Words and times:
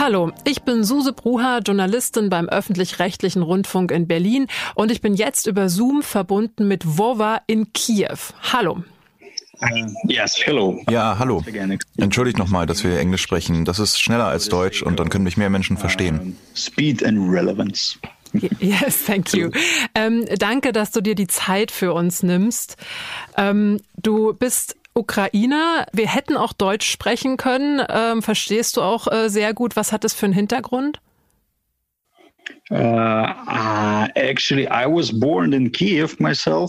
Hallo, 0.00 0.30
ich 0.44 0.62
bin 0.62 0.84
Suse 0.84 1.12
Bruha, 1.12 1.58
Journalistin 1.58 2.30
beim 2.30 2.48
öffentlich-rechtlichen 2.48 3.42
Rundfunk 3.42 3.90
in 3.90 4.06
Berlin 4.06 4.46
und 4.76 4.92
ich 4.92 5.00
bin 5.00 5.14
jetzt 5.14 5.48
über 5.48 5.68
Zoom 5.68 6.04
verbunden 6.04 6.68
mit 6.68 6.84
Vova 6.86 7.42
in 7.48 7.72
Kiew. 7.72 8.16
Hallo. 8.52 8.84
Uh, 9.60 9.88
yes, 10.06 10.36
hello. 10.44 10.80
Ja, 10.88 11.18
hallo. 11.18 11.42
Entschuldigt 11.96 12.38
nochmal, 12.38 12.66
dass 12.66 12.84
wir 12.84 12.96
Englisch 13.00 13.22
sprechen. 13.22 13.64
Das 13.64 13.80
ist 13.80 14.00
schneller 14.00 14.28
als 14.28 14.48
Deutsch 14.48 14.84
und 14.84 15.00
dann 15.00 15.08
können 15.08 15.24
mich 15.24 15.36
mehr 15.36 15.50
Menschen 15.50 15.76
verstehen. 15.76 16.36
Speed 16.54 17.04
and 17.04 17.18
relevance. 17.28 17.98
Yes, 18.60 19.04
thank 19.06 19.32
you. 19.32 19.50
Ähm, 19.94 20.26
danke, 20.38 20.72
dass 20.72 20.90
du 20.90 21.00
dir 21.00 21.14
die 21.14 21.26
Zeit 21.26 21.70
für 21.70 21.94
uns 21.94 22.22
nimmst. 22.22 22.76
Ähm, 23.38 23.80
du 23.96 24.34
bist 24.34 24.76
Ukrainer. 24.98 25.86
Wir 25.92 26.08
hätten 26.08 26.36
auch 26.36 26.52
Deutsch 26.52 26.90
sprechen 26.90 27.36
können. 27.36 27.82
Ähm, 27.88 28.22
verstehst 28.22 28.76
du 28.76 28.82
auch 28.82 29.06
äh, 29.10 29.28
sehr 29.28 29.54
gut. 29.54 29.76
Was 29.76 29.92
hat 29.92 30.04
das 30.04 30.12
für 30.12 30.26
einen 30.26 30.34
Hintergrund? 30.34 31.00
Uh, 32.20 32.22
uh, 32.22 32.37
actually, 32.37 32.37
I 32.37 32.37
was 32.37 32.37
born 32.37 32.37
in 32.37 32.37
Kiev 32.37 32.37
myself. 32.37 32.37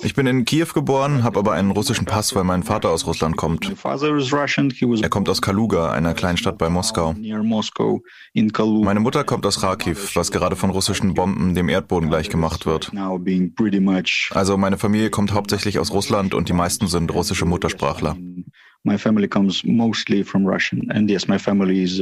Ich 0.03 0.13
bin 0.15 0.27
in 0.27 0.45
Kiew 0.45 0.67
geboren, 0.73 1.23
habe 1.23 1.39
aber 1.39 1.53
einen 1.53 1.71
russischen 1.71 2.05
Pass, 2.05 2.35
weil 2.35 2.43
mein 2.43 2.63
Vater 2.63 2.89
aus 2.89 3.05
Russland 3.05 3.37
kommt. 3.37 3.71
Er 5.01 5.09
kommt 5.09 5.29
aus 5.29 5.41
Kaluga, 5.41 5.91
einer 5.91 6.13
kleinen 6.13 6.37
Stadt 6.37 6.57
bei 6.57 6.69
Moskau. 6.69 7.15
Meine 8.83 8.99
Mutter 8.99 9.23
kommt 9.23 9.45
aus 9.45 9.61
Kharkiv, 9.61 10.15
was 10.15 10.31
gerade 10.31 10.55
von 10.55 10.69
russischen 10.69 11.13
Bomben 11.13 11.53
dem 11.53 11.69
Erdboden 11.69 12.09
gleichgemacht 12.09 12.65
wird. 12.65 12.91
Also 14.31 14.57
meine 14.57 14.77
Familie 14.77 15.09
kommt 15.09 15.33
hauptsächlich 15.33 15.79
aus 15.79 15.91
Russland 15.91 16.33
und 16.33 16.49
die 16.49 16.53
meisten 16.53 16.87
sind 16.87 17.13
russische 17.13 17.45
Muttersprachler. 17.45 18.17
My 18.83 18.97
family 18.97 19.27
comes 19.27 19.63
mostly 19.65 20.23
from 20.23 20.45
Russian, 20.47 20.89
and 20.91 21.09
yes, 21.09 21.27
my 21.27 21.37
family 21.37 21.83
is. 21.83 22.01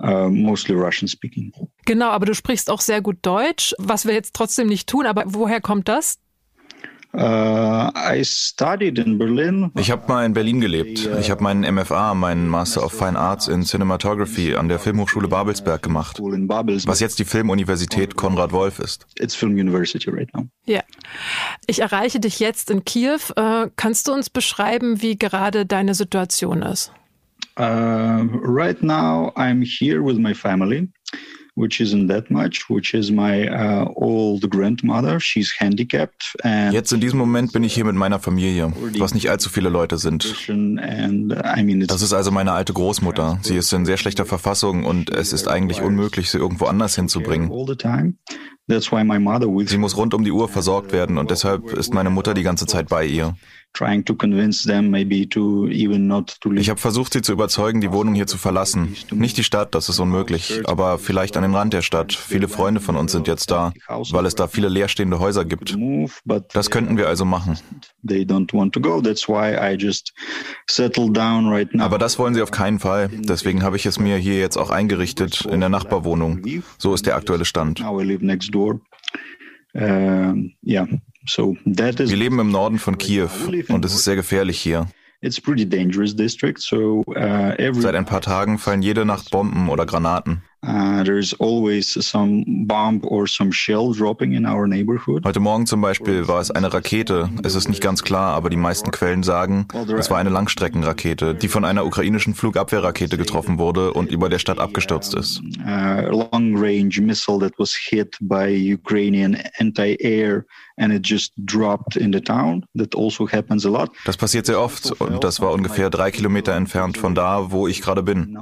Uh, 0.00 0.28
mostly 0.28 0.74
Russian 0.74 1.08
speaking. 1.08 1.52
Genau, 1.84 2.10
aber 2.10 2.26
du 2.26 2.34
sprichst 2.34 2.70
auch 2.70 2.80
sehr 2.80 3.00
gut 3.00 3.18
Deutsch, 3.22 3.74
was 3.78 4.06
wir 4.06 4.14
jetzt 4.14 4.34
trotzdem 4.34 4.68
nicht 4.68 4.88
tun. 4.88 5.06
Aber 5.06 5.24
woher 5.26 5.60
kommt 5.60 5.88
das? 5.88 6.18
Uh, 7.14 7.90
I 7.96 8.22
studied 8.22 8.98
in 8.98 9.16
Berlin. 9.16 9.72
Ich 9.76 9.90
habe 9.90 10.06
mal 10.08 10.26
in 10.26 10.34
Berlin 10.34 10.60
gelebt. 10.60 11.08
Ich 11.18 11.30
habe 11.30 11.42
meinen 11.42 11.74
MFA, 11.74 12.14
meinen 12.14 12.48
Master 12.48 12.84
of 12.84 12.92
Fine 12.92 13.18
Arts 13.18 13.48
in 13.48 13.64
Cinematography 13.64 14.54
an 14.54 14.68
der 14.68 14.78
Filmhochschule 14.78 15.26
Babelsberg 15.26 15.82
gemacht, 15.82 16.20
was 16.20 17.00
jetzt 17.00 17.18
die 17.18 17.24
Filmuniversität 17.24 18.14
Konrad 18.14 18.52
Wolf 18.52 18.78
ist. 18.78 19.06
It's 19.18 19.34
Film 19.34 19.52
University 19.52 20.10
right 20.10 20.32
now. 20.34 20.46
Ja. 20.66 20.82
Ich 21.66 21.80
erreiche 21.80 22.20
dich 22.20 22.40
jetzt 22.40 22.70
in 22.70 22.84
Kiew. 22.84 23.20
Äh, 23.36 23.70
kannst 23.74 24.06
du 24.06 24.12
uns 24.12 24.28
beschreiben, 24.28 25.00
wie 25.00 25.16
gerade 25.16 25.64
deine 25.64 25.94
Situation 25.94 26.60
ist? 26.60 26.92
Uh, 27.58 28.24
right 28.42 28.80
now, 28.82 29.32
I'm 29.36 29.62
here 29.62 30.00
with 30.00 30.16
my 30.16 30.32
family, 30.32 30.88
which 31.56 31.80
isn't 31.80 32.06
that 32.06 32.30
much, 32.30 32.70
which 32.70 32.94
is 32.94 33.10
my 33.10 33.48
uh, 33.48 33.88
old 33.96 34.48
grandmother. 34.48 35.18
She's 35.18 35.52
handicapped. 35.58 36.36
And 36.44 36.72
Jetzt 36.72 36.92
in 36.92 37.00
diesem 37.00 37.18
Moment 37.18 37.52
bin 37.52 37.64
ich 37.64 37.74
hier 37.74 37.84
mit 37.84 37.96
meiner 37.96 38.20
Familie, 38.20 38.72
was 38.98 39.12
nicht 39.12 39.28
allzu 39.28 39.50
viele 39.50 39.70
Leute 39.70 39.98
sind. 39.98 40.22
Das 41.88 42.02
ist 42.02 42.12
also 42.12 42.30
meine 42.30 42.52
alte 42.52 42.72
Großmutter. 42.72 43.40
Sie 43.42 43.56
ist 43.56 43.72
in 43.72 43.84
sehr 43.84 43.96
schlechter 43.96 44.24
Verfassung 44.24 44.84
und 44.84 45.10
es 45.10 45.32
ist 45.32 45.48
eigentlich 45.48 45.82
unmöglich, 45.82 46.30
sie 46.30 46.38
irgendwo 46.38 46.66
anders 46.66 46.94
hinzubringen. 46.94 47.50
Sie 48.68 49.78
muss 49.78 49.96
rund 49.96 50.14
um 50.14 50.24
die 50.24 50.30
Uhr 50.30 50.48
versorgt 50.48 50.92
werden 50.92 51.18
und 51.18 51.30
deshalb 51.32 51.72
ist 51.72 51.92
meine 51.92 52.10
Mutter 52.10 52.34
die 52.34 52.42
ganze 52.42 52.66
Zeit 52.66 52.88
bei 52.88 53.04
ihr. 53.04 53.34
Ich 56.60 56.70
habe 56.70 56.80
versucht, 56.80 57.12
sie 57.12 57.22
zu 57.22 57.32
überzeugen, 57.32 57.80
die 57.80 57.92
Wohnung 57.92 58.14
hier 58.14 58.26
zu 58.26 58.38
verlassen. 58.38 58.96
Nicht 59.12 59.36
die 59.36 59.44
Stadt, 59.44 59.74
das 59.74 59.88
ist 59.88 59.98
unmöglich, 59.98 60.62
aber 60.64 60.98
vielleicht 60.98 61.36
an 61.36 61.42
den 61.42 61.54
Rand 61.54 61.72
der 61.72 61.82
Stadt. 61.82 62.12
Viele 62.12 62.48
Freunde 62.48 62.80
von 62.80 62.96
uns 62.96 63.12
sind 63.12 63.28
jetzt 63.28 63.50
da, 63.50 63.72
weil 63.88 64.26
es 64.26 64.34
da 64.34 64.48
viele 64.48 64.68
leerstehende 64.68 65.18
Häuser 65.18 65.44
gibt. 65.44 65.76
Das 66.52 66.70
könnten 66.70 66.96
wir 66.96 67.08
also 67.08 67.24
machen. 67.24 67.58
Aber 71.80 71.98
das 71.98 72.18
wollen 72.18 72.34
sie 72.34 72.42
auf 72.42 72.50
keinen 72.50 72.78
Fall. 72.78 73.08
Deswegen 73.12 73.62
habe 73.62 73.76
ich 73.76 73.86
es 73.86 73.98
mir 73.98 74.16
hier 74.16 74.38
jetzt 74.38 74.56
auch 74.56 74.70
eingerichtet, 74.70 75.44
in 75.44 75.60
der 75.60 75.68
Nachbarwohnung. 75.68 76.42
So 76.78 76.94
ist 76.94 77.06
der 77.06 77.16
aktuelle 77.16 77.44
Stand. 77.44 77.80
Wir 82.10 82.16
leben 82.16 82.38
im 82.38 82.50
Norden 82.50 82.78
von 82.78 82.98
Kiew 82.98 83.28
und 83.68 83.84
es 83.84 83.94
ist 83.94 84.04
sehr 84.04 84.16
gefährlich 84.16 84.60
hier. 84.60 84.88
Uh, 85.20 85.30
Seit 87.80 87.94
ein 87.94 88.04
paar 88.04 88.20
Tagen 88.20 88.58
fallen 88.58 88.82
jede 88.82 89.04
Nacht 89.04 89.30
Bomben 89.30 89.68
oder 89.68 89.84
Granaten. 89.84 90.42
Uh, 90.60 91.04
Heute 95.24 95.40
Morgen 95.40 95.66
zum 95.66 95.80
Beispiel 95.80 96.26
war 96.26 96.40
es 96.40 96.50
eine 96.50 96.74
Rakete. 96.74 97.30
Es 97.44 97.54
ist 97.54 97.68
nicht 97.68 97.80
ganz 97.80 98.02
klar, 98.02 98.34
aber 98.34 98.50
die 98.50 98.56
meisten 98.56 98.90
Quellen 98.90 99.22
sagen, 99.22 99.68
es 99.96 100.10
war 100.10 100.18
eine 100.18 100.30
Langstreckenrakete, 100.30 101.36
die 101.36 101.46
von 101.46 101.64
einer 101.64 101.86
ukrainischen 101.86 102.34
Flugabwehrrakete 102.34 103.16
getroffen 103.16 103.60
wurde 103.60 103.92
und 103.92 104.10
über 104.10 104.28
der 104.28 104.40
Stadt 104.40 104.58
abgestürzt 104.58 105.14
ist. 105.14 105.40
Long-range 105.64 107.00
missile 107.02 107.38
that 107.38 107.52
was 107.58 107.72
hit 107.72 108.16
by 108.20 108.48
Ukrainian 108.74 109.38
anti-air 109.60 110.44
and 110.76 110.92
it 110.92 111.06
just 111.06 111.34
dropped 111.36 111.94
in 111.94 112.12
the 112.12 112.20
town. 112.20 112.64
That 112.74 112.96
also 112.96 113.28
happens 113.28 113.64
a 113.64 113.68
lot. 113.68 113.90
Das 114.04 114.16
passiert 114.16 114.46
sehr 114.46 114.60
oft 114.60 114.90
und 115.00 115.22
das 115.22 115.40
war 115.40 115.52
ungefähr 115.52 115.88
drei 115.88 116.10
Kilometer 116.10 116.56
entfernt 116.56 116.98
von 116.98 117.14
da, 117.14 117.52
wo 117.52 117.68
ich 117.68 117.80
gerade 117.80 118.02
bin. 118.02 118.38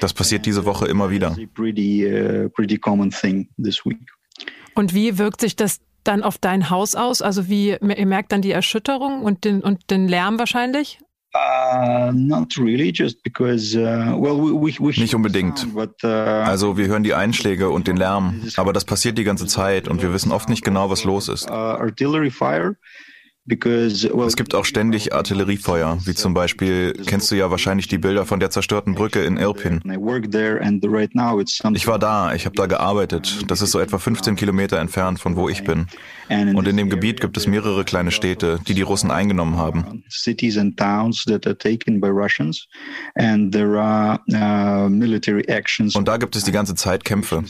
Das 0.00 0.12
passiert 0.12 0.46
diese 0.46 0.64
Woche 0.64 0.86
immer 0.86 1.10
wieder. 1.10 1.36
Uh, 1.36 1.46
und 4.74 4.94
wie 4.94 5.18
wirkt 5.18 5.40
sich 5.40 5.56
das 5.56 5.80
dann 6.04 6.22
auf 6.22 6.38
dein 6.38 6.70
Haus 6.70 6.94
aus? 6.94 7.22
Also 7.22 7.48
wie 7.48 7.70
ihr 7.70 8.06
merkt 8.06 8.32
dann 8.32 8.42
die 8.42 8.52
Erschütterung 8.52 9.22
und 9.22 9.44
den, 9.44 9.60
und 9.62 9.90
den 9.90 10.08
Lärm 10.08 10.38
wahrscheinlich? 10.38 10.98
Uh, 11.34 12.12
uh, 12.12 12.12
Nicht 14.96 15.14
unbedingt. 15.14 15.66
Also 16.02 16.78
wir 16.78 16.86
hören 16.86 17.02
die 17.02 17.14
Einschläge 17.14 17.68
und 17.70 17.86
den 17.88 17.96
Lärm, 17.96 18.42
aber 18.56 18.72
das 18.72 18.84
passiert 18.84 19.18
die 19.18 19.24
ganze 19.24 19.46
Zeit 19.46 19.88
und 19.88 20.02
wir 20.02 20.12
wissen 20.12 20.32
oft 20.32 20.48
nicht 20.48 20.64
genau, 20.64 20.88
was 20.88 21.04
los 21.04 21.28
ist. 21.28 21.50
Es 23.48 24.36
gibt 24.36 24.54
auch 24.56 24.64
ständig 24.64 25.14
Artilleriefeuer, 25.14 25.98
wie 26.04 26.14
zum 26.14 26.34
Beispiel, 26.34 26.92
kennst 27.06 27.30
du 27.30 27.36
ja 27.36 27.50
wahrscheinlich 27.50 27.86
die 27.86 27.98
Bilder 27.98 28.26
von 28.26 28.40
der 28.40 28.50
zerstörten 28.50 28.94
Brücke 28.94 29.22
in 29.22 29.36
Irpin. 29.36 29.80
Ich 31.76 31.86
war 31.86 31.98
da, 32.00 32.34
ich 32.34 32.44
habe 32.44 32.56
da 32.56 32.66
gearbeitet. 32.66 33.44
Das 33.48 33.62
ist 33.62 33.70
so 33.70 33.78
etwa 33.78 33.98
15 33.98 34.34
Kilometer 34.34 34.78
entfernt 34.78 35.20
von 35.20 35.36
wo 35.36 35.48
ich 35.48 35.62
bin. 35.62 35.86
Und 36.28 36.66
in 36.66 36.76
dem 36.76 36.90
Gebiet 36.90 37.20
gibt 37.20 37.36
es 37.36 37.46
mehrere 37.46 37.84
kleine 37.84 38.10
Städte, 38.10 38.58
die 38.66 38.74
die 38.74 38.82
Russen 38.82 39.10
eingenommen 39.10 39.56
haben. 39.56 40.04
Und 45.94 46.08
da 46.08 46.16
gibt 46.16 46.36
es 46.36 46.44
die 46.44 46.52
ganze 46.52 46.74
Zeit 46.74 47.04
Kämpfe. 47.04 47.44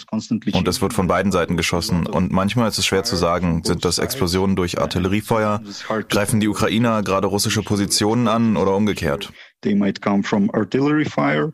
Und 0.53 0.69
es 0.69 0.83
wird 0.83 0.93
von 0.93 1.07
beiden 1.07 1.33
Seiten 1.33 1.57
geschossen. 1.57 2.07
Und 2.07 2.33
manchmal 2.33 2.69
ist 2.69 2.79
es 2.79 2.87
schwer 2.87 3.05
zu 3.05 3.17
sagen, 3.17 3.63
sind 3.65 3.85
das 3.85 3.99
Explosionen 3.99 4.57
durch 4.57 4.79
Artilleriefeuer 4.79 5.63
Greifen 6.09 6.41
die 6.41 6.49
Ukrainer 6.49 7.03
gerade 7.03 7.27
russische 7.27 7.63
Positionen 7.63 8.29
an 8.29 8.57
oder 8.57 8.75
umgekehrt? 8.75 9.33
They 9.63 9.75
might 9.75 10.03
come 10.03 10.23
from 10.23 10.51
artillery 10.53 11.05
fire 11.05 11.53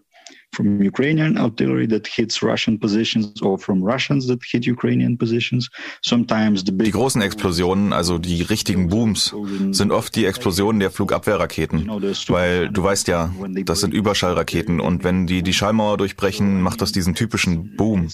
from 0.55 0.81
Ukrainian 0.83 1.39
artillery 1.39 1.89
that 1.89 2.07
hits 2.07 2.43
Russian 2.43 2.79
positions 2.79 3.41
or 3.43 3.59
from 3.59 3.83
Russians 3.83 4.27
that 4.27 4.41
hit 4.45 4.67
Ukrainian 4.67 5.17
positions. 5.17 5.71
Sometimes 6.03 6.65
the 6.65 6.73
big 6.73 6.87
die 6.87 6.93
großen 6.93 7.23
Explosionen, 7.23 7.93
also 7.93 8.19
die 8.19 8.43
richtigen 8.43 8.89
Booms, 8.89 9.35
sind 9.71 9.93
oft 9.93 10.15
die 10.15 10.27
Explosionen 10.27 10.81
der 10.81 10.91
Flugabwehrraketen, 10.91 11.89
weil 12.29 12.69
du 12.69 12.83
weißt 12.83 13.09
ja, 13.09 13.33
das 13.65 13.81
sind 13.81 13.95
Überschallraketen 13.95 14.81
und 14.81 15.05
wenn 15.05 15.27
die 15.27 15.43
die 15.43 15.55
Schallmauer 15.55 15.97
durchbrechen, 15.97 16.61
macht 16.61 16.83
das 16.83 16.93
diesen 16.93 17.15
typischen 17.15 17.77
Boom. 17.77 18.03
Mhm. 18.03 18.09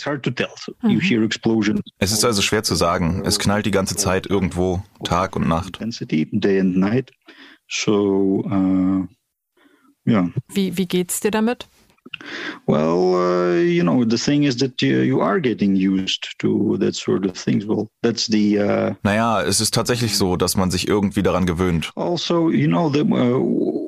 Es 1.99 2.13
ist 2.13 2.25
also 2.25 2.43
schwer 2.43 2.63
zu 2.63 2.75
sagen. 2.75 3.23
Es 3.25 3.39
knallt 3.39 3.67
die 3.67 3.71
ganze 3.71 3.97
Zeit 3.97 4.27
irgendwo, 4.27 4.83
Tag 5.05 5.35
und 5.37 5.49
Nacht. 5.49 5.79
So, 7.71 8.45
uh, 8.47 9.07
yeah. 10.07 10.31
Wie, 10.49 10.79
wie 10.79 10.87
geht's 10.87 11.21
dir 11.21 11.31
damit? 11.31 11.69
Well, 12.67 13.15
uh, 13.15 13.61
you 13.61 13.83
know, 13.83 14.05
the 14.05 14.19
thing 14.19 14.45
is 14.45 14.57
that 14.59 14.81
you, 14.83 15.01
you 15.01 15.21
are 15.21 15.41
getting 15.41 15.77
used 15.77 16.39
to 16.41 16.77
that 16.79 16.95
sort 16.95 17.25
of 17.25 17.37
things. 17.37 17.67
Well, 17.67 17.91
that's 18.03 18.27
the. 18.27 18.59
Uh, 18.59 18.95
naja, 19.03 19.43
es 19.43 19.61
ist 19.61 19.75
tatsächlich 19.75 20.17
so, 20.17 20.37
dass 20.37 20.57
man 20.57 20.71
sich 20.71 20.89
irgendwie 20.89 21.23
daran 21.23 21.47
gewöhnt. 21.47 21.91
Also, 21.95 22.51
you 22.51 22.69
know, 22.69 22.91
the, 22.91 23.03
uh, 23.03 23.39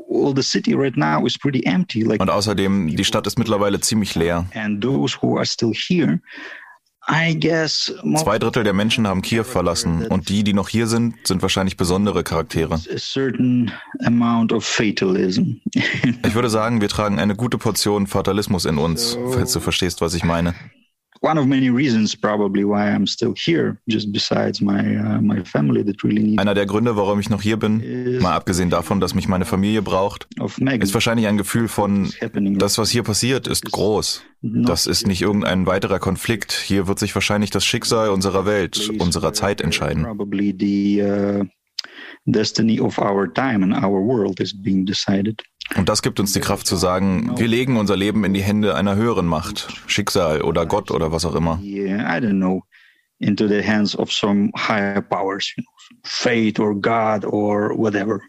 well, 0.08 0.34
the 0.34 0.42
city 0.42 0.74
right 0.74 0.96
now 0.96 1.24
is 1.26 1.36
pretty 1.36 1.64
empty. 1.66 2.02
Like, 2.02 2.20
Und 2.20 2.30
außerdem, 2.30 2.96
die 2.96 3.04
Stadt 3.04 3.26
ist 3.26 3.38
mittlerweile 3.38 3.80
ziemlich 3.80 4.14
leer. 4.14 4.46
And 4.54 4.82
those 4.82 5.16
who 5.20 5.36
are 5.36 5.46
still 5.46 5.72
here 5.72 6.20
Zwei 8.16 8.38
Drittel 8.38 8.62
der 8.62 8.72
Menschen 8.72 9.06
haben 9.08 9.22
Kiew 9.22 9.44
verlassen 9.44 10.06
und 10.06 10.28
die, 10.28 10.44
die 10.44 10.52
noch 10.52 10.68
hier 10.68 10.86
sind, 10.86 11.14
sind 11.26 11.42
wahrscheinlich 11.42 11.76
besondere 11.76 12.22
Charaktere. 12.22 12.78
Ich 16.22 16.34
würde 16.34 16.50
sagen, 16.50 16.80
wir 16.80 16.88
tragen 16.88 17.18
eine 17.18 17.34
gute 17.36 17.58
Portion 17.58 18.06
Fatalismus 18.06 18.64
in 18.64 18.78
uns, 18.78 19.18
falls 19.32 19.52
du 19.52 19.60
verstehst, 19.60 20.00
was 20.00 20.14
ich 20.14 20.24
meine 20.24 20.54
one 21.20 21.38
of 21.38 21.46
many 21.46 21.70
reasons 21.70 22.16
probably 22.16 22.64
why 22.64 22.90
I'm 22.90 23.06
still 23.06 23.34
here, 23.36 23.78
just 23.86 24.12
besides 24.12 24.60
my 24.60 24.96
uh, 24.96 25.20
my 25.20 25.44
family 25.44 25.84
that 25.84 26.02
really 26.02 26.22
needs. 26.22 26.40
Einer 26.40 26.54
der 26.54 26.66
Gründe, 26.66 26.96
warum 26.96 27.20
ich 27.20 27.30
noch 27.30 27.42
hier 27.42 27.58
bin, 27.58 28.18
mal 28.20 28.34
abgesehen 28.34 28.70
davon, 28.70 29.00
dass 29.00 29.14
mich 29.14 29.28
meine 29.28 29.44
Familie 29.44 29.82
braucht, 29.82 30.26
ist 30.80 30.94
wahrscheinlich 30.94 31.26
ein 31.26 31.36
Gefühl 31.36 31.68
von, 31.68 32.10
das, 32.58 32.78
was 32.78 32.90
hier 32.90 33.02
passiert, 33.02 33.46
ist 33.46 33.70
groß. 33.70 34.22
Das 34.42 34.86
ist 34.86 35.06
nicht 35.06 35.20
irgendein 35.20 35.66
weiterer 35.66 35.98
Konflikt. 35.98 36.52
Hier 36.52 36.86
wird 36.86 36.98
sich 36.98 37.14
wahrscheinlich 37.14 37.50
das 37.50 37.64
Schicksal 37.64 38.08
unserer 38.08 38.46
Welt, 38.46 38.90
unserer 38.98 39.34
Zeit 39.34 39.60
entscheiden. 39.60 40.04
Probably 40.04 40.56
the 40.58 41.02
uh, 41.02 41.44
destiny 42.24 42.80
of 42.80 42.98
our 42.98 43.32
time 43.32 43.62
and 43.62 43.74
our 43.74 44.00
world 44.00 44.40
is 44.40 44.54
being 44.54 44.86
decided. 44.86 45.42
Und 45.76 45.88
das 45.88 46.02
gibt 46.02 46.18
uns 46.18 46.32
die 46.32 46.40
Kraft 46.40 46.66
zu 46.66 46.76
sagen, 46.76 47.38
wir 47.38 47.46
legen 47.48 47.76
unser 47.76 47.96
Leben 47.96 48.24
in 48.24 48.34
die 48.34 48.42
Hände 48.42 48.74
einer 48.74 48.96
höheren 48.96 49.26
Macht, 49.26 49.68
Schicksal 49.86 50.42
oder 50.42 50.66
Gott 50.66 50.90
oder 50.90 51.12
was 51.12 51.24
auch 51.24 51.34
immer. 51.34 51.58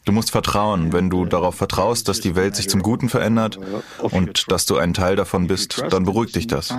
Du 0.06 0.12
musst 0.12 0.32
vertrauen, 0.32 0.92
wenn 0.92 1.10
du 1.10 1.26
darauf 1.26 1.56
vertraust, 1.56 2.10
dass 2.10 2.20
die 2.20 2.36
Welt 2.36 2.56
sich 2.58 2.70
zum 2.70 2.82
Guten 2.82 3.08
verändert 3.08 3.58
und 4.02 4.52
dass 4.52 4.66
du 4.66 4.76
ein 4.78 4.94
Teil 4.94 5.16
davon 5.16 5.48
bist, 5.48 5.82
dann 5.90 6.04
beruhigt 6.04 6.36
dich 6.36 6.48
das. 6.48 6.72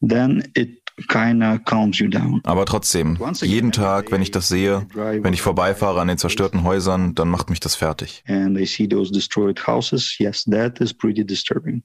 then 0.00 0.42
it 0.54 0.87
keiner 1.08 1.58
calms 1.58 1.98
you 1.98 2.08
down. 2.08 2.40
Aber 2.44 2.66
trotzdem, 2.66 3.18
jeden 3.40 3.72
Tag, 3.72 4.10
wenn 4.10 4.22
ich 4.22 4.30
das 4.30 4.48
sehe, 4.48 4.86
wenn 4.94 5.32
ich 5.32 5.42
vorbeifahre 5.42 6.00
an 6.00 6.08
den 6.08 6.18
zerstörten 6.18 6.64
Häusern, 6.64 7.14
dann 7.14 7.28
macht 7.28 7.50
mich 7.50 7.60
das 7.60 7.76
fertig. 7.76 8.24
And 8.26 8.58
I 8.58 8.66
see 8.66 8.88
those 8.88 9.12
destroyed 9.12 9.66
houses. 9.66 10.18
Yes, 10.18 10.44
that 10.44 10.80
is 10.80 10.92
pretty 10.92 11.24
disturbing. 11.24 11.82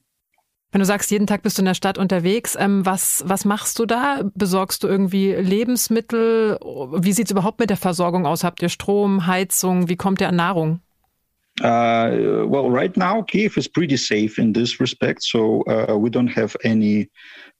Wenn 0.74 0.80
du 0.80 0.86
sagst, 0.86 1.12
jeden 1.12 1.28
Tag 1.28 1.42
bist 1.42 1.56
du 1.56 1.62
in 1.62 1.66
der 1.66 1.74
Stadt 1.74 1.98
unterwegs, 1.98 2.56
ähm, 2.58 2.84
was, 2.84 3.22
was 3.28 3.44
machst 3.44 3.78
du 3.78 3.86
da? 3.86 4.28
Besorgst 4.34 4.82
du 4.82 4.88
irgendwie 4.88 5.32
Lebensmittel? 5.32 6.58
Wie 6.98 7.12
sieht 7.12 7.26
es 7.26 7.30
überhaupt 7.30 7.60
mit 7.60 7.70
der 7.70 7.76
Versorgung 7.76 8.26
aus? 8.26 8.42
Habt 8.42 8.60
ihr 8.60 8.68
Strom, 8.68 9.28
Heizung? 9.28 9.88
Wie 9.88 9.94
kommt 9.94 10.20
ihr 10.20 10.28
an 10.28 10.34
Nahrung? 10.34 10.80
Uh, 11.60 12.44
well, 12.50 12.68
right 12.68 12.96
now, 12.96 13.22
Kiev 13.22 13.56
is 13.56 13.68
pretty 13.68 13.96
safe 13.96 14.36
in 14.40 14.52
this 14.52 14.80
respect. 14.80 15.22
So 15.22 15.62
uh, 15.68 15.96
we 15.96 16.10
don't 16.10 16.34
have 16.34 16.56
any 16.64 17.08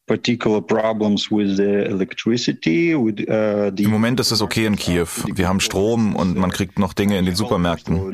particular 0.06 0.60
problems 0.60 1.30
with 1.30 1.56
the 1.56 1.86
electricity. 1.86 2.94
With, 2.94 3.20
uh, 3.28 3.70
the 3.74 3.84
Im 3.84 3.90
Moment 3.90 4.20
ist 4.20 4.30
es 4.30 4.42
okay 4.42 4.66
in 4.66 4.76
Kiew. 4.76 5.06
Wir 5.34 5.48
haben 5.48 5.60
Strom 5.60 6.14
und 6.14 6.36
man 6.36 6.50
kriegt 6.50 6.78
noch 6.78 6.92
Dinge 6.92 7.18
in 7.18 7.24
den 7.24 7.34
Supermärkten. 7.34 7.96
Uh, 7.96 8.10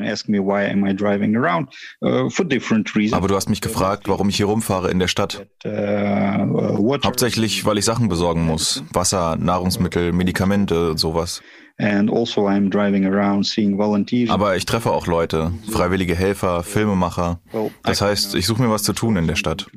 Aber 3.11 3.27
du 3.27 3.35
hast 3.35 3.49
mich 3.49 3.61
gefragt, 3.61 4.07
warum 4.07 4.29
ich 4.29 4.37
hier 4.37 4.45
rumfahre 4.45 4.89
in 4.89 4.99
der 4.99 5.07
Stadt. 5.07 5.47
Uh, 5.65 6.97
Hauptsächlich, 7.03 7.65
weil 7.65 7.77
ich 7.77 7.85
Sachen 7.85 8.07
besorgen 8.07 8.45
muss. 8.45 8.83
Wasser, 8.93 9.35
Nahrungsmittel, 9.35 10.13
Medikamente, 10.13 10.97
sowas. 10.97 11.41
Also 11.77 12.23
Aber 14.29 14.55
ich 14.55 14.65
treffe 14.65 14.91
auch 14.91 15.07
Leute, 15.07 15.51
freiwillige 15.69 16.15
Helfer, 16.15 16.63
Filmemacher. 16.63 17.41
Das 17.83 18.01
heißt, 18.01 18.35
ich 18.35 18.45
suche 18.45 18.61
mir 18.61 18.69
was 18.69 18.83
zu 18.83 18.93
tun 18.93 19.15
in 19.17 19.25
der 19.27 19.35
Stadt 19.35 19.67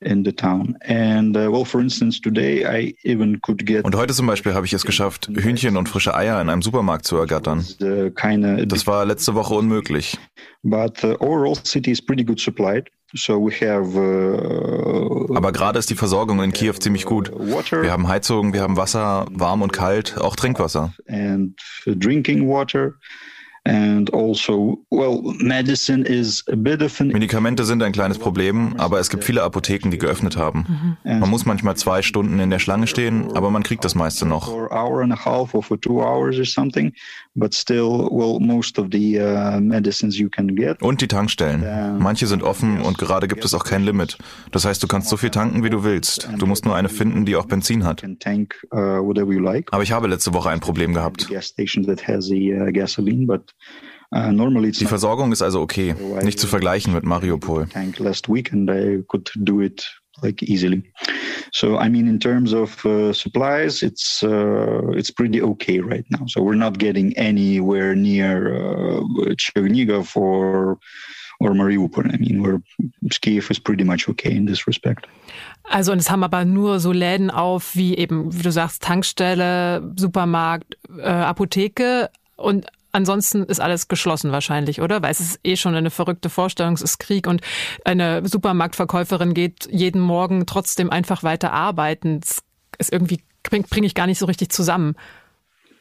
in 0.00 0.24
the 0.24 0.32
town. 0.32 0.76
And 0.86 1.36
uh, 1.36 1.50
well, 1.50 1.64
for 1.64 1.80
instance, 1.80 2.20
today 2.20 2.64
I 2.64 2.94
even 3.04 3.40
could 3.40 3.64
get. 3.66 3.84
Und 3.84 3.94
heute 3.94 4.14
zum 4.14 4.26
Beispiel 4.26 4.54
habe 4.54 4.66
ich 4.66 4.72
es 4.72 4.84
geschafft, 4.84 5.28
Hühnchen 5.32 5.76
und 5.76 5.88
frische 5.88 6.14
Eier 6.14 6.40
in 6.40 6.48
einem 6.48 6.62
Supermarkt 6.62 7.06
zu 7.06 7.16
ergattern. 7.16 7.64
Das 7.78 8.86
war 8.86 9.04
letzte 9.04 9.34
Woche 9.34 9.54
unmöglich. 9.54 10.18
But 10.62 10.98
the 10.98 11.16
overall 11.20 11.56
city 11.64 11.90
is 11.90 12.02
pretty 12.02 12.24
good 12.24 12.40
supplied. 12.40 12.90
So 13.14 13.44
we 13.44 13.50
have, 13.50 13.98
uh, 13.98 15.34
Aber 15.34 15.50
gerade 15.50 15.80
ist 15.80 15.90
die 15.90 15.96
Versorgung 15.96 16.40
in 16.42 16.52
Kiew 16.52 16.74
ziemlich 16.74 17.04
gut. 17.04 17.32
Wir 17.32 17.90
haben 17.90 18.06
Heizung, 18.06 18.52
wir 18.52 18.62
haben 18.62 18.76
Wasser, 18.76 19.26
warm 19.32 19.62
und 19.62 19.72
kalt, 19.72 20.16
auch 20.18 20.36
Trinkwasser. 20.36 20.94
And 23.70 24.08
drinking 24.08 24.78
water. 24.90 25.30
Also, 26.10 27.12
Medikamente 27.12 27.64
sind 27.64 27.82
ein 27.82 27.92
kleines 27.92 28.18
Problem, 28.18 28.74
aber 28.78 28.98
es 29.00 29.10
gibt 29.10 29.24
viele 29.24 29.42
Apotheken, 29.42 29.90
die 29.90 29.98
geöffnet 29.98 30.36
haben. 30.36 30.96
Man 31.04 31.30
muss 31.30 31.46
manchmal 31.46 31.76
zwei 31.76 32.02
Stunden 32.02 32.40
in 32.40 32.50
der 32.50 32.58
Schlange 32.58 32.86
stehen, 32.86 33.36
aber 33.36 33.50
man 33.50 33.62
kriegt 33.62 33.84
das 33.84 33.94
meiste 33.94 34.26
noch. 34.26 34.52
Uh, 34.52 34.66
und 40.80 41.00
die 41.00 41.08
Tankstellen. 41.08 41.98
Manche 41.98 42.26
sind 42.26 42.42
offen 42.42 42.80
und 42.80 42.98
gerade 42.98 43.28
gibt 43.28 43.44
es 43.44 43.54
auch 43.54 43.64
kein 43.64 43.82
Limit. 43.84 44.18
Das 44.50 44.64
heißt, 44.64 44.82
du 44.82 44.86
kannst 44.86 45.08
so 45.08 45.16
viel 45.16 45.30
tanken, 45.30 45.62
wie 45.64 45.70
du 45.70 45.84
willst. 45.84 46.28
Du 46.38 46.46
musst 46.46 46.64
nur 46.64 46.74
eine 46.74 46.88
finden, 46.88 47.24
die 47.24 47.36
auch 47.36 47.46
Benzin 47.46 47.84
hat. 47.84 48.02
Uh, 48.02 49.12
aber 49.70 49.82
ich 49.82 49.92
habe 49.92 50.08
letzte 50.08 50.34
Woche 50.34 50.50
ein 50.50 50.60
Problem 50.60 50.94
gehabt. 50.94 51.28
Uh, 54.12 54.32
Die 54.32 54.86
Versorgung 54.86 55.30
ist 55.30 55.40
also 55.40 55.60
okay, 55.60 55.94
nicht 56.24 56.40
zu 56.40 56.48
vergleichen 56.48 56.92
mit 56.92 57.04
Mariupol. 57.04 57.68
like 60.22 60.42
easily. 60.42 60.82
So 61.52 61.78
I 61.78 61.88
mean, 61.88 62.06
in 62.06 62.18
terms 62.18 62.52
of 62.52 62.84
uh, 62.84 63.12
supplies, 63.12 63.82
it's 63.82 64.22
uh, 64.22 64.90
it's 64.92 65.10
pretty 65.10 65.42
okay 65.42 65.80
right 65.80 66.04
now. 66.10 66.26
So 66.26 66.42
we're 66.42 66.56
not 66.58 66.78
getting 66.78 67.16
anywhere 67.16 67.94
near 67.94 68.54
uh, 68.54 69.00
Chernigov 69.36 70.16
or 70.16 70.78
or 71.40 71.52
Mariupol. 71.52 72.12
I 72.12 72.18
mean, 72.18 72.42
we're 72.42 72.60
Kiev 73.20 73.50
is 73.50 73.58
pretty 73.58 73.84
much 73.84 74.08
okay 74.08 74.34
in 74.34 74.46
this 74.46 74.66
respect. 74.66 75.06
Also 75.64 75.92
und 75.92 75.98
es 75.98 76.10
haben 76.10 76.24
aber 76.24 76.44
nur 76.44 76.80
so 76.80 76.92
Läden 76.92 77.30
auf 77.30 77.74
wie 77.76 77.96
eben, 77.96 78.32
wie 78.36 78.42
du 78.42 78.52
sagst, 78.52 78.82
Tankstelle, 78.82 79.92
Supermarkt, 79.96 80.76
äh, 80.98 81.02
Apotheke 81.02 82.10
und 82.36 82.66
Ansonsten 82.92 83.44
ist 83.44 83.60
alles 83.60 83.88
geschlossen 83.88 84.32
wahrscheinlich, 84.32 84.80
oder? 84.80 85.02
Weil 85.02 85.12
es 85.12 85.20
ist 85.20 85.40
eh 85.44 85.56
schon 85.56 85.74
eine 85.74 85.90
verrückte 85.90 86.28
Vorstellung, 86.28 86.74
es 86.74 86.82
ist 86.82 86.98
Krieg 86.98 87.26
und 87.26 87.40
eine 87.84 88.26
Supermarktverkäuferin 88.26 89.34
geht 89.34 89.68
jeden 89.70 90.00
Morgen 90.00 90.46
trotzdem 90.46 90.90
einfach 90.90 91.22
weiter 91.22 91.52
arbeiten. 91.52 92.20
Das 92.20 92.42
ist 92.78 92.92
irgendwie, 92.92 93.20
bringe 93.42 93.66
bring 93.68 93.84
ich 93.84 93.94
gar 93.94 94.06
nicht 94.06 94.18
so 94.18 94.26
richtig 94.26 94.50
zusammen. 94.50 94.96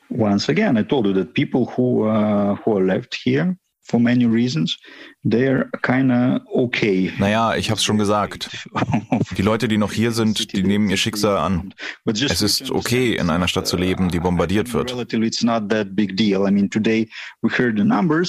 Once 0.10 0.50
again, 0.50 0.76
I 0.76 0.84
told 0.84 1.06
you 1.06 1.14
that 1.14 1.34
people 1.34 1.68
who, 1.78 2.06
uh, 2.06 2.58
who 2.66 2.78
are 2.78 2.84
left 2.84 3.16
here 3.16 3.56
for 3.90 4.00
many 4.00 4.26
reasons, 4.26 4.78
they're 5.24 5.70
kinda 5.82 6.42
okay. 6.54 7.12
Naja, 7.18 7.56
ich 7.56 7.72
hab's 7.72 7.84
schon 7.84 7.98
gesagt. 7.98 8.50
Die 9.38 9.42
Leute, 9.42 9.68
die 9.68 9.78
noch 9.78 9.92
hier 9.92 10.12
sind, 10.12 10.54
die 10.54 10.64
nehmen 10.64 10.90
ihr 10.90 10.98
Schicksal 10.98 11.38
an. 11.38 11.74
Es 12.06 12.42
ist 12.42 12.72
okay, 12.72 13.16
in 13.16 13.30
einer 13.30 13.48
Stadt 13.48 13.68
zu 13.68 13.78
leben, 13.78 14.10
die 14.10 14.20
bombardiert 14.20 14.74
wird. 14.74 14.92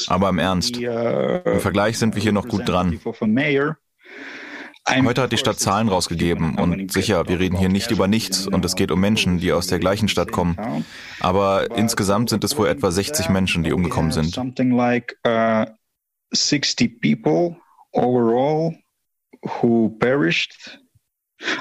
Aber 0.09 0.29
im 0.29 0.39
Ernst, 0.39 0.77
uh, 0.79 1.41
im 1.45 1.61
Vergleich 1.61 1.99
sind 1.99 2.15
wir 2.15 2.23
hier 2.23 2.33
noch 2.33 2.49
gut 2.49 2.69
dran. 2.69 2.99
Heute 4.89 5.23
hat 5.23 5.33
die 5.33 5.39
Stadt 5.39 5.61
Zahlen 5.61 5.89
rausgegeben 5.89 6.57
und 6.59 6.91
sicher, 6.93 7.29
wir 7.29 7.39
reden 7.39 7.57
hier 7.57 7.69
nicht 7.69 7.91
über 7.91 8.09
nichts 8.09 8.47
und 8.47 8.65
es 8.65 8.75
geht 8.75 8.91
um 8.91 9.01
Menschen, 9.01 9.39
die 9.39 9.53
aus 9.53 9.67
der 9.69 9.79
gleichen 9.79 10.09
Stadt 10.09 10.33
kommen. 10.33 10.57
Aber 11.21 11.71
insgesamt 11.77 12.31
sind 12.31 12.43
es 12.45 12.57
wohl 12.59 12.69
etwa 12.69 12.91
60 12.91 13.29
Menschen, 13.29 13.63
die 13.63 13.73
umgekommen 13.73 14.11
sind. 14.11 14.37
60 16.33 17.01
people 17.01 17.57
overall 17.93 18.73
who 19.43 19.91
perished 19.99 20.79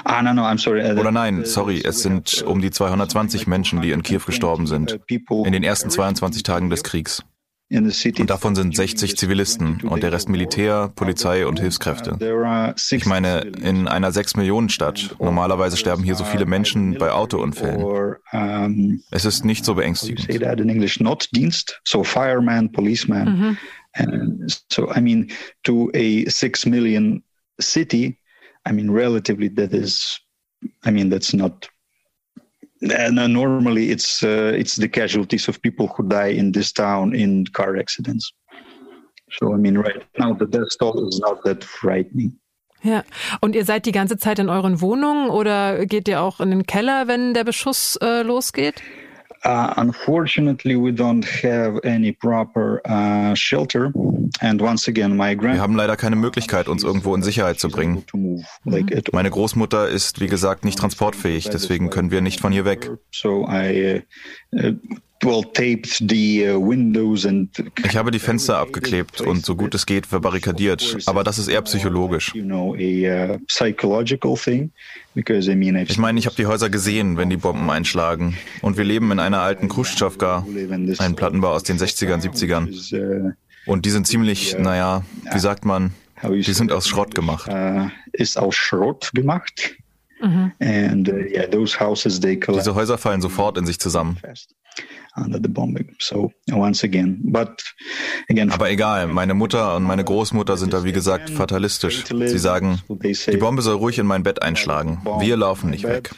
Ah, 0.04 0.22
no, 0.22 0.32
no, 0.34 0.42
I'm 0.42 0.58
sorry. 0.58 0.82
Uh, 0.82 1.00
Oder 1.00 1.10
nein, 1.10 1.44
sorry, 1.44 1.80
es 1.82 2.02
sind 2.02 2.42
um 2.42 2.60
die 2.60 2.70
220 2.70 3.46
Menschen, 3.46 3.80
die 3.80 3.92
in 3.92 4.02
Kiew 4.02 4.20
gestorben 4.26 4.66
sind, 4.66 4.98
in 5.08 5.52
den 5.52 5.62
ersten 5.62 5.90
22 5.90 6.42
Tagen 6.42 6.68
des 6.68 6.82
Kriegs. 6.82 7.22
Und 7.72 8.30
davon 8.30 8.56
sind 8.56 8.74
60 8.74 9.16
Zivilisten 9.16 9.82
und 9.82 10.02
der 10.02 10.10
Rest 10.10 10.28
Militär, 10.28 10.90
Polizei 10.96 11.46
und 11.46 11.60
Hilfskräfte. 11.60 12.18
Ich 12.90 13.06
meine, 13.06 13.42
in 13.42 13.86
einer 13.86 14.10
6-Millionen-Stadt, 14.10 15.14
normalerweise 15.20 15.76
sterben 15.76 16.02
hier 16.02 16.16
so 16.16 16.24
viele 16.24 16.46
Menschen 16.46 16.98
bei 16.98 17.12
Autounfällen. 17.12 19.04
Es 19.12 19.24
ist 19.24 19.44
nicht 19.44 19.64
so 19.64 19.76
beängstigend. 19.76 20.26
So 21.84 22.02
fireman, 22.02 22.72
policeman. 22.72 23.58
Mhm. 23.96 24.48
So, 24.72 24.90
I 24.92 25.00
mean, 25.00 25.30
to 25.62 25.90
a 25.94 26.28
6 26.28 26.66
million 26.66 27.22
city, 27.60 28.18
I 28.68 28.72
mean, 28.72 28.90
relatively, 28.90 29.48
that 29.54 29.72
is, 29.72 30.20
I 30.84 30.90
mean, 30.90 31.08
that's 31.10 31.32
not. 31.32 31.70
And 32.82 33.18
uh, 33.18 33.26
normally, 33.26 33.90
it's 33.90 34.22
uh, 34.22 34.52
it's 34.56 34.76
the 34.76 34.88
casualties 34.88 35.48
of 35.48 35.60
people 35.60 35.86
who 35.86 36.08
die 36.08 36.32
in 36.32 36.52
this 36.52 36.72
town 36.72 37.14
in 37.14 37.44
car 37.52 37.76
accidents. 37.76 38.32
So 39.38 39.52
I 39.52 39.58
mean, 39.58 39.76
right 39.76 40.02
now 40.18 40.32
the 40.32 40.46
death 40.46 40.78
toll 40.78 41.06
is 41.08 41.20
not 41.20 41.44
that 41.44 41.62
frightening. 41.62 42.32
Ja, 42.82 43.04
und 43.42 43.54
ihr 43.54 43.66
seid 43.66 43.84
die 43.84 43.92
ganze 43.92 44.16
Zeit 44.16 44.38
in 44.38 44.48
euren 44.48 44.80
Wohnungen 44.80 45.28
oder 45.28 45.84
geht 45.84 46.08
ihr 46.08 46.22
auch 46.22 46.40
in 46.40 46.50
den 46.50 46.66
Keller, 46.66 47.08
wenn 47.08 47.34
der 47.34 47.44
Beschuss 47.44 47.96
äh, 48.00 48.22
losgeht? 48.22 48.82
Uh, 49.42 49.72
unfortunately, 49.76 50.76
we 50.76 50.92
don't 50.92 51.24
have 51.24 51.80
any 51.82 52.12
proper 52.12 52.82
uh, 52.84 53.34
shelter. 53.34 53.92
And 54.40 54.60
once 54.60 54.86
again, 54.86 55.16
my 55.16 55.34
Wir 55.34 55.60
haben 55.60 55.76
leider 55.76 55.96
keine 55.96 56.16
Möglichkeit, 56.16 56.68
uns 56.68 56.84
irgendwo 56.84 57.14
in 57.14 57.22
Sicherheit 57.22 57.58
zu 57.58 57.68
bringen. 57.68 58.04
Meine 59.12 59.30
Großmutter 59.30 59.88
ist, 59.88 60.20
wie 60.20 60.26
gesagt, 60.26 60.64
nicht 60.64 60.78
transportfähig, 60.78 61.48
deswegen 61.48 61.88
können 61.88 62.10
wir 62.10 62.20
nicht 62.20 62.40
von 62.40 62.52
hier 62.52 62.64
weg. 62.64 62.90
So 63.10 63.46
I, 63.48 64.02
Uh, 64.52 64.72
ich 67.84 67.96
habe 67.96 68.10
die 68.10 68.18
Fenster 68.18 68.58
abgeklebt 68.58 69.20
und 69.20 69.44
so 69.44 69.54
gut 69.54 69.74
es 69.74 69.84
geht 69.84 70.06
verbarrikadiert, 70.06 70.98
aber 71.06 71.24
das 71.24 71.38
ist 71.38 71.48
eher 71.48 71.60
psychologisch. 71.62 72.34
Uh, 72.34 72.74
ich 72.74 73.58
meine, 75.98 76.18
ich 76.18 76.26
habe 76.26 76.36
die 76.36 76.46
Häuser 76.46 76.70
gesehen, 76.70 77.18
wenn 77.18 77.28
die 77.28 77.36
Bomben 77.36 77.68
einschlagen. 77.70 78.36
Und 78.62 78.78
wir 78.78 78.84
leben 78.84 79.12
in 79.12 79.18
einer 79.18 79.40
alten 79.40 79.68
Khrushchevka, 79.68 80.46
einem 80.98 81.16
Plattenbau 81.16 81.50
aus 81.50 81.64
den 81.64 81.78
60ern, 81.78 82.22
70ern. 82.22 83.34
Und 83.66 83.84
die 83.84 83.90
sind 83.90 84.06
ziemlich, 84.06 84.56
naja, 84.58 85.04
wie 85.32 85.38
sagt 85.38 85.66
man, 85.66 85.92
die 86.22 86.52
sind 86.52 86.72
aus 86.72 86.88
Schrott 86.88 87.14
gemacht. 87.14 87.50
Uh, 87.50 87.88
ist 88.12 88.38
aus 88.38 88.54
Schrott 88.54 89.10
gemacht. 89.12 89.76
Mhm. 90.22 90.52
Diese 92.58 92.74
Häuser 92.74 92.98
fallen 92.98 93.22
sofort 93.22 93.56
in 93.56 93.66
sich 93.66 93.78
zusammen 93.78 94.18
under 95.16 95.38
the 95.42 95.48
bombing. 95.48 95.96
So 95.98 96.32
once 96.50 96.84
again, 96.84 97.20
but 97.22 97.62
again. 98.28 98.50
Aber 98.50 98.70
egal, 98.70 99.06
meine 99.08 99.34
Mutter 99.34 99.76
und 99.76 99.82
meine 99.82 100.04
Großmutter 100.04 100.56
sind 100.56 100.72
da 100.72 100.84
wie 100.84 100.92
gesagt 100.92 101.30
fatalistisch. 101.30 102.04
Sie 102.06 102.38
sagen, 102.38 102.80
die 102.88 103.36
Bombe 103.36 103.62
soll 103.62 103.76
ruhig 103.76 103.98
in 103.98 104.06
mein 104.06 104.22
Bett 104.22 104.42
einschlagen. 104.42 105.02
Wir 105.20 105.36
laufen 105.36 105.70
nicht 105.70 105.84
weg. 105.84 106.10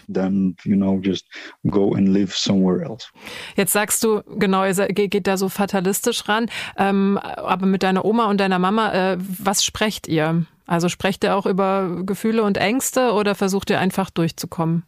Jetzt 3.56 3.72
sagst 3.72 4.04
du, 4.04 4.22
genau, 4.38 4.64
ihr 4.64 4.74
geht 4.88 5.26
da 5.26 5.36
so 5.36 5.48
fatalistisch 5.48 6.28
ran. 6.28 6.50
Ähm, 6.76 7.18
aber 7.18 7.66
mit 7.66 7.82
deiner 7.82 8.04
Oma 8.04 8.26
und 8.26 8.38
deiner 8.38 8.58
Mama, 8.58 8.92
äh, 8.92 9.18
was 9.18 9.64
sprecht 9.64 10.08
ihr? 10.08 10.46
Also 10.66 10.88
sprecht 10.88 11.24
ihr 11.24 11.34
auch 11.34 11.46
über 11.46 12.02
Gefühle 12.04 12.42
und 12.44 12.56
Ängste 12.56 13.12
oder 13.12 13.34
versucht 13.34 13.70
ihr 13.70 13.80
einfach 13.80 14.10
durchzukommen? 14.10 14.84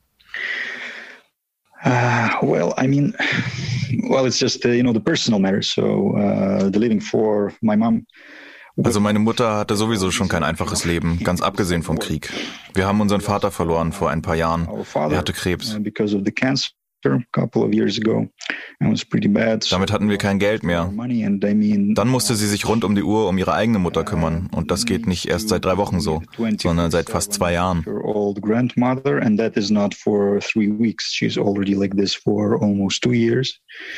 Uh, 1.85 2.31
well, 2.43 2.73
I 2.79 2.87
mean, 2.87 3.15
well, 4.09 4.25
it's 4.27 4.39
just 4.39 4.65
uh, 4.65 4.71
you 4.71 4.83
know 4.83 4.93
the 4.93 5.01
personal 5.01 5.39
matter. 5.39 5.63
So 5.63 6.17
uh, 6.17 6.71
the 6.71 6.79
living 6.79 7.01
for 7.01 7.53
my 7.61 7.77
mom. 7.77 8.07
Also 8.83 8.99
meine 8.99 9.21
Mutter 9.21 9.57
hatte 9.59 9.77
sowieso 9.77 10.11
schon 10.11 10.29
kein 10.29 10.43
einfaches 10.43 10.85
Leben, 10.85 11.21
ganz 11.23 11.43
abgesehen 11.43 11.85
vom 11.85 11.99
Krieg. 12.01 12.33
Wir 12.75 12.87
haben 12.87 13.01
unseren 13.01 13.21
Vater 13.21 13.53
verloren 13.53 13.93
vor 13.93 14.11
ein 14.11 14.21
paar 14.21 14.35
Jahren. 14.35 14.67
Er 14.95 15.17
hatte 15.17 15.33
Krebs. 15.33 15.79
Damit 19.71 19.93
hatten 19.93 20.09
wir 20.09 20.19
kein 20.19 20.39
Geld 20.39 20.63
mehr. 20.63 20.93
Dann 21.95 22.09
musste 22.09 22.35
sie 22.35 22.47
sich 22.47 22.69
rund 22.69 22.85
um 22.85 22.95
die 22.95 23.03
Uhr 23.03 23.29
um 23.29 23.39
ihre 23.39 23.55
eigene 23.55 23.79
Mutter 23.79 24.05
kümmern. 24.05 24.49
Und 24.53 24.71
das 24.71 24.85
geht 24.87 25.07
nicht 25.07 25.27
erst 25.29 25.49
seit 25.49 25.65
drei 25.65 25.77
Wochen 25.77 26.01
so, 26.01 26.23
sondern 26.59 26.91
seit 26.91 27.11
fast 27.11 27.33
zwei 27.33 27.53
Jahren. 27.53 27.85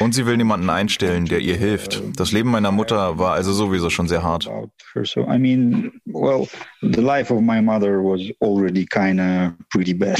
Und 0.00 0.14
sie 0.14 0.26
will 0.26 0.36
niemanden 0.36 0.70
einstellen, 0.70 1.24
der 1.26 1.40
ihr 1.40 1.56
hilft. 1.56 2.02
Das 2.16 2.32
Leben 2.32 2.50
meiner 2.50 2.72
Mutter 2.72 3.18
war 3.18 3.34
also 3.34 3.52
sowieso 3.52 3.90
schon 3.90 4.08
sehr 4.08 4.22
hart. 4.22 4.48
I 4.96 5.38
mean, 5.38 5.92
well, 6.06 6.48
the 6.80 7.00
life 7.00 7.32
of 7.32 7.40
my 7.40 7.60
mother 7.60 8.02
was 8.02 8.32
already 8.40 8.86
kind 8.86 9.20
of 9.20 9.52
pretty 9.70 9.92
bad. 9.92 10.18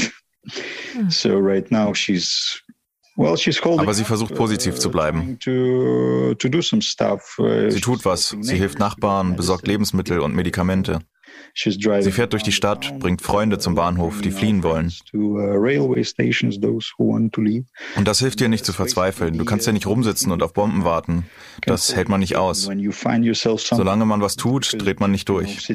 Hmm. 0.93 1.09
So 1.09 1.37
right 1.37 1.69
now 1.71 1.93
she's 1.93 2.61
aber 3.79 3.93
sie 3.93 4.03
versucht 4.03 4.35
positiv 4.35 4.75
zu 4.75 4.91
bleiben. 4.91 5.37
Uh, 5.47 6.35
sie 7.71 7.81
tut 7.81 8.05
was. 8.05 8.35
Sie 8.39 8.55
hilft 8.55 8.79
Nachbarn, 8.79 9.35
besorgt 9.35 9.67
Lebensmittel 9.67 10.19
und 10.19 10.35
Medikamente. 10.35 10.99
Sie 11.59 12.11
fährt 12.11 12.33
durch 12.33 12.43
die 12.43 12.51
Stadt, 12.51 12.99
bringt 12.99 13.23
Freunde 13.23 13.57
zum 13.57 13.73
Bahnhof, 13.73 14.21
die 14.21 14.29
fliehen 14.29 14.61
wollen. 14.61 14.93
Uh, 15.11 15.57
und 17.95 18.07
das 18.07 18.19
hilft 18.19 18.39
dir 18.39 18.47
nicht 18.47 18.63
zu 18.63 18.73
verzweifeln. 18.73 19.39
Du 19.39 19.45
kannst 19.45 19.65
ja 19.65 19.73
nicht 19.73 19.87
rumsitzen 19.87 20.31
und 20.31 20.43
auf 20.43 20.53
Bomben 20.53 20.83
warten. 20.83 21.25
Das 21.65 21.95
hält 21.95 22.09
man 22.09 22.19
nicht 22.19 22.35
aus. 22.35 22.69
Solange 23.57 24.05
man 24.05 24.21
was 24.21 24.35
tut, 24.35 24.75
dreht 24.77 24.99
man 24.99 25.09
nicht 25.11 25.27
durch. 25.29 25.67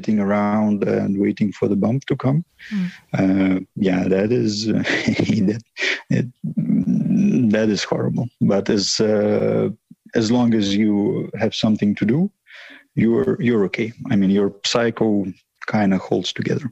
Hm. 2.69 3.67
Yeah, 3.77 4.09
that 4.09 4.31
is 4.31 4.67
that 7.51 7.69
is 7.69 7.91
horrible. 7.91 8.29
But 8.41 8.71
as 8.71 9.01
uh, 9.01 9.71
as 10.15 10.31
long 10.31 10.55
as 10.55 10.73
you 10.73 11.29
have 11.37 11.55
something 11.55 11.97
to 11.97 12.05
do, 12.05 12.31
you're 12.95 13.37
you're 13.41 13.65
okay. 13.65 13.93
I 14.11 14.17
mean, 14.17 14.31
your 14.31 14.55
psycho 14.65 15.27
kind 15.66 15.95
of 15.95 16.11
holds 16.11 16.33
together. 16.33 16.71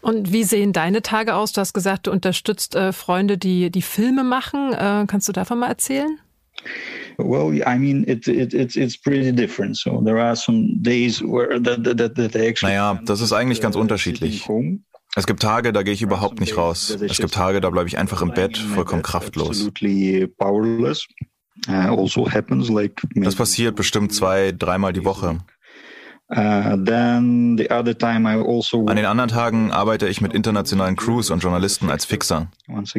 Und 0.00 0.32
wie 0.32 0.44
sehen 0.44 0.72
deine 0.72 1.02
Tage 1.02 1.34
aus? 1.34 1.52
Du 1.52 1.60
hast 1.60 1.72
gesagt, 1.72 2.06
du 2.06 2.12
unterstützt 2.12 2.74
äh, 2.74 2.92
Freunde, 2.92 3.38
die 3.38 3.70
die 3.70 3.82
Filme 3.82 4.22
machen. 4.24 4.72
Äh, 4.72 5.04
kannst 5.06 5.28
du 5.28 5.32
davon 5.32 5.58
mal 5.58 5.68
erzählen? 5.68 6.18
Well, 7.18 7.54
I 7.54 7.78
mean, 7.78 8.04
it, 8.06 8.28
it, 8.28 8.52
it's 8.52 8.76
it's 8.76 8.96
pretty 8.96 9.32
different. 9.32 9.76
So 9.76 10.02
there 10.02 10.20
are 10.20 10.36
some 10.36 10.82
days 10.82 11.22
where 11.22 11.60
that 11.62 11.84
that 11.84 12.14
that 12.16 12.36
actually. 12.36 12.74
Naja, 12.74 13.00
das 13.04 13.20
ist 13.20 13.32
eigentlich 13.32 13.60
ganz 13.60 13.76
unterschiedlich. 13.76 14.46
Es 15.14 15.26
gibt 15.26 15.40
Tage, 15.40 15.72
da 15.72 15.82
gehe 15.82 15.94
ich 15.94 16.02
überhaupt 16.02 16.40
nicht 16.40 16.58
raus. 16.58 16.90
Es 16.90 17.16
gibt 17.16 17.32
Tage, 17.32 17.62
da 17.62 17.70
bleibe 17.70 17.88
ich 17.88 17.96
einfach 17.96 18.20
im 18.20 18.34
Bett, 18.34 18.58
vollkommen 18.58 19.02
kraftlos. 19.02 19.70
Also 21.66 22.26
das 23.14 23.34
passiert 23.34 23.76
bestimmt 23.76 24.12
zwei, 24.12 24.52
dreimal 24.52 24.92
die 24.92 25.06
Woche. 25.06 25.38
Uh, 26.28 26.34
also 26.34 26.82
An 28.86 28.96
den 28.96 29.04
anderen 29.04 29.30
Tagen 29.30 29.70
arbeite 29.70 30.08
ich 30.08 30.20
mit 30.20 30.34
internationalen 30.34 30.96
Crews 30.96 31.30
und 31.30 31.40
Journalisten 31.40 31.88
als 31.88 32.04
Fixer. 32.04 32.50
Uh, 32.68 32.82
ich 32.82 32.94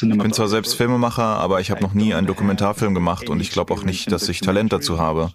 bin 0.00 0.32
zwar 0.32 0.48
selbst 0.48 0.76
Filmemacher, 0.76 1.22
aber 1.22 1.60
ich 1.60 1.70
habe 1.70 1.82
noch 1.82 1.92
nie 1.92 2.14
einen 2.14 2.26
Dokumentarfilm 2.26 2.94
gemacht 2.94 3.28
und 3.28 3.40
ich 3.40 3.50
glaube 3.50 3.74
auch 3.74 3.84
nicht, 3.84 4.10
dass 4.10 4.30
ich 4.30 4.40
Talent 4.40 4.72
dazu 4.72 4.98
habe. 4.98 5.30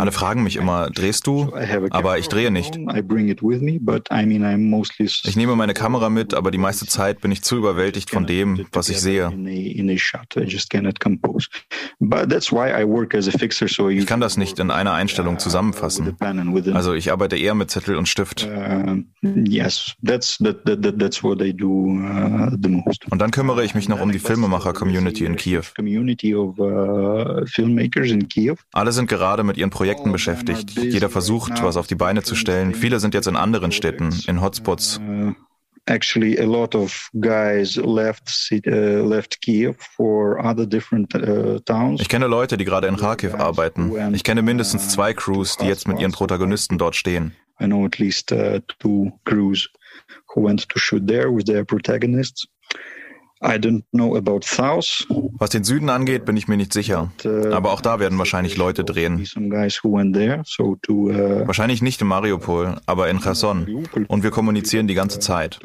Alle 0.00 0.12
fragen 0.12 0.44
mich 0.44 0.54
immer, 0.54 0.88
drehst 0.90 1.26
du? 1.26 1.52
Aber 1.90 2.18
ich 2.18 2.28
drehe 2.28 2.52
nicht. 2.52 2.78
Ich 5.26 5.34
nehme 5.34 5.56
meine 5.56 5.74
Kamera 5.74 6.10
mit, 6.10 6.32
aber 6.32 6.52
die 6.52 6.58
meiste 6.58 6.86
Zeit 6.86 7.20
bin 7.20 7.32
ich 7.32 7.42
zu 7.42 7.56
überwältigt 7.56 8.10
von 8.10 8.24
dem, 8.24 8.64
was 8.70 8.88
ich 8.88 9.00
sehe. 9.00 9.32
Ich 13.98 14.06
kann 14.06 14.20
das 14.20 14.36
nicht 14.36 14.60
in 14.60 14.70
einer 14.70 14.92
Einstellung 14.92 15.40
zusammenfassen. 15.40 16.16
Also 16.72 16.94
ich 16.94 17.10
arbeite 17.10 17.36
eher 17.36 17.54
mit 17.54 17.70
Zettel 17.72 17.96
und 17.96 18.06
Stift. 18.08 18.46
Uh, 18.46 19.02
uh, 22.48 22.56
und 23.10 23.18
dann 23.18 23.30
kümmere 23.32 23.64
ich 23.64 23.74
mich 23.74 23.88
noch 23.88 24.00
um 24.00 24.12
die 24.12 24.20
Filmemacher-Community 24.20 25.24
in 25.24 25.34
Kiew. 25.34 25.64
Alle 28.72 28.92
sind 28.92 29.08
gerade 29.08 29.42
mit 29.42 29.56
ihren 29.56 29.70
Projekten 29.70 30.12
beschäftigt. 30.12 30.70
Jeder 30.78 31.08
versucht, 31.08 31.62
was 31.62 31.76
auf 31.76 31.86
die 31.86 31.94
Beine 31.94 32.22
zu 32.22 32.34
stellen. 32.34 32.74
Viele 32.74 33.00
sind 33.00 33.14
jetzt 33.14 33.26
in 33.26 33.36
anderen 33.36 33.72
Städten, 33.72 34.14
in 34.26 34.40
Hotspots. 34.40 35.00
Actually, 35.88 36.36
a 36.40 36.44
lot 36.44 36.74
of 36.74 37.08
guys 37.20 37.76
left 37.76 38.50
uh, 38.66 39.06
left 39.06 39.40
Kiev 39.40 39.76
for 39.78 40.44
other 40.44 40.66
different 40.66 41.14
uh, 41.14 41.60
towns. 41.60 42.00
Ich 42.00 42.08
kenne 42.08 42.26
Leute, 42.26 42.56
die 42.56 42.64
gerade 42.64 42.88
in 42.88 42.96
Kharkiv 42.96 43.34
arbeiten. 43.34 43.92
Ich 44.12 44.24
kenne 44.24 44.42
mindestens 44.42 44.88
zwei 44.88 45.14
Crews, 45.14 45.56
die 45.58 45.66
jetzt 45.66 45.86
mit 45.86 46.00
ihren 46.00 46.10
Protagonisten 46.10 46.76
dort 46.76 46.96
stehen. 46.96 47.36
I 47.60 47.66
know 47.66 47.86
at 47.86 47.98
least 48.00 48.32
uh, 48.32 48.58
two 48.80 49.12
crews 49.24 49.68
who 50.34 50.42
went 50.42 50.68
to 50.68 50.78
shoot 50.78 51.06
there 51.06 51.32
with 51.32 51.46
their 51.46 51.64
protagonists. 51.64 52.48
I 52.74 52.74
don't 52.74 52.74
know 52.74 52.74
about 52.74 52.74
South. 52.74 53.25
Was 55.38 55.50
den 55.50 55.64
Süden 55.64 55.90
angeht, 55.90 56.24
bin 56.24 56.36
ich 56.36 56.48
mir 56.48 56.56
nicht 56.56 56.72
sicher. 56.72 57.12
Uh, 57.24 57.52
Aber 57.52 57.72
auch 57.72 57.82
da 57.82 58.00
werden 58.00 58.18
wahrscheinlich 58.18 58.56
Leute 58.56 58.82
drehen. 58.82 59.26
Uh, 59.36 59.56
wahrscheinlich 61.46 61.82
nicht 61.82 62.00
in 62.00 62.06
Mariupol, 62.06 62.76
aber 62.86 63.10
in 63.10 63.20
Cherson. 63.20 63.86
Und 64.08 64.22
wir 64.22 64.30
kommunizieren 64.30 64.86
die 64.88 64.94
ganze 64.94 65.18
Zeit. 65.18 65.60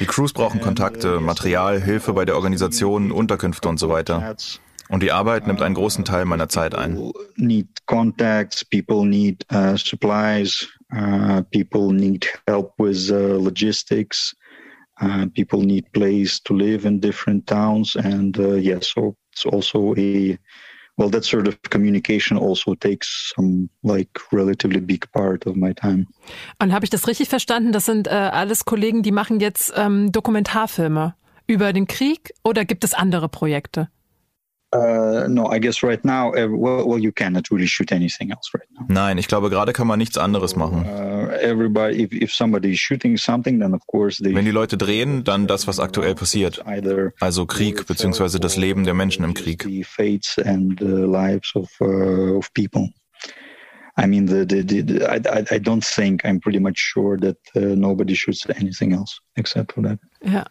Die 0.00 0.06
Crews 0.06 0.32
brauchen 0.32 0.60
Kontakte, 0.60 1.16
uh, 1.16 1.20
Material, 1.20 1.80
Hilfe 1.80 2.12
bei 2.12 2.24
der 2.24 2.36
Organisation, 2.36 3.10
Unterkünfte 3.10 3.68
und 3.68 3.78
so 3.78 3.88
weiter. 3.88 4.36
Und 4.88 5.02
die 5.02 5.10
Arbeit 5.10 5.48
nimmt 5.48 5.62
einen 5.62 5.74
großen 5.74 6.04
Teil 6.04 6.26
meiner 6.26 6.48
Zeit 6.48 6.74
ein. 6.76 7.10
Need 7.36 7.86
contacts, 7.86 8.64
people 8.64 9.04
need 9.06 9.44
supplies, 9.76 10.68
uh, 10.96 11.42
people 11.50 11.92
need 11.92 12.26
help 12.46 12.74
with 12.78 13.10
uh, 13.10 13.38
logistics, 13.38 14.34
uh, 15.00 15.26
people 15.34 15.60
need 15.62 15.90
place 15.92 16.40
to 16.40 16.54
live 16.54 16.84
in 16.84 17.00
different 17.00 17.46
towns, 17.46 17.96
and 17.96 18.38
uh, 18.38 18.54
yeah, 18.54 18.78
so 18.80 19.16
it's 19.32 19.44
also 19.44 19.94
a 19.96 20.38
well, 20.96 21.10
that 21.10 21.24
sort 21.24 21.48
of 21.48 21.60
communication 21.70 22.36
also 22.36 22.74
takes 22.74 23.32
some 23.34 23.68
like 23.82 24.10
relatively 24.32 24.80
big 24.80 25.10
part 25.12 25.46
of 25.46 25.56
my 25.56 25.72
time. 25.72 26.06
Und 26.60 26.72
habe 26.72 26.84
ich 26.84 26.90
das 26.90 27.08
richtig 27.08 27.28
verstanden? 27.28 27.72
Das 27.72 27.86
sind 27.86 28.06
äh, 28.06 28.10
alles 28.10 28.64
Kollegen, 28.64 29.02
die 29.02 29.12
machen 29.12 29.40
jetzt 29.40 29.72
ähm, 29.76 30.12
Dokumentarfilme 30.12 31.14
über 31.46 31.72
den 31.72 31.86
Krieg 31.86 32.32
oder 32.44 32.64
gibt 32.64 32.84
es 32.84 32.94
andere 32.94 33.28
Projekte? 33.28 33.88
Uh, 34.74 35.28
no, 35.28 35.46
I 35.46 35.60
guess 35.60 35.84
right 35.84 36.04
now, 36.04 36.32
uh, 36.34 36.48
well, 36.50 36.98
you 36.98 37.12
cannot 37.12 37.48
really 37.52 37.68
shoot 37.68 37.92
anything 37.92 38.32
else 38.32 38.50
right 38.52 38.66
now. 38.72 38.84
Nein, 38.88 39.18
ich 39.18 39.28
glaube, 39.28 39.48
gerade 39.48 39.72
kann 39.72 39.86
man 39.86 40.00
nichts 40.00 40.18
anderes 40.18 40.56
machen. 40.56 40.84
Uh, 40.84 41.28
everybody, 41.40 42.02
if, 42.02 42.12
if 42.12 42.34
somebody 42.34 42.72
is 42.72 42.80
shooting 42.80 43.16
something, 43.16 43.60
then 43.60 43.72
of 43.72 43.86
course 43.86 44.20
they 44.20 44.34
Wenn 44.34 44.44
die 44.44 44.50
Leute 44.50 44.76
drehen, 44.76 45.22
dann 45.22 45.46
das, 45.46 45.68
was 45.68 45.78
aktuell 45.78 46.16
passiert. 46.16 46.64
Also 47.20 47.46
Krieg 47.46 47.86
beziehungsweise 47.86 48.40
das 48.40 48.56
Leben 48.56 48.82
der 48.84 48.94
Menschen 48.94 49.24
im 49.24 49.34
Krieg. 49.34 49.62
The 49.62 49.84
fates 49.84 50.38
and 50.38 50.76
the 50.80 50.86
lives 50.86 51.54
of, 51.54 51.70
uh, 51.80 52.36
of 52.38 52.52
people. 52.54 52.88
I 53.96 54.06
mean, 54.06 54.26
the, 54.26 54.44
the, 54.44 54.62
the, 54.62 55.06
I, 55.08 55.44
I 55.54 55.58
don't 55.58 55.84
think, 55.84 56.24
I'm 56.24 56.40
pretty 56.40 56.58
much 56.58 56.78
sure 56.78 57.16
that 57.18 57.36
uh, 57.54 57.76
nobody 57.76 58.14
shoots 58.14 58.44
anything 58.58 58.92
else 58.92 59.20
except 59.36 59.72
for 59.72 59.82
that. 59.82 59.98
Ja. 60.24 60.46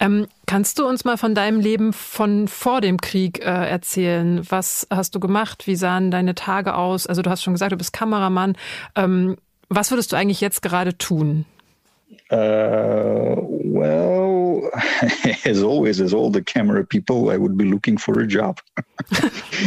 Ähm, 0.00 0.26
kannst 0.46 0.78
du 0.78 0.86
uns 0.86 1.04
mal 1.04 1.16
von 1.16 1.34
deinem 1.34 1.60
Leben 1.60 1.92
von 1.92 2.48
vor 2.48 2.80
dem 2.80 3.00
Krieg 3.00 3.38
äh, 3.40 3.68
erzählen? 3.68 4.42
Was 4.48 4.86
hast 4.90 5.14
du 5.14 5.20
gemacht? 5.20 5.66
Wie 5.66 5.76
sahen 5.76 6.10
deine 6.10 6.34
Tage 6.34 6.74
aus? 6.74 7.06
Also 7.06 7.22
du 7.22 7.30
hast 7.30 7.42
schon 7.42 7.54
gesagt, 7.54 7.72
du 7.72 7.76
bist 7.76 7.92
Kameramann. 7.92 8.56
Ähm, 8.96 9.36
was 9.68 9.90
würdest 9.90 10.12
du 10.12 10.16
eigentlich 10.16 10.40
jetzt 10.40 10.62
gerade 10.62 10.98
tun? 10.98 11.44
Uh, 12.30 13.36
well, 13.38 14.70
as 15.44 15.62
always, 15.62 16.00
as 16.00 16.14
all 16.14 16.30
the 16.30 16.42
camera 16.42 16.84
people, 16.84 17.30
I 17.30 17.36
would 17.36 17.56
be 17.56 17.64
looking 17.64 17.98
for 17.98 18.20
a 18.20 18.26
job. 18.26 18.60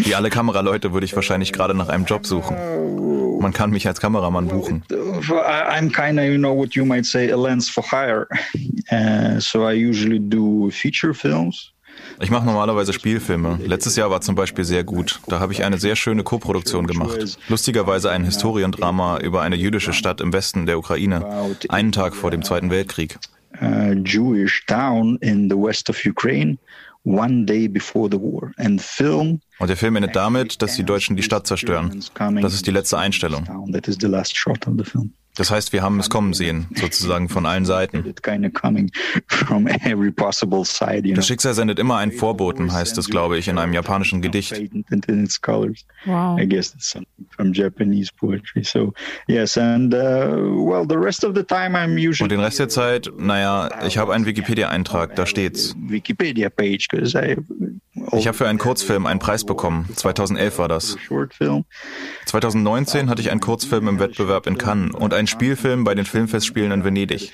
Wie 0.04 0.16
alle 0.16 0.30
Kameraleute 0.30 0.94
würde 0.94 1.06
ich 1.06 1.16
wahrscheinlich 1.16 1.54
gerade 1.54 1.74
nach 1.74 1.90
einem 1.90 2.06
Job 2.06 2.26
suchen. 2.26 2.56
Man 3.40 3.54
kann 3.54 3.70
mich 3.70 3.88
als 3.88 4.00
Kameramann 4.00 4.48
buchen. 4.48 4.84
I'm 4.90 5.92
kind 5.92 6.20
of, 6.20 6.26
you 6.26 6.38
know, 6.38 6.54
what 6.54 6.76
you 6.76 6.86
might 6.86 7.06
say, 7.06 7.30
a 7.30 7.38
lens 7.38 7.70
for 7.70 7.84
hire. 7.84 8.28
Uh, 8.92 9.40
so 9.40 9.66
I 9.68 9.74
usually 9.74 10.20
do 10.20 10.72
feature 10.72 11.14
films. 11.14 11.75
Ich 12.20 12.30
mache 12.30 12.46
normalerweise 12.46 12.94
Spielfilme. 12.94 13.60
Letztes 13.64 13.96
Jahr 13.96 14.10
war 14.10 14.22
zum 14.22 14.36
Beispiel 14.36 14.64
sehr 14.64 14.84
gut. 14.84 15.20
Da 15.28 15.40
habe 15.40 15.54
ich 15.54 15.64
eine 15.64 15.78
sehr 15.78 15.96
schöne 15.96 16.24
Koproduktion 16.24 16.88
gemacht. 16.88 17.38
Lustigerweise 17.48 18.12
ein 18.12 18.24
Historiendrama 18.24 19.20
über 19.20 19.42
eine 19.42 19.56
jüdische 19.56 19.94
Stadt 19.94 20.22
im 20.22 20.34
Westen 20.34 20.66
der 20.66 20.78
Ukraine, 20.78 21.26
einen 21.70 21.92
Tag 21.92 22.16
vor 22.16 22.32
dem 22.32 22.44
Zweiten 22.44 22.70
Weltkrieg. 22.70 23.20
Jewish 24.06 24.66
town 24.66 25.18
in 25.22 25.50
the 25.50 25.56
west 25.56 25.90
of 25.90 25.98
Ukraine 26.06 26.58
one 27.06 27.46
day 27.46 27.68
before 27.68 28.10
the 28.12 28.18
war. 28.18 28.52
And 28.58 28.82
film 28.82 29.40
und 29.60 29.70
der 29.70 29.78
Film 29.78 29.96
endet 29.96 30.16
damit, 30.16 30.62
dass 30.62 30.76
die 30.76 30.84
Deutschen 30.84 31.16
die 31.16 31.24
Stadt 31.24 31.48
zerstören. 31.48 32.04
Das 32.42 32.54
ist 32.54 32.68
die 32.68 32.72
letzte 32.72 32.98
Einstellung. 32.98 33.46
Das 35.36 35.52
heißt, 35.52 35.74
wir 35.74 35.82
haben 35.84 36.00
es 36.00 36.10
kommen 36.10 36.34
sehen, 36.34 36.68
sozusagen 36.76 37.28
von 37.30 37.46
allen 37.46 37.66
Seiten. 37.66 38.14
Das 41.14 41.28
Schicksal 41.28 41.54
sendet 41.54 41.78
immer 41.80 41.98
einen 41.98 42.12
Vorboten, 42.14 42.72
heißt 42.72 42.98
es, 42.98 43.10
glaube 43.10 43.38
ich, 43.38 43.48
in 43.48 43.58
einem 43.58 43.74
japanischen 43.74 44.22
Gedicht. 44.22 44.54
Wow. 46.06 46.40
Und 52.24 52.32
den 52.32 52.40
Rest 52.40 52.60
der 52.60 52.70
Zeit, 52.70 53.12
naja, 53.18 53.84
ich 53.86 53.98
habe 53.98 54.14
einen 54.14 54.26
Wikipedia-Eintrag, 54.26 55.16
da 55.16 55.26
steht's. 55.26 55.76
Ich 58.12 58.28
habe 58.28 58.38
für 58.38 58.48
einen 58.48 58.60
Kurzfilm 58.60 59.06
einen 59.06 59.20
Preis 59.20 59.46
bekommen. 59.46 59.90
2011 59.96 60.58
war 60.60 60.68
das. 60.68 60.98
2019 62.26 63.10
hatte 63.10 63.22
ich 63.22 63.32
einen 63.32 63.40
Kurzfilm 63.40 63.88
im 63.88 64.00
Wettbewerb 64.00 64.48
in 64.48 64.58
Cannes 64.58 64.94
und 64.94 65.14
einen 65.14 65.25
Spielfilm 65.28 65.84
bei 65.84 65.96
den 65.96 66.06
Filmfestspielen 66.06 66.72
in 66.72 66.84
Venedig. 66.84 67.32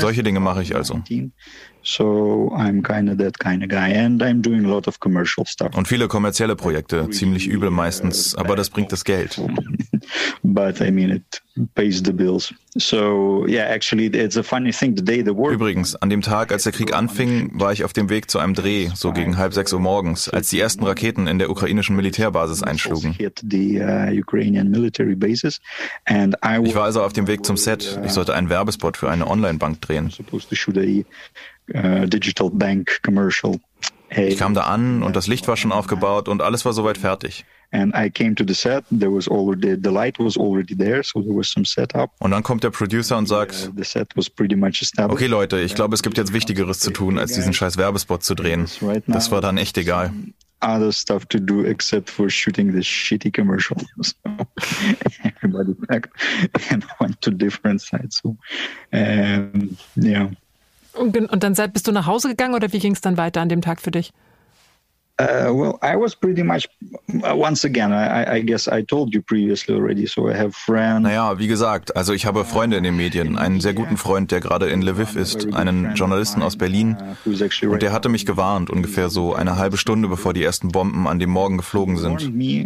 Solche 0.00 0.22
Dinge 0.22 0.40
mache 0.40 0.62
ich 0.62 0.74
also. 0.74 1.02
Und 5.74 5.88
viele 5.88 6.08
kommerzielle 6.08 6.56
Projekte, 6.56 7.10
ziemlich 7.10 7.48
übel 7.48 7.70
meistens, 7.70 8.34
aber 8.34 8.56
das 8.56 8.70
bringt 8.70 8.92
das 8.92 9.04
Geld. 9.04 9.40
But 10.42 10.80
I 10.80 10.90
mean 10.90 11.10
it 11.10 11.42
pays 11.74 12.02
the 12.04 12.12
bills. 12.12 12.52
So 12.76 13.46
yeah, 13.46 13.66
actually 13.66 14.06
it's 14.06 14.36
a 14.36 14.42
funny 14.42 14.72
thing. 14.72 14.96
The 14.96 15.04
day 15.04 15.22
the 15.22 15.36
war. 15.36 15.52
Übrigens, 15.52 15.94
an 15.96 16.10
dem 16.10 16.22
Tag, 16.22 16.52
als 16.52 16.64
der 16.64 16.72
Krieg 16.72 16.94
anfing, 16.94 17.50
war 17.54 17.72
ich 17.72 17.84
auf 17.84 17.92
dem 17.92 18.08
Weg 18.08 18.30
zu 18.30 18.38
einem 18.38 18.54
Dreh, 18.54 18.88
so 18.94 19.12
gegen 19.12 19.36
halb 19.36 19.54
sechs 19.54 19.72
Uhr 19.72 19.80
morgens, 19.80 20.28
als 20.28 20.50
die 20.50 20.60
ersten 20.60 20.84
Raketen 20.84 21.26
in 21.26 21.38
der 21.38 21.50
ukrainischen 21.50 21.96
Militärbasis 21.96 22.62
einschlugen. 22.62 23.16
Uh, 23.18 23.28
ich 26.64 26.74
war 26.74 26.84
also 26.84 27.02
auf 27.02 27.12
dem 27.12 27.26
Weg 27.26 27.44
zum 27.44 27.56
Set. 27.56 28.00
Ich 28.04 28.12
sollte 28.12 28.34
einen 28.34 28.48
Werbespot 28.48 28.96
für 28.96 29.10
eine 29.10 29.28
Online-Bank 29.28 29.80
drehen. 29.80 30.12
Uh, 31.72 32.06
digital 32.06 32.50
bank 32.50 33.00
commercial. 33.02 33.60
Ich 34.10 34.36
kam 34.36 34.52
da 34.52 34.62
an 34.62 35.02
und 35.02 35.16
das 35.16 35.26
Licht 35.26 35.48
war 35.48 35.56
schon 35.56 35.72
aufgebaut 35.72 36.28
und 36.28 36.42
alles 36.42 36.64
war 36.64 36.72
soweit 36.72 36.98
fertig. 36.98 37.44
And 37.74 37.94
I 37.94 38.10
came 38.10 38.34
to 38.34 38.44
the 38.46 38.52
set. 38.52 38.84
There 38.90 39.10
was 39.10 39.26
already 39.26 39.78
the 39.82 39.90
light 39.90 40.18
was 40.18 40.36
already 40.36 40.76
there, 40.76 41.02
so 41.02 41.22
there 41.22 41.34
was 41.34 41.48
some 41.48 41.64
setup. 41.64 42.10
Und 42.18 42.32
dann 42.32 42.42
kommt 42.42 42.64
der 42.64 42.70
Producer 42.70 43.16
und 43.16 43.26
sagt: 43.26 43.70
The 43.74 43.84
set 43.84 44.14
was 44.14 44.28
pretty 44.28 44.56
much 44.56 44.82
established. 44.82 45.14
Okay, 45.14 45.26
Leute, 45.26 45.58
ich 45.60 45.74
glaube, 45.74 45.94
es 45.94 46.02
gibt 46.02 46.18
jetzt 46.18 46.34
Wichtigeres 46.34 46.80
zu 46.80 46.90
tun, 46.90 47.18
als 47.18 47.32
diesen 47.32 47.54
scheiß 47.54 47.78
Werbespot 47.78 48.22
zu 48.22 48.34
drehen. 48.34 48.66
Das 49.06 49.30
war 49.30 49.40
dann 49.40 49.56
echt 49.56 49.78
egal. 49.78 50.12
Other 50.60 50.92
stuff 50.92 51.24
to 51.26 51.40
do 51.40 51.64
except 51.64 52.08
for 52.08 52.28
shooting 52.30 52.72
this 52.72 52.86
shitty 52.86 53.32
commercial. 53.32 53.76
So 54.02 54.14
everybody 55.24 55.74
packed 55.88 56.10
and 56.70 56.84
went 57.00 57.20
to 57.22 57.30
different 57.30 57.80
sites. 57.80 58.20
So, 58.22 58.36
um, 58.92 59.76
yeah. 59.96 60.28
Und, 60.94 61.16
und 61.16 61.42
dann 61.42 61.54
bist 61.72 61.86
du 61.86 61.92
nach 61.92 62.06
Hause 62.06 62.28
gegangen 62.28 62.54
oder 62.54 62.72
wie 62.72 62.78
ging 62.78 62.92
es 62.92 63.00
dann 63.00 63.16
weiter 63.16 63.40
an 63.40 63.48
dem 63.48 63.62
Tag 63.62 63.80
für 63.80 63.90
dich? 63.90 64.12
Uh, 65.22 65.52
well, 65.54 65.78
I 65.82 65.96
was 65.96 66.14
pretty 66.16 66.42
much 66.42 66.68
uh, 67.22 67.36
once 67.36 67.64
again. 67.64 67.92
I, 67.92 68.38
I 68.38 68.40
guess 68.40 68.66
I 68.66 68.82
told 68.82 69.14
you 69.14 69.22
previously 69.22 69.74
already. 69.74 70.06
So 70.06 70.28
I 70.28 70.34
have 70.34 70.52
friends. 70.52 71.02
Naja, 71.02 71.38
wie 71.38 71.46
gesagt, 71.46 71.96
also 71.96 72.12
ich 72.12 72.26
habe 72.26 72.44
Freunde 72.44 72.76
in 72.76 72.82
den 72.82 72.96
Medien. 72.96 73.38
Einen 73.38 73.60
sehr 73.60 73.74
guten 73.74 73.96
Freund, 73.96 74.30
der 74.30 74.40
gerade 74.40 74.68
in 74.68 74.82
Lviv 74.82 75.14
ist, 75.16 75.54
einen 75.54 75.94
Journalisten 75.94 76.42
aus 76.42 76.56
Berlin. 76.56 76.96
Uh, 77.26 77.66
Und 77.66 77.82
der 77.82 77.92
hatte 77.92 78.08
mich 78.08 78.26
gewarnt, 78.26 78.70
ungefähr 78.70 79.10
so 79.10 79.34
eine 79.34 79.56
halbe 79.56 79.76
Stunde 79.76 80.08
bevor 80.08 80.32
die 80.32 80.42
ersten 80.42 80.68
Bomben 80.68 81.06
an 81.06 81.18
dem 81.18 81.30
Morgen 81.30 81.58
geflogen 81.58 81.96
sind. 81.96 82.22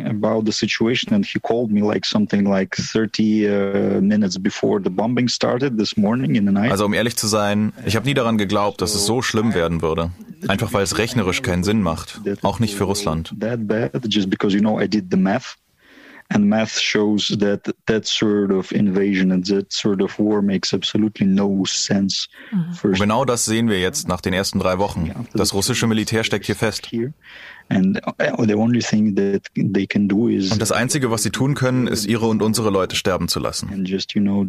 about 0.06 0.42
the 0.46 0.52
situation, 0.52 1.14
and 1.14 1.26
he 1.26 1.38
called 1.38 1.70
me 1.70 1.80
like 1.80 2.06
something 2.06 2.44
like 2.44 2.76
30 2.76 3.46
uh, 3.46 4.00
minutes 4.00 4.38
before 4.38 4.80
the 4.82 4.90
bombing 4.90 5.28
started 5.28 5.78
this 5.78 5.96
morning 5.96 6.34
in 6.36 6.46
the 6.46 6.52
night. 6.52 6.70
Also 6.70 6.86
um 6.86 6.94
ehrlich 6.94 7.16
zu 7.16 7.26
sein, 7.26 7.72
ich 7.84 7.96
habe 7.96 8.06
nie 8.06 8.14
daran 8.14 8.38
geglaubt, 8.38 8.80
dass 8.80 8.94
es 8.94 9.06
so 9.06 9.22
schlimm 9.22 9.54
werden 9.54 9.82
würde. 9.82 10.10
Einfach 10.48 10.72
weil 10.72 10.82
es 10.82 10.98
rechnerisch 10.98 11.42
keinen 11.42 11.64
Sinn 11.64 11.82
macht. 11.82 12.20
Auch 12.46 12.60
nicht 12.60 12.74
für 12.74 12.84
Russland. 12.84 13.34
And 16.28 16.48
math 16.48 16.80
shows 16.80 17.28
that 17.38 17.72
that 17.86 18.04
sort 18.04 18.50
of 18.50 18.72
invasion 18.72 19.30
and 19.30 19.46
that 19.46 19.72
sort 19.72 20.02
of 20.02 20.18
war 20.18 20.42
makes 20.42 20.74
absolutely 20.74 21.24
no 21.24 21.64
sense. 21.66 22.26
Und 22.82 22.98
genau 22.98 23.24
das 23.24 23.44
sehen 23.44 23.68
wir 23.68 23.78
jetzt 23.78 24.08
nach 24.08 24.20
den 24.20 24.32
ersten 24.32 24.58
drei 24.58 24.78
Wochen. 24.78 25.12
Das 25.34 25.54
russische 25.54 25.86
Militär 25.86 26.24
steckt 26.24 26.46
hier 26.46 26.56
fest. 26.56 26.90
Und 27.68 28.00
das 30.58 30.72
Einzige, 30.72 31.10
was 31.12 31.22
sie 31.22 31.30
tun 31.30 31.54
können, 31.54 31.86
ist, 31.86 32.06
ihre 32.06 32.26
und 32.26 32.42
unsere 32.42 32.70
Leute 32.70 32.96
sterben 32.96 33.28
zu 33.28 33.38
lassen. 33.38 33.68
Uh, 33.70 34.44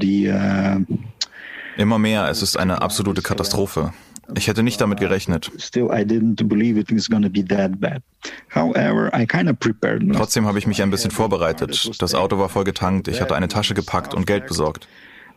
Immer 1.77 1.99
mehr, 1.99 2.27
es 2.29 2.41
ist 2.41 2.57
eine 2.57 2.81
absolute 2.81 3.21
Katastrophe. 3.21 3.93
Ich 4.35 4.47
hätte 4.47 4.63
nicht 4.63 4.81
damit 4.81 4.99
gerechnet. 4.99 5.51
Trotzdem 10.13 10.45
habe 10.45 10.59
ich 10.59 10.67
mich 10.67 10.81
ein 10.81 10.89
bisschen 10.89 11.11
vorbereitet. 11.11 12.01
Das 12.01 12.13
Auto 12.13 12.37
war 12.37 12.49
voll 12.49 12.63
getankt, 12.65 13.07
ich 13.07 13.21
hatte 13.21 13.35
eine 13.35 13.47
Tasche 13.47 13.73
gepackt 13.73 14.13
und 14.13 14.27
Geld 14.27 14.47
besorgt. 14.47 14.87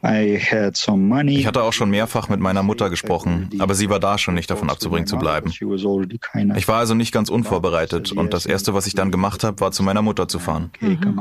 Ich 0.03 1.47
hatte 1.47 1.63
auch 1.63 1.73
schon 1.75 1.91
mehrfach 1.91 2.31
mit 2.31 2.41
meiner 2.41 2.63
Mutter 2.63 2.89
gesprochen, 2.89 3.51
aber 3.59 3.75
sie 3.75 3.91
war 3.91 4.01
da 4.01 4.17
schon 4.17 4.33
nicht 4.35 4.51
davon 4.51 4.71
abzubringen 4.71 5.07
zu 5.07 5.19
bleiben. 5.19 5.51
Ich 5.51 6.69
war 6.69 6.79
also 6.79 6.95
nicht 6.95 7.13
ganz 7.13 7.29
unvorbereitet 7.29 8.11
und 8.13 8.33
das 8.33 8.47
Erste, 8.47 8.73
was 8.73 8.87
ich 8.87 8.95
dann 8.95 9.11
gemacht 9.11 9.45
habe, 9.45 9.61
war 9.61 9.73
zu 9.73 9.83
meiner 9.83 10.01
Mutter 10.03 10.27
zu 10.27 10.39
fahren. 10.39 10.71
Mhm. 10.81 11.21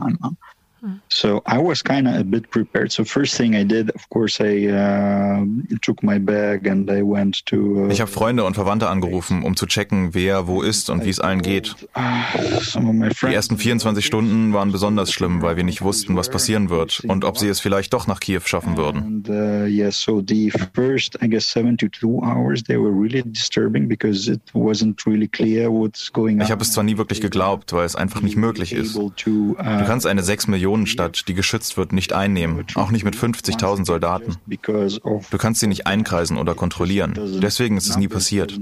So 1.09 1.41
I 1.45 1.57
was 1.57 1.83
kind 1.83 2.07
of 2.07 2.15
a 2.15 2.23
bit 2.23 2.49
prepared. 2.49 2.91
So 2.91 3.03
first 3.03 3.35
thing 3.35 3.55
I 3.55 3.63
did, 3.63 3.91
of 3.95 4.09
course, 4.09 4.39
I 4.39 4.67
uh, 4.67 5.45
took 5.81 6.03
my 6.03 6.19
bag 6.19 6.67
and 6.67 6.89
I 6.89 7.01
went 7.01 7.45
to. 7.47 7.85
Uh, 7.85 7.89
ich 7.89 8.01
habe 8.01 8.09
Freunde 8.09 8.45
und 8.45 8.53
Verwandte 8.53 8.89
angerufen, 8.89 9.43
um 9.43 9.55
zu 9.55 9.65
checken, 9.65 10.13
wer 10.13 10.47
wo 10.47 10.61
ist 10.61 10.89
und 10.89 11.05
wie 11.05 11.09
es 11.09 11.19
allen 11.19 11.41
geht. 11.41 11.75
Die 11.95 13.33
ersten 13.33 13.57
24 13.57 14.05
Stunden 14.05 14.53
waren 14.53 14.71
besonders 14.71 15.11
schlimm, 15.11 15.41
weil 15.41 15.57
wir 15.57 15.63
nicht 15.63 15.81
wussten, 15.81 16.15
was 16.15 16.29
passieren 16.29 16.69
wird 16.69 17.01
und 17.01 17.25
ob 17.25 17.37
sie 17.37 17.47
es 17.47 17.59
vielleicht 17.59 17.93
doch 17.93 18.07
nach 18.07 18.19
Kiew 18.19 18.41
schaffen 18.45 18.77
würden. 18.77 19.01
And, 19.01 19.29
uh, 19.29 19.65
yeah, 19.65 19.91
so 19.91 20.21
the 20.25 20.51
first, 20.73 21.17
I 21.21 21.27
guess, 21.27 21.49
72 21.49 22.21
hours, 22.21 22.63
they 22.63 22.77
were 22.77 22.91
really 22.91 23.23
disturbing 23.23 23.87
because 23.87 24.31
it 24.31 24.41
wasn't 24.53 25.05
really 25.05 25.27
clear 25.27 25.69
what's 25.69 26.11
going 26.11 26.39
on. 26.39 26.45
Ich 26.45 26.51
habe 26.51 26.63
es 26.63 26.71
zwar 26.71 26.83
nie 26.83 26.97
wirklich 26.97 27.21
geglaubt, 27.21 27.73
weil 27.73 27.85
es 27.85 27.95
einfach 27.95 28.21
nicht 28.21 28.37
möglich 28.37 28.73
ist. 28.73 28.95
Uh, 28.95 29.11
du 29.25 29.55
kannst 29.57 30.05
eine 30.05 30.23
6 30.23 30.47
Millionen 30.47 30.68
Millionenstadt, 30.69 31.27
die 31.27 31.33
geschützt 31.33 31.77
wird, 31.77 31.93
nicht 31.93 32.13
einnehmen, 32.13 32.65
auch 32.75 32.91
nicht 32.91 33.03
mit 33.03 33.15
50.000 33.15 33.85
Soldaten. 33.85 34.35
Du 34.47 35.37
kannst 35.37 35.59
sie 35.61 35.67
nicht 35.67 35.87
einkreisen 35.87 36.37
oder 36.37 36.53
kontrollieren. 36.53 37.13
Deswegen 37.41 37.77
ist 37.77 37.89
es 37.89 37.97
nie 37.97 38.07
passiert. 38.07 38.59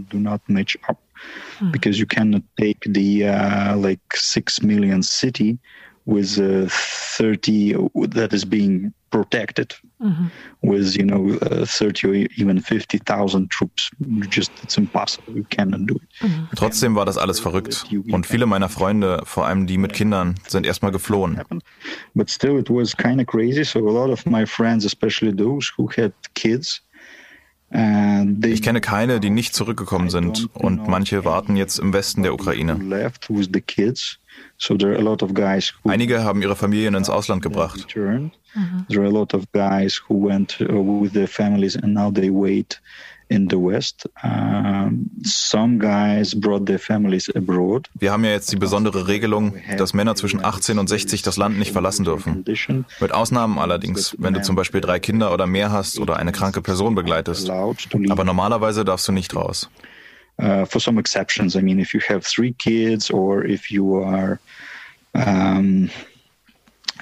Because 1.71 1.99
you 1.99 2.05
cannot 2.05 2.43
take 2.55 2.87
the 2.93 3.23
uh, 3.23 3.75
like 3.75 3.99
six 4.13 4.61
million 4.61 5.01
city 5.01 5.57
with 6.07 6.39
uh, 6.39 6.67
30 6.69 7.75
that 8.09 8.33
is 8.33 8.45
being 8.45 8.93
protected. 9.11 9.75
Mm-hmm. 9.99 10.27
with 10.61 10.95
you 10.95 11.03
know 11.03 11.39
uh, 11.41 11.65
30 11.65 12.07
or 12.07 12.13
even 12.37 12.61
50,000 12.61 13.49
troops. 13.49 13.89
Just 14.29 14.51
it's 14.61 14.77
impossible. 14.77 15.33
You 15.33 15.43
cannot 15.49 15.87
do 15.87 15.95
it. 15.95 16.01
Mhm. 16.21 16.49
trotzdem 16.55 16.93
war 16.95 17.05
das 17.05 17.17
alles 17.17 17.39
verrückt. 17.39 17.85
Und 18.11 18.27
viele 18.27 18.45
meiner 18.45 18.69
Freunde 18.69 19.21
vor 19.23 19.47
allem 19.47 19.65
die 19.65 19.79
mit 19.79 19.93
Kindern 19.93 20.35
sind 20.47 20.67
erstmal 20.67 20.91
geflohen. 20.91 21.41
But 22.13 22.29
still 22.29 22.59
it 22.59 22.69
was 22.69 22.95
kind 22.95 23.19
of 23.19 23.25
crazy. 23.25 23.63
So 23.63 23.79
a 23.87 23.91
lot 23.91 24.11
of 24.11 24.23
my 24.27 24.45
friends 24.45 24.85
especially 24.85 25.35
those 25.35 25.71
who 25.75 25.89
had 25.97 26.13
kids 26.35 26.83
ich 28.45 28.61
kenne 28.61 28.81
keine, 28.81 29.19
die 29.19 29.29
nicht 29.29 29.53
zurückgekommen 29.53 30.09
sind 30.09 30.49
und 30.53 30.87
manche 30.87 31.25
warten 31.25 31.55
jetzt 31.55 31.79
im 31.79 31.93
Westen 31.93 32.23
der 32.23 32.33
Ukraine. 32.33 32.75
Einige 35.83 36.23
haben 36.23 36.41
ihre 36.41 36.55
Familien 36.55 36.95
ins 36.95 37.09
Ausland 37.09 37.41
gebracht. 37.41 37.95
Mm-hmm. 37.95 38.31
In 43.29 43.49
the 43.49 43.57
West. 43.57 44.09
Um, 44.23 45.09
some 45.23 45.79
guys 45.79 46.33
brought 46.33 46.65
their 46.65 46.79
families 46.79 47.29
abroad. 47.35 47.89
Wir 47.93 48.11
haben 48.11 48.23
ja 48.23 48.31
jetzt 48.31 48.51
die 48.51 48.55
besondere 48.55 49.07
Regelung, 49.07 49.55
dass 49.77 49.93
Männer 49.93 50.15
zwischen 50.15 50.43
18 50.43 50.79
und 50.79 50.87
60 50.87 51.23
das 51.23 51.35
Land 51.35 51.59
nicht 51.59 51.73
verlassen 51.73 52.05
dürfen. 52.05 52.45
Mit 53.01 53.11
Ausnahmen 53.11 53.59
allerdings, 53.59 54.15
wenn 54.17 54.33
du 54.33 54.41
zum 54.41 54.55
Beispiel 54.55 54.79
drei 54.79 54.99
Kinder 54.99 55.33
oder 55.33 55.45
mehr 55.45 55.71
hast 55.71 55.99
oder 55.99 56.15
eine 56.15 56.31
kranke 56.31 56.61
Person 56.61 56.95
begleitest. 56.95 57.49
Aber 57.49 58.23
normalerweise 58.23 58.85
darfst 58.85 59.07
du 59.07 59.11
nicht 59.11 59.35
raus. 59.35 59.69
Uh, 60.39 60.65
for 60.65 60.79
some 60.79 60.99
exceptions, 60.99 61.55
I 61.55 61.61
mean, 61.63 61.79
if 61.79 61.95
you 61.95 61.99
have 61.99 62.21
three 62.21 62.53
kids 62.53 63.09
or 63.09 63.43
if 63.43 63.71
you 63.71 64.03
are 64.03 64.37
um, 65.15 65.89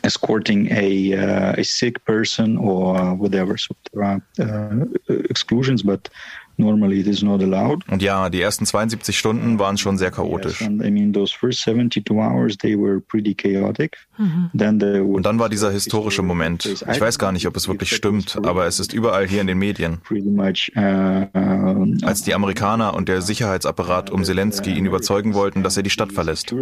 escorting 0.05 0.71
a, 0.71 1.13
uh, 1.13 1.53
a 1.57 1.63
sick 1.63 2.03
person 2.05 2.57
or 2.57 3.15
whatever. 3.15 3.57
So 3.57 3.75
there 3.91 4.03
are 4.03 4.21
uh, 4.39 4.85
exclusions, 5.29 5.83
but 5.83 6.09
normally 6.57 6.99
it 6.99 7.07
is 7.07 7.21
not 7.21 7.41
allowed. 7.41 7.83
Und 7.89 8.01
ja, 8.01 8.29
die 8.29 8.41
ersten 8.41 8.65
72 8.65 9.17
Stunden 9.17 9.59
waren 9.59 9.77
schon 9.77 9.97
sehr 9.97 10.11
chaotisch. 10.11 10.61
Yes, 10.61 10.69
and 10.69 10.83
I 10.83 10.91
mean 10.91 11.13
those 11.13 11.33
first 11.33 11.61
72 11.61 12.17
hours 12.17 12.57
they 12.57 12.77
were 12.77 13.01
pretty 13.01 13.33
chaotic. 13.33 13.97
Mhm. 14.17 14.49
Then 14.57 14.79
there 14.79 15.03
was 15.03 15.17
Und 15.17 15.25
dann 15.25 15.39
war 15.39 15.49
dieser 15.49 15.71
historische 15.71 16.21
Moment. 16.21 16.65
Ich 16.65 17.01
weiß 17.01 17.19
gar 17.19 17.31
nicht, 17.31 17.47
ob 17.47 17.55
es 17.57 17.67
wirklich 17.67 17.95
stimmt, 17.95 18.37
aber 18.43 18.65
es 18.67 18.79
ist 18.79 18.93
überall 18.93 19.27
hier 19.27 19.41
in 19.41 19.47
den 19.47 19.57
Medien. 19.57 19.99
Much, 20.09 20.71
uh, 20.75 21.25
uh, 21.35 22.05
Als 22.05 22.23
die 22.23 22.33
Amerikaner 22.33 22.93
und 22.93 23.09
der 23.09 23.21
Sicherheitsapparat 23.21 24.09
um 24.09 24.23
Zelensky 24.23 24.71
ihn 24.71 24.85
überzeugen 24.85 25.33
wollten, 25.33 25.63
dass 25.63 25.77
er 25.77 25.83
die 25.83 25.89
Stadt 25.89 26.11
verlässt 26.11 26.53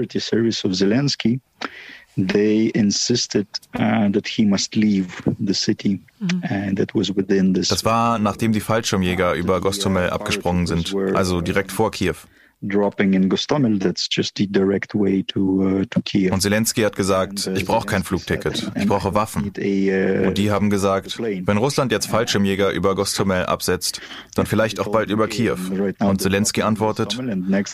they 2.15 2.71
insisted 2.73 3.47
uh, 3.73 4.10
that 4.10 4.28
he 4.28 4.45
must 4.45 4.76
leave 4.76 5.08
the 5.39 5.54
city. 5.54 5.99
Mhm. 6.19 6.41
And 6.43 6.78
that 6.78 6.93
was 6.93 7.15
within 7.15 7.54
this. 7.54 7.69
Das 7.69 7.84
war, 7.84 8.19
nachdem 8.19 8.54
die 8.54 8.62
Fallschirmjäger 8.62 9.34
über 9.34 9.62
Gostomel 9.62 10.10
abgesprungen 10.10 10.67
sind, 10.67 10.93
also 11.15 11.41
direkt 11.41 11.71
vor 11.71 11.91
Kiew 11.91 12.15
dropping 12.63 13.13
in 13.13 13.30
Gostomel. 13.30 13.80
That's 13.80 14.08
just 14.10 14.38
the 14.38 14.47
direct 14.47 14.95
way 14.95 15.23
to, 15.23 15.82
uh, 15.82 15.86
to 15.89 16.02
Kiev. 16.02 16.32
Und 16.32 16.41
Zelensky 16.41 16.82
hat 16.82 16.95
gesagt, 16.95 17.47
ich 17.47 17.65
brauche 17.65 17.86
kein 17.86 18.04
Flugticket, 18.04 18.71
ich 18.76 18.88
brauche 18.88 19.13
Waffen. 19.13 19.52
Uh, 19.58 20.28
Und 20.28 20.38
die 20.38 20.49
haben 20.52 20.69
gesagt, 20.69 21.19
wenn 21.19 21.58
Russland 21.58 21.91
jetzt 21.91 22.08
Fallschirmjäger 22.08 22.71
über 22.71 22.95
Gostomel 22.95 23.45
absetzt, 23.45 24.02
dann 24.36 24.45
vielleicht 24.45 24.80
auch 24.80 24.88
bald 24.89 25.10
über 25.10 25.28
Kiew. 25.28 25.58
Und 25.99 26.21
Zelensky 26.21 26.62
antwortet, 26.62 27.17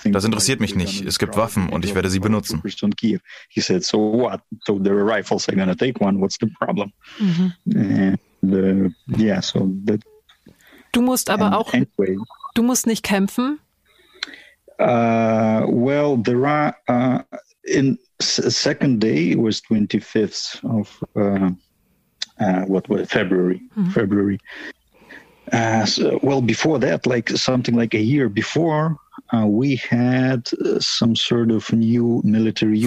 das 0.05 0.23
interessiert 0.25 0.59
mich 0.59 0.75
nicht, 0.75 1.05
es 1.05 1.19
gibt 1.19 1.37
Waffen 1.37 1.69
und 1.69 1.85
ich 1.85 1.95
werde 1.95 2.09
sie 2.09 2.19
benutzen. 2.19 2.61
He 3.49 3.61
said, 3.61 3.83
so 3.83 3.97
what? 3.97 4.41
So 4.65 4.79
there 4.79 4.95
are 4.95 5.05
rifles, 5.05 5.47
I'm 5.47 5.57
gonna 5.57 5.75
take 5.75 6.03
one, 6.03 6.19
what's 6.19 6.37
the 6.39 6.47
problem? 6.47 6.91
Mhm. 7.19 8.17
Uh, 8.41 8.89
yeah, 9.17 9.41
so 9.41 9.69
that, 9.85 9.99
du 10.93 11.01
musst 11.01 11.29
aber 11.29 11.57
auch, 11.57 11.73
du 12.55 12.63
musst 12.63 12.87
nicht 12.87 13.03
kämpfen, 13.03 13.59
Uh, 14.79 15.65
well, 15.67 16.17
there 16.17 16.47
are 16.47 16.75
uh, 16.87 17.21
in 17.65 17.97
second 18.21 18.99
day 19.01 19.35
was 19.35 19.61
25th 19.61 20.63
of 20.79 21.03
uh, 21.15 21.51
uh, 22.43 22.65
what 22.65 22.87
was 22.89 23.09
February. 23.09 23.61
Mm-hmm. 23.77 23.91
February. 23.91 24.39
Uh, 25.51 25.85
so, 25.85 26.19
well, 26.21 26.41
before 26.41 26.79
that, 26.79 27.05
like 27.05 27.29
something 27.29 27.75
like 27.75 27.93
a 27.93 27.99
year 28.01 28.29
before, 28.29 28.97
Vor 29.29 29.63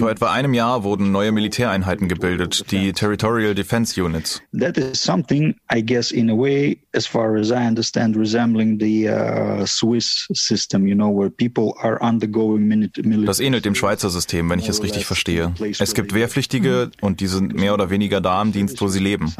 etwa 0.09 0.31
einem 0.31 0.53
Jahr 0.53 0.83
wurden 0.83 1.11
neue 1.11 1.31
Militäreinheiten 1.31 2.09
gebildet, 2.09 2.71
die 2.71 2.91
Territorial 2.91 3.55
Defense 3.55 4.01
Units. 4.01 4.41
That 4.57 4.77
is 4.77 5.01
something, 5.01 5.55
I 5.73 5.81
guess, 5.81 6.11
in 6.11 6.29
a 6.29 6.35
way, 6.35 6.79
as 6.93 7.07
far 7.07 7.37
as 7.37 7.49
I 7.49 7.65
understand, 7.67 8.17
resembling 8.17 8.77
the 8.79 9.09
uh, 9.09 9.65
Swiss 9.65 10.27
system, 10.33 10.85
you 10.85 10.95
know, 10.95 11.09
where 11.09 11.29
people 11.29 11.73
are 11.81 11.97
undergoing 12.01 12.67
military. 12.67 13.25
Das 13.25 13.39
ähnelt 13.39 13.63
dem 13.63 13.75
Schweizer 13.75 14.09
System, 14.09 14.49
wenn 14.49 14.59
ich 14.59 14.67
es 14.67 14.83
richtig 14.83 15.05
verstehe. 15.05 15.53
Es 15.79 15.93
gibt 15.93 16.13
Wehrpflichtige 16.13 16.91
und 17.01 17.21
die 17.21 17.27
sind 17.27 17.53
mehr 17.53 17.73
oder 17.73 17.89
weniger 17.89 18.21
da 18.21 18.41
im 18.41 18.51
Dienst, 18.51 18.81
wo 18.81 18.87
sie 18.87 18.99
leben. 18.99 19.33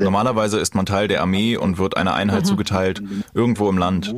Normalerweise 0.00 0.58
ist 0.58 0.74
man 0.74 0.86
Teil 0.86 1.08
der 1.08 1.22
Armee 1.22 1.56
und 1.56 1.78
wird 1.78 1.96
einer 1.96 2.14
Einheit 2.14 2.46
zugeteilt, 2.50 3.02
irgendwo 3.34 3.68
im 3.68 3.78
Land. 3.78 4.14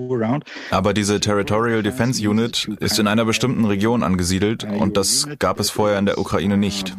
Aber 0.70 0.94
die 0.94 1.02
diese 1.03 1.19
Territorial 1.19 1.83
Defense 1.83 2.23
Unit 2.29 2.69
ist 2.79 2.97
in 3.01 3.09
einer 3.09 3.25
bestimmten 3.25 3.65
Region 3.65 4.05
angesiedelt 4.05 4.62
und 4.62 4.97
das 4.97 5.27
gab 5.41 5.59
es 5.59 5.69
vorher 5.69 5.99
in 5.99 6.07
der 6.07 6.17
Ukraine 6.17 6.57
nicht. 6.57 6.95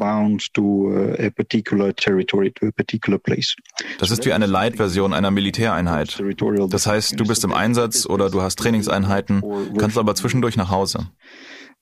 Das 4.00 4.12
ist 4.12 4.26
wie 4.26 4.34
eine 4.34 4.46
Light-Version 4.46 5.14
einer 5.14 5.32
Militäreinheit. 5.32 6.22
Das 6.68 6.86
heißt, 6.86 7.18
du 7.18 7.26
bist 7.26 7.46
im 7.46 7.54
Einsatz 7.54 8.06
oder 8.06 8.30
du 8.30 8.42
hast 8.42 8.60
Trainingseinheiten, 8.60 9.42
kannst 9.78 9.98
aber 9.98 10.16
zwischendurch 10.16 10.58
nach 10.58 10.70
Hause. 10.70 11.08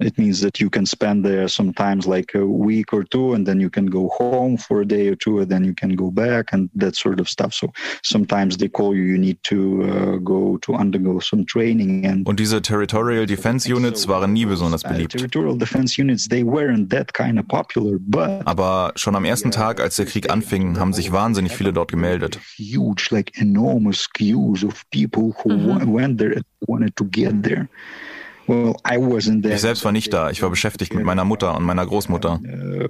It 0.01 0.17
means 0.17 0.41
that 0.41 0.59
you 0.59 0.69
can 0.69 0.85
spend 0.85 1.23
there 1.23 1.47
sometimes 1.47 2.07
like 2.07 2.33
a 2.35 2.45
week 2.45 2.93
or 2.93 3.03
two, 3.03 3.33
and 3.33 3.45
then 3.45 3.59
you 3.59 3.69
can 3.69 3.85
go 3.85 4.09
home 4.09 4.57
for 4.57 4.81
a 4.81 4.85
day 4.85 5.07
or 5.07 5.15
two, 5.15 5.39
and 5.39 5.49
then 5.49 5.63
you 5.63 5.73
can 5.73 5.95
go 5.95 6.09
back 6.11 6.53
and 6.53 6.69
that 6.75 6.95
sort 6.95 7.19
of 7.19 7.29
stuff. 7.29 7.53
So 7.53 7.71
sometimes 8.03 8.57
they 8.57 8.67
call 8.67 8.95
you, 8.95 9.03
you 9.03 9.17
need 9.17 9.37
to 9.43 9.83
uh, 9.83 10.17
go 10.17 10.57
to 10.57 10.73
undergo 10.73 11.19
some 11.19 11.45
training. 11.45 12.05
And 12.05 12.27
Und 12.27 12.39
diese 12.39 12.61
Territorial 12.61 13.25
Defense 13.25 13.71
Units 13.71 14.07
waren 14.07 14.33
nie 14.33 14.45
besonders 14.45 14.83
uh, 14.83 14.89
beliebt. 14.89 15.11
Territorial 15.11 15.57
Defense 15.57 16.01
Units, 16.01 16.27
they 16.27 16.43
weren't 16.43 16.89
that 16.89 17.13
kind 17.13 17.39
of 17.39 17.47
popular, 17.47 17.97
but 17.99 18.41
Aber 18.45 18.93
schon 18.95 19.15
am 19.15 19.25
ersten 19.25 19.51
Tag, 19.51 19.79
als 19.79 19.95
der 19.97 20.05
Krieg 20.05 20.29
anfing, 20.29 20.79
haben 20.79 20.93
sich 20.93 21.11
wahnsinnig 21.11 21.53
viele 21.53 21.73
dort 21.73 21.91
gemeldet. 21.91 22.39
Huge, 22.57 23.09
like 23.11 23.37
enormous 23.39 24.07
queues 24.09 24.63
of 24.63 24.83
people 24.89 25.33
who 25.43 25.51
mhm. 25.51 25.93
went 25.93 26.17
there, 26.17 26.41
wanted 26.67 26.95
to 26.95 27.05
get 27.05 27.43
there. 27.43 27.67
Ich 28.51 29.61
selbst 29.61 29.85
war 29.85 29.91
nicht 29.91 30.13
da. 30.13 30.29
Ich 30.29 30.41
war 30.41 30.49
beschäftigt 30.49 30.93
mit 30.93 31.05
meiner 31.05 31.25
Mutter 31.25 31.55
und 31.55 31.63
meiner 31.63 31.85
Großmutter. 31.85 32.39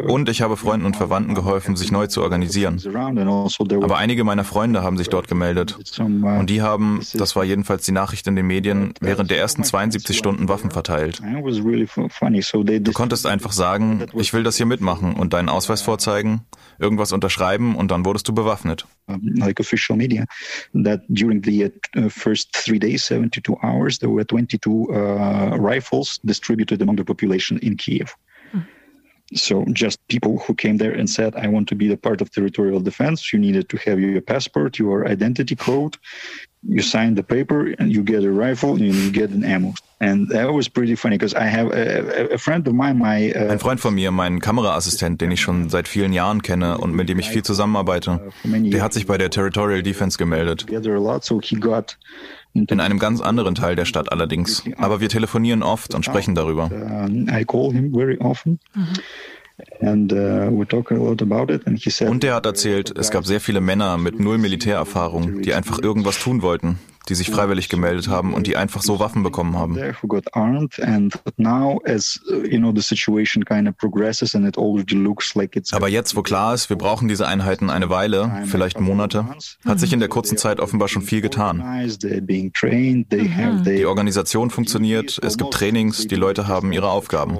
Und 0.07 0.29
ich 0.29 0.41
habe 0.41 0.57
Freunden 0.57 0.85
und 0.85 0.95
Verwandten 0.95 1.35
geholfen, 1.35 1.75
sich 1.75 1.91
neu 1.91 2.07
zu 2.07 2.21
organisieren. 2.21 2.81
Aber 3.81 3.97
einige 3.97 4.23
meiner 4.23 4.43
Freunde 4.43 4.83
haben 4.83 4.97
sich 4.97 5.09
dort 5.09 5.27
gemeldet. 5.27 5.77
Und 5.99 6.49
die 6.49 6.61
haben, 6.61 7.01
das 7.13 7.35
war 7.35 7.43
jedenfalls 7.43 7.85
die 7.85 7.91
Nachricht 7.91 8.27
in 8.27 8.35
den 8.35 8.47
Medien, 8.47 8.93
während 8.99 9.31
der 9.31 9.37
ersten 9.37 9.63
72 9.63 10.17
Stunden 10.17 10.49
Waffen 10.49 10.71
verteilt. 10.71 11.21
Du 11.21 12.91
konntest 12.91 13.25
einfach 13.25 13.51
sagen, 13.51 14.05
ich 14.13 14.33
will 14.33 14.43
das 14.43 14.57
hier 14.57 14.65
mitmachen 14.65 15.13
und 15.13 15.33
deinen 15.33 15.49
Ausweis 15.49 15.81
vorzeigen, 15.81 16.41
irgendwas 16.79 17.11
unterschreiben 17.11 17.75
und 17.75 17.91
dann 17.91 18.05
wurdest 18.05 18.27
du 18.27 18.33
bewaffnet. 18.33 18.85
Like 19.07 19.59
official 19.59 19.97
media, 19.97 20.25
that 20.73 21.01
during 21.09 21.43
the 21.43 21.71
uh, 21.97 22.09
first 22.09 22.53
three 22.53 22.79
days, 22.79 23.03
72 23.05 23.57
hours, 23.61 23.99
there 23.99 24.11
were 24.11 24.25
22 24.25 24.89
uh, 24.89 25.50
rifles 25.59 26.19
distributed 26.25 26.81
among 26.81 26.95
the 26.97 27.05
population 27.05 27.57
in 27.59 27.77
Kiev. 27.77 28.15
Mm. 28.53 28.65
So 29.33 29.65
just 29.71 30.05
people 30.07 30.39
who 30.39 30.53
came 30.53 30.77
there 30.77 30.91
and 30.91 31.09
said, 31.09 31.35
I 31.35 31.47
want 31.47 31.69
to 31.69 31.75
be 31.75 31.91
a 31.91 31.97
part 31.97 32.21
of 32.21 32.31
territorial 32.31 32.81
defense. 32.81 33.31
You 33.31 33.39
needed 33.39 33.69
to 33.69 33.77
have 33.77 33.99
your 33.99 34.21
passport, 34.21 34.77
your 34.77 35.07
identity 35.07 35.55
code. 35.55 35.97
You 36.63 36.81
sign 36.81 37.15
the 37.15 37.23
paper 37.23 37.73
and 37.79 37.91
you 37.91 38.03
get 38.03 38.23
a 38.23 38.31
rifle 38.31 38.75
and 38.75 38.81
you 38.81 39.11
get 39.11 39.31
an 39.31 39.43
ammo. 39.43 39.73
And 40.01 40.29
that 40.29 40.51
was 40.51 40.67
pretty 40.67 40.95
funny 40.95 41.17
because 41.17 41.35
I 41.35 41.45
have 41.45 41.71
a, 41.71 42.33
a, 42.33 42.37
friend 42.39 42.67
of 42.67 42.73
mine, 42.73 42.97
my, 42.97 43.31
uh, 43.33 43.51
Ein 43.51 43.59
Freund 43.59 43.79
von 43.79 43.93
mir, 43.93 44.09
mein 44.11 44.39
Kameraassistent, 44.39 45.21
den 45.21 45.29
ich 45.29 45.41
schon 45.41 45.69
seit 45.69 45.87
vielen 45.87 46.11
Jahren 46.11 46.41
kenne 46.41 46.79
und 46.79 46.95
mit 46.95 47.07
dem 47.07 47.19
ich 47.19 47.29
viel 47.29 47.43
zusammenarbeite, 47.43 48.19
der 48.43 48.81
hat 48.81 48.93
sich 48.93 49.05
bei 49.05 49.19
der 49.19 49.29
Territorial 49.29 49.83
Defense 49.83 50.17
gemeldet. 50.17 50.65
In 52.53 52.79
einem 52.79 52.99
ganz 52.99 53.21
anderen 53.21 53.55
Teil 53.55 53.75
der 53.75 53.85
Stadt 53.85 54.11
allerdings. 54.11 54.63
Aber 54.77 54.99
wir 54.99 55.09
telefonieren 55.09 55.63
oft 55.63 55.95
und 55.95 56.03
sprechen 56.03 56.35
darüber. 56.35 56.69
And, 59.79 60.11
uh, 60.11 60.47
und 62.07 62.23
er 62.23 62.35
hat 62.35 62.45
erzählt, 62.45 62.97
es 62.97 63.11
gab 63.11 63.25
sehr 63.25 63.39
viele 63.39 63.61
Männer 63.61 63.97
mit 63.97 64.19
null 64.19 64.37
Militärerfahrung, 64.37 65.41
die 65.41 65.53
einfach 65.53 65.79
irgendwas 65.79 66.19
tun 66.19 66.41
wollten, 66.41 66.79
die 67.09 67.15
sich 67.15 67.29
freiwillig 67.31 67.69
gemeldet 67.69 68.07
haben 68.07 68.33
und 68.33 68.47
die 68.47 68.55
einfach 68.57 68.81
so 68.81 68.99
Waffen 68.99 69.23
bekommen 69.23 69.57
haben. 69.57 69.75
Aber 75.71 75.89
jetzt, 75.89 76.15
wo 76.15 76.21
klar 76.21 76.53
ist, 76.53 76.69
wir 76.69 76.77
brauchen 76.77 77.07
diese 77.07 77.27
Einheiten 77.27 77.69
eine 77.69 77.89
Weile, 77.89 78.43
vielleicht 78.45 78.79
Monate, 78.79 79.25
hat 79.65 79.79
sich 79.79 79.93
in 79.93 79.99
der 79.99 80.09
kurzen 80.09 80.37
Zeit 80.37 80.59
offenbar 80.59 80.87
schon 80.87 81.01
viel 81.01 81.21
getan. 81.21 81.63
Die 83.65 83.85
Organisation 83.85 84.49
funktioniert, 84.49 85.19
es 85.23 85.37
gibt 85.37 85.53
Trainings, 85.53 86.07
die 86.07 86.15
Leute 86.15 86.47
haben 86.47 86.71
ihre 86.71 86.89
Aufgaben. 86.89 87.37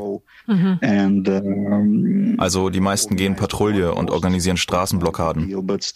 Also 2.39 2.69
die 2.69 2.80
meisten 2.80 3.15
gehen 3.15 3.36
Patrouille 3.36 3.93
und 3.93 4.10
organisieren 4.10 4.58
Straßenblockaden. 4.58 5.54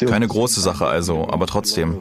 Keine 0.08 0.28
große 0.28 0.62
Sache 0.62 0.86
also, 0.86 1.28
aber 1.30 1.48
trotzdem. 1.48 2.00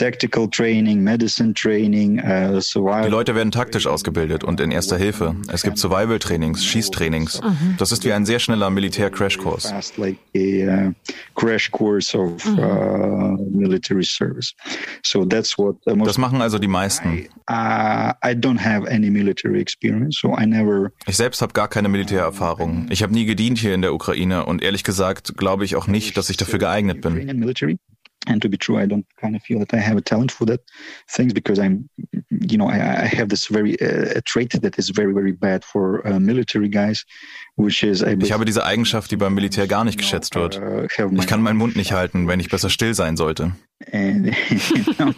Tactical 0.00 0.48
training, 0.48 1.04
medicine 1.04 1.52
training, 1.52 2.20
uh, 2.20 2.58
survival. 2.58 3.02
Die 3.02 3.10
Leute 3.10 3.34
werden 3.34 3.50
taktisch 3.50 3.86
ausgebildet 3.86 4.42
und 4.42 4.58
in 4.58 4.70
erster 4.70 4.96
Hilfe. 4.96 5.36
Es 5.52 5.62
gibt 5.62 5.76
Survival-Trainings, 5.76 6.64
Schießtrainings. 6.64 7.42
Mhm. 7.42 7.74
Das 7.76 7.92
ist 7.92 8.02
wie 8.06 8.12
ein 8.14 8.24
sehr 8.24 8.38
schneller 8.38 8.70
Militär-Crashkurs. 8.70 9.98
Like 9.98 10.16
uh, 10.34 10.94
crash 11.34 11.70
course 11.70 12.16
of 12.16 12.42
mhm. 12.46 12.58
uh, 12.58 13.36
military 13.50 14.02
service. 14.02 14.54
So 15.02 15.26
that's 15.26 15.58
what 15.58 15.76
das 15.84 16.16
machen 16.16 16.40
also 16.40 16.58
die 16.58 16.66
meisten. 16.66 17.26
I, 17.50 18.14
I 18.24 18.32
don't 18.32 18.58
have 18.58 18.88
any 18.88 19.10
military 19.10 19.60
experience, 19.60 20.18
so 20.18 20.34
I 20.34 20.46
never. 20.46 20.92
Ich 21.06 21.18
selbst 21.18 21.42
habe 21.42 21.52
gar 21.52 21.68
keine 21.68 21.90
Militärerfahrung. 21.90 22.86
Ich 22.88 23.02
habe 23.02 23.12
nie 23.12 23.26
gedient 23.26 23.58
hier 23.58 23.74
in 23.74 23.82
der 23.82 23.92
Ukraine 23.92 24.46
und 24.46 24.62
ehrlich 24.62 24.82
gesagt 24.82 25.36
glaube 25.36 25.66
ich 25.66 25.76
auch 25.76 25.88
nicht, 25.88 26.16
dass 26.16 26.30
ich 26.30 26.38
dafür 26.38 26.58
geeignet 26.58 27.02
bin. 27.02 27.18
And 28.26 28.42
to 28.42 28.48
be 28.48 28.56
true 28.56 28.76
i 28.76 28.86
don't 28.86 29.06
kind 29.20 29.34
of 29.34 29.42
feel 29.42 29.58
that 29.58 29.72
i 29.72 29.78
have 29.78 29.96
a 29.96 30.02
talent 30.02 30.30
for 30.30 30.44
that 30.46 30.60
things 31.08 31.32
because 31.32 31.58
i'm 31.58 31.88
you 32.30 32.58
know 32.58 32.68
i, 32.68 32.76
I 32.76 33.06
have 33.06 33.28
this 33.28 33.46
very 33.46 33.80
uh, 33.80 34.18
a 34.18 34.20
trait 34.20 34.60
that 34.60 34.78
is 34.78 34.90
very 34.90 35.14
very 35.14 35.32
bad 35.32 35.64
for 35.64 36.06
uh, 36.06 36.20
military 36.20 36.68
guys 36.68 37.04
which 37.56 37.82
is 37.82 38.02
ich 38.02 38.32
habe 38.32 38.44
diese 38.44 38.64
Eigenschaft, 38.64 39.10
die 39.10 39.16
beim 39.16 39.34
Militär 39.34 39.66
gar 39.66 39.84
nicht 39.84 39.98
geschätzt 39.98 40.34
wird. 40.34 40.58
Uh, 40.58 40.86
ich 40.86 41.26
kann 41.26 41.42
meinen 41.42 41.58
Mund 41.58 41.76
nicht 41.76 41.92
halten, 41.92 42.26
wenn 42.26 42.40
ich 42.40 42.48
besser 42.48 42.70
still 42.70 42.94
sein 42.94 43.16
sollte. 43.16 43.52
And, 43.92 44.34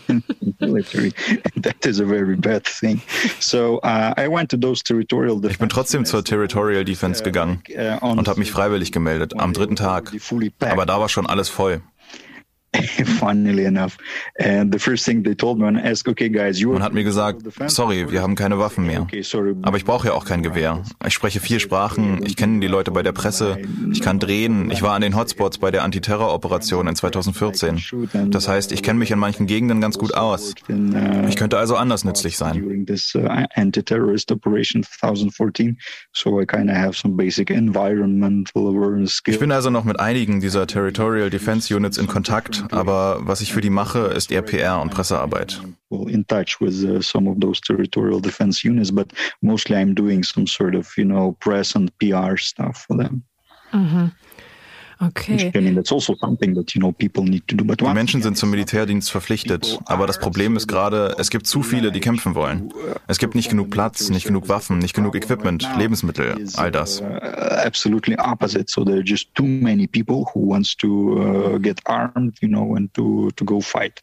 military, 0.60 1.12
that 1.60 1.84
is 1.84 2.00
a 2.00 2.04
very 2.04 2.36
bad 2.36 2.64
thing. 2.64 3.00
So 3.40 3.80
uh, 3.82 4.14
I 4.16 4.28
went 4.28 4.50
to 4.50 4.56
those 4.56 4.82
territorial 4.82 5.36
defense. 5.36 5.52
Ich 5.52 5.58
bin 5.58 5.68
trotzdem 5.68 6.04
zur 6.04 6.24
Territorial 6.24 6.84
Defense 6.84 7.22
gegangen 7.22 7.62
uh, 7.70 8.04
und 8.06 8.28
habe 8.28 8.38
mich 8.38 8.52
freiwillig 8.52 8.92
gemeldet 8.92 9.38
am 9.38 9.52
dritten 9.52 9.76
Tag. 9.76 10.12
Aber 10.60 10.86
da 10.86 11.00
war 11.00 11.08
schon 11.08 11.26
alles 11.26 11.48
voll. 11.48 11.82
funnily 13.18 13.64
enough. 13.64 13.98
And 14.38 14.72
the 14.72 14.78
first 14.78 15.04
thing 15.04 15.22
they 15.22 15.34
told 15.34 15.58
me 15.58 15.64
when 15.66 15.76
I 15.76 15.90
asked, 15.90 16.08
okay, 16.08 16.28
guys, 16.28 16.58
you 16.60 16.72
Man 16.72 16.82
hat 16.82 16.94
mir 16.94 17.04
gesagt, 17.04 17.42
sorry, 17.66 18.10
wir 18.10 18.22
haben 18.22 18.34
keine 18.34 18.58
Waffen 18.58 18.86
mehr. 18.86 19.06
Aber 19.62 19.76
ich 19.76 19.84
brauche 19.84 20.08
ja 20.08 20.14
auch 20.14 20.24
kein 20.24 20.42
Gewehr. 20.42 20.82
Ich 21.06 21.12
spreche 21.12 21.40
vier 21.40 21.60
Sprachen, 21.60 22.24
ich 22.24 22.36
kenne 22.36 22.60
die 22.60 22.66
Leute 22.66 22.90
bei 22.90 23.02
der 23.02 23.12
Presse, 23.12 23.58
ich 23.92 24.00
kann 24.00 24.18
drehen, 24.18 24.70
ich 24.70 24.82
war 24.82 24.94
an 24.94 25.02
den 25.02 25.16
Hotspots 25.16 25.58
bei 25.58 25.70
der 25.70 25.82
Antiterror-Operation 25.84 26.88
in 26.88 26.96
2014. 26.96 27.82
Das 28.30 28.48
heißt, 28.48 28.72
ich 28.72 28.82
kenne 28.82 28.98
mich 28.98 29.10
in 29.10 29.18
manchen 29.18 29.46
Gegenden 29.46 29.80
ganz 29.80 29.98
gut 29.98 30.14
aus. 30.14 30.54
Ich 31.28 31.36
könnte 31.36 31.58
also 31.58 31.76
anders 31.76 32.04
nützlich 32.04 32.38
sein. 32.38 32.56
Ich 39.26 39.38
bin 39.38 39.52
also 39.52 39.70
noch 39.70 39.84
mit 39.84 40.00
einigen 40.00 40.40
dieser 40.40 40.66
Territorial 40.66 41.30
Defense 41.30 41.76
Units 41.76 41.98
in 41.98 42.06
Kontakt 42.06 42.61
aber 42.70 43.20
was 43.26 43.40
ich 43.40 43.52
für 43.52 43.60
die 43.60 43.70
mache, 43.70 43.98
ist 43.98 44.30
eher 44.30 44.42
PR 44.42 44.80
und 44.80 44.90
Pressearbeit. 44.90 45.60
In 45.90 46.26
touch 46.26 46.58
with 46.60 46.84
uh, 46.84 47.02
some 47.02 47.28
of 47.28 47.36
those 47.40 47.60
territorial 47.60 48.20
defense 48.20 48.66
units, 48.66 48.90
but 48.90 49.08
mostly 49.42 49.76
I'm 49.76 49.94
doing 49.94 50.24
some 50.24 50.46
sort 50.46 50.74
of, 50.74 50.96
you 50.96 51.04
know, 51.04 51.36
press 51.40 51.76
and 51.76 51.90
PR 51.98 52.36
stuff 52.36 52.86
for 52.86 52.96
them. 52.96 53.24
Mhm. 53.72 54.12
Okay. 55.02 55.50
Also 55.52 56.14
die 57.74 57.94
Menschen 57.94 58.22
sind 58.22 58.36
zum 58.36 58.50
Militärdienst 58.50 59.10
verpflichtet, 59.10 59.80
aber 59.86 60.06
das 60.06 60.20
Problem 60.20 60.56
ist 60.56 60.68
gerade, 60.68 61.16
es 61.18 61.30
gibt 61.30 61.48
zu 61.48 61.64
viele, 61.64 61.90
die 61.90 61.98
kämpfen 61.98 62.36
wollen. 62.36 62.72
Es 63.08 63.18
gibt 63.18 63.34
nicht 63.34 63.50
genug 63.50 63.70
Platz, 63.70 64.10
nicht 64.10 64.26
genug 64.26 64.48
Waffen, 64.48 64.78
nicht 64.78 64.94
genug 64.94 65.16
Equipment, 65.16 65.68
Lebensmittel, 65.76 66.46
all 66.56 66.70
das. 66.70 67.00
Uh, 67.00 67.04
absolutely 67.64 68.16
opposite. 68.16 68.66
So 68.68 68.84
there 68.84 68.98
are 68.98 69.04
just 69.04 69.34
too 69.34 69.46
many 69.46 69.88
people 69.88 70.24
who 70.32 70.48
wants 70.48 70.76
to 70.76 71.18
uh, 71.18 71.58
get 71.58 71.80
armed, 71.86 72.38
you 72.40 72.48
know, 72.48 72.76
and 72.76 72.92
to 72.94 73.30
to 73.36 73.44
go 73.44 73.60
fight. 73.60 74.00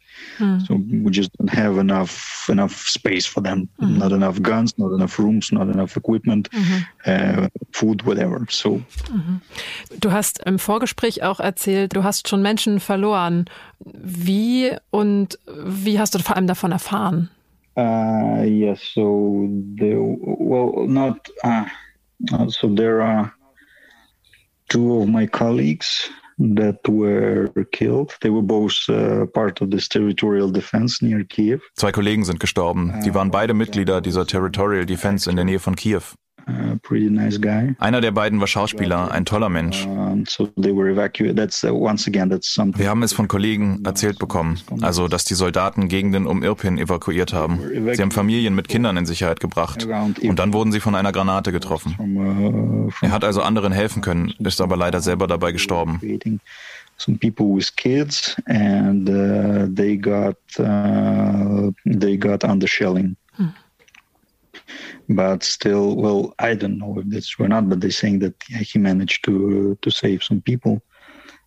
So 0.66 0.74
we 0.74 1.10
just 1.10 1.30
don't 1.38 1.52
have 1.52 1.80
enough 1.80 2.48
enough 2.50 2.88
space 2.88 3.26
for 3.26 3.42
them. 3.42 3.68
Not 3.78 4.12
enough 4.12 4.42
guns, 4.42 4.76
not 4.76 4.92
enough 4.92 5.18
rooms, 5.18 5.50
not 5.50 5.68
enough 5.68 5.96
equipment, 5.96 6.50
uh, 7.06 7.48
food, 7.72 8.04
whatever. 8.04 8.44
So. 8.50 8.82
Du 10.00 10.12
hast 10.12 10.44
im 10.44 10.58
Vorgespräch 10.58 10.89
Vorgespräch 10.90 11.22
auch 11.22 11.40
erzählt, 11.40 11.94
du 11.94 12.02
hast 12.02 12.28
schon 12.28 12.42
Menschen 12.42 12.80
verloren. 12.80 13.44
Wie 13.78 14.72
und 14.90 15.38
wie 15.46 15.98
hast 15.98 16.14
du 16.14 16.18
vor 16.18 16.36
allem 16.36 16.46
davon 16.46 16.72
erfahren? 16.72 17.30
Uh, 17.76 18.42
yes, 18.42 18.80
so 18.94 19.48
the, 19.78 19.94
well, 19.94 20.86
not 20.88 21.16
uh, 21.44 22.48
so 22.48 22.68
there 22.74 23.02
are 23.02 23.32
two 24.68 25.00
of 25.00 25.08
my 25.08 25.26
colleagues 25.26 26.10
that 26.38 26.78
were 26.88 27.48
killed. 27.70 28.16
They 28.20 28.30
were 28.30 28.42
both 28.42 28.88
uh, 28.88 29.26
part 29.26 29.62
of 29.62 29.70
this 29.70 29.88
territorial 29.88 30.50
defense 30.50 31.04
near 31.04 31.24
Kiev. 31.24 31.62
Zwei 31.76 31.92
Kollegen 31.92 32.24
sind 32.24 32.40
gestorben. 32.40 33.00
Die 33.04 33.14
waren 33.14 33.30
beide 33.30 33.54
Mitglieder 33.54 34.00
dieser 34.00 34.26
Territorial 34.26 34.84
Defense 34.84 35.30
in 35.30 35.36
der 35.36 35.44
Nähe 35.44 35.60
von 35.60 35.76
Kiew. 35.76 36.02
Einer 37.78 38.00
der 38.00 38.10
beiden 38.10 38.40
war 38.40 38.46
Schauspieler, 38.46 39.10
ein 39.10 39.24
toller 39.24 39.48
Mensch. 39.48 39.86
Uh, 39.86 40.24
Wir 42.76 42.88
haben 42.88 43.02
es 43.02 43.12
von 43.12 43.28
Kollegen 43.28 43.84
erzählt 43.84 44.18
bekommen, 44.18 44.60
also 44.80 45.08
dass 45.08 45.24
die 45.24 45.34
Soldaten 45.34 45.88
Gegenden 45.88 46.26
um 46.26 46.42
Irpin 46.42 46.78
evakuiert 46.78 47.32
haben. 47.32 47.60
Sie 47.94 48.02
haben 48.02 48.10
Familien 48.10 48.54
mit 48.54 48.68
Kindern 48.68 48.96
in 48.96 49.06
Sicherheit 49.06 49.40
gebracht 49.40 49.86
und 50.22 50.38
dann 50.38 50.52
wurden 50.52 50.72
sie 50.72 50.80
von 50.80 50.94
einer 50.94 51.12
Granate 51.12 51.52
getroffen. 51.52 51.96
Uh, 51.98 52.90
er 53.00 53.12
hat 53.12 53.24
also 53.24 53.42
anderen 53.42 53.72
helfen 53.72 54.02
können, 54.02 54.34
ist 54.38 54.60
aber 54.60 54.76
leider 54.76 55.00
selber 55.00 55.26
dabei 55.26 55.52
gestorben. 55.52 56.00
some 57.00 57.16
people 57.16 57.46
with 57.52 57.74
kids 57.76 58.36
and 58.46 59.08
uh, 59.08 59.66
they 59.70 59.96
got 59.96 60.36
uh, 60.58 61.70
they 61.86 62.16
got 62.16 62.44
under 62.44 62.66
shelling 62.66 63.16
but 65.10 65.42
still, 65.42 65.96
well, 65.96 66.34
I 66.38 66.54
don't 66.54 66.78
know 66.78 66.98
if 66.98 67.06
that's 67.06 67.28
true 67.28 67.46
or 67.46 67.48
not, 67.48 67.68
but 67.68 67.80
they're 67.80 67.90
saying 67.90 68.20
that 68.20 68.34
yeah, 68.48 68.58
he 68.58 68.78
managed 68.78 69.24
to 69.24 69.72
uh, 69.72 69.74
to 69.82 69.90
save 69.90 70.22
some 70.22 70.40
people 70.40 70.82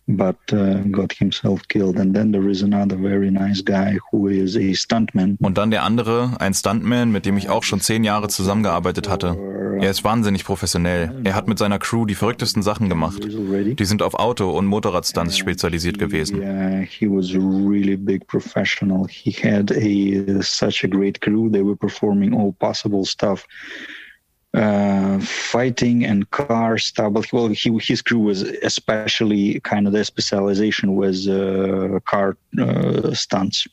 but 0.06 0.36
uh, 0.52 0.82
got 0.90 1.12
himself 1.12 1.62
killed. 1.68 1.98
And 1.98 2.14
then 2.14 2.32
there 2.32 2.48
is 2.48 2.62
another 2.62 2.96
very 2.96 3.30
nice 3.30 3.62
guy 3.64 3.98
who 4.10 4.28
is 4.28 4.56
a 4.56 4.74
stuntman. 4.74 5.36
Und 5.40 5.58
dann 5.58 5.70
der 5.70 5.82
andere, 5.82 6.36
ein 6.40 6.54
Stuntman, 6.54 7.10
mit 7.10 7.26
dem 7.26 7.36
ich 7.36 7.48
auch 7.48 7.62
schon 7.62 7.80
zehn 7.80 8.04
Jahre 8.04 8.28
zusammengearbeitet 8.28 9.08
hatte. 9.08 9.36
Er 9.80 9.90
ist 9.90 10.04
wahnsinnig 10.04 10.44
professionell. 10.44 11.20
Er 11.24 11.34
hat 11.34 11.48
mit 11.48 11.58
seiner 11.58 11.78
Crew 11.78 12.06
die 12.06 12.14
verrücktesten 12.14 12.62
Sachen 12.62 12.88
gemacht. 12.88 13.26
Die 13.26 13.84
sind 13.84 14.02
auf 14.02 14.14
Auto- 14.14 14.56
und 14.56 14.66
Motorradstunts 14.66 15.36
spezialisiert 15.36 15.98
gewesen. 15.98 16.40
He 16.86 17.08
was 17.08 17.34
really 17.34 17.96
big 17.96 18.26
professional. 18.26 19.06
He 19.08 19.32
had 19.32 19.72
a 19.72 20.42
such 20.42 20.84
a 20.84 20.88
great 20.88 21.20
crew. 21.20 21.50
They 21.50 21.64
were 21.64 21.76
performing 21.76 22.34
all 22.34 22.52
possible 22.52 23.04
stuff. 23.04 23.46
Uh, 24.54 25.18
fighting 25.20 26.04
and 26.04 26.30
car 26.30 26.78
stuff. 26.78 27.12
But 27.12 27.32
well, 27.32 27.48
he, 27.48 27.78
his 27.80 28.02
crew 28.02 28.20
was 28.20 28.42
especially 28.42 29.60
kind 29.60 29.86
of 29.86 29.92
their 29.92 30.04
specialization 30.04 30.94
was 30.94 31.28
uh, 31.28 31.98
car 32.06 32.36
uh, 32.60 33.12
stunts. 33.14 33.66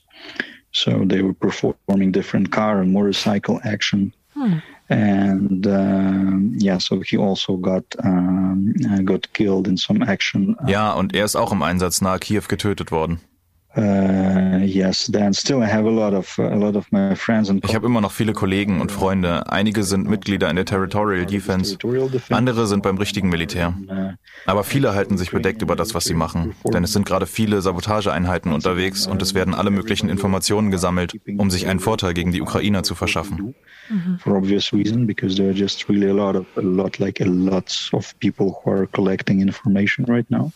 So 0.72 1.04
they 1.06 1.22
were 1.22 1.34
performing 1.34 2.12
different 2.12 2.52
car 2.52 2.82
and 2.82 2.94
motorcycle 2.94 3.60
action. 3.64 4.14
Hmm. 4.34 4.60
And 4.90 5.68
um, 5.68 6.56
yeah, 6.58 6.78
so 6.78 7.00
he 7.00 7.18
also 7.18 7.56
got 7.58 7.84
um, 8.04 8.74
got 9.06 9.32
killed 9.34 9.68
in 9.68 9.78
some 9.78 10.04
action. 10.04 10.58
Ja, 10.68 10.92
und 10.94 11.14
er 11.16 11.24
ist 11.26 11.36
auch 11.36 11.52
im 11.52 11.62
Einsatz 11.62 12.02
nahe 12.02 12.20
Kiew 12.20 12.44
getötet 12.48 12.92
worden. 12.92 13.20
Uh, 13.74 14.66
yes, 14.66 15.10
then 15.14 15.34
still 15.34 15.62
I 15.62 15.66
have 15.66 15.86
a 15.86 15.90
lot 15.90 16.14
of 16.14 16.38
a 16.38 16.56
lot 16.56 16.76
of 16.76 16.92
my 16.92 17.16
friends 17.16 17.50
and 17.50 17.64
Ich 17.64 17.74
habe 17.74 17.86
immer 17.86 18.02
noch 18.02 18.12
viele 18.12 18.34
Kollegen 18.34 18.82
und 18.82 18.92
Freunde. 18.92 19.50
Einige 19.50 19.84
sind 19.84 20.10
Mitglieder 20.10 20.50
in 20.50 20.58
der 20.58 20.66
Territorial 20.66 21.26
Defense, 21.26 21.78
andere 22.30 22.68
sind 22.68 22.84
beim 22.84 22.98
richtigen 22.98 23.30
Militär. 23.30 23.74
Aber 24.46 24.66
viele 24.66 24.94
halten 24.94 25.18
sich 25.18 25.32
bedeckt 25.32 25.62
über 25.62 25.78
das, 25.78 25.94
was 25.94 26.04
sie 26.04 26.14
machen, 26.16 26.54
denn 26.74 26.84
es 26.84 26.92
sind 26.92 27.06
gerade 27.06 27.26
viele 27.26 27.62
Sabotageeinheiten 27.62 28.52
unterwegs 28.52 29.08
und 29.08 29.22
es 29.22 29.34
werden 29.36 29.54
alle 29.54 29.72
möglichen 29.72 30.10
Informationen 30.10 30.70
gesammelt, 30.70 31.14
um 31.38 31.50
sich 31.50 31.68
einen 31.68 31.80
Vorteil 31.80 32.14
gegen 32.14 32.34
die 32.34 32.42
Ukrainer 32.42 32.84
zu 32.84 32.94
verschaffen. 32.94 33.56
For 34.20 34.36
obvious 34.36 34.72
reason, 34.74 35.06
because 35.06 35.36
there 35.36 35.50
are 35.50 35.58
just 35.58 35.88
really 35.90 36.10
a 36.10 36.14
lot 36.14 36.36
of 36.36 36.46
a 36.58 36.62
lot 36.62 37.00
like 37.00 37.22
a 37.22 37.26
lots 37.26 37.90
of 37.94 38.14
people 38.20 38.54
who 38.64 38.72
are 38.72 38.88
collecting 38.88 39.42
information 39.42 40.06
right 40.06 40.30
now. 40.30 40.52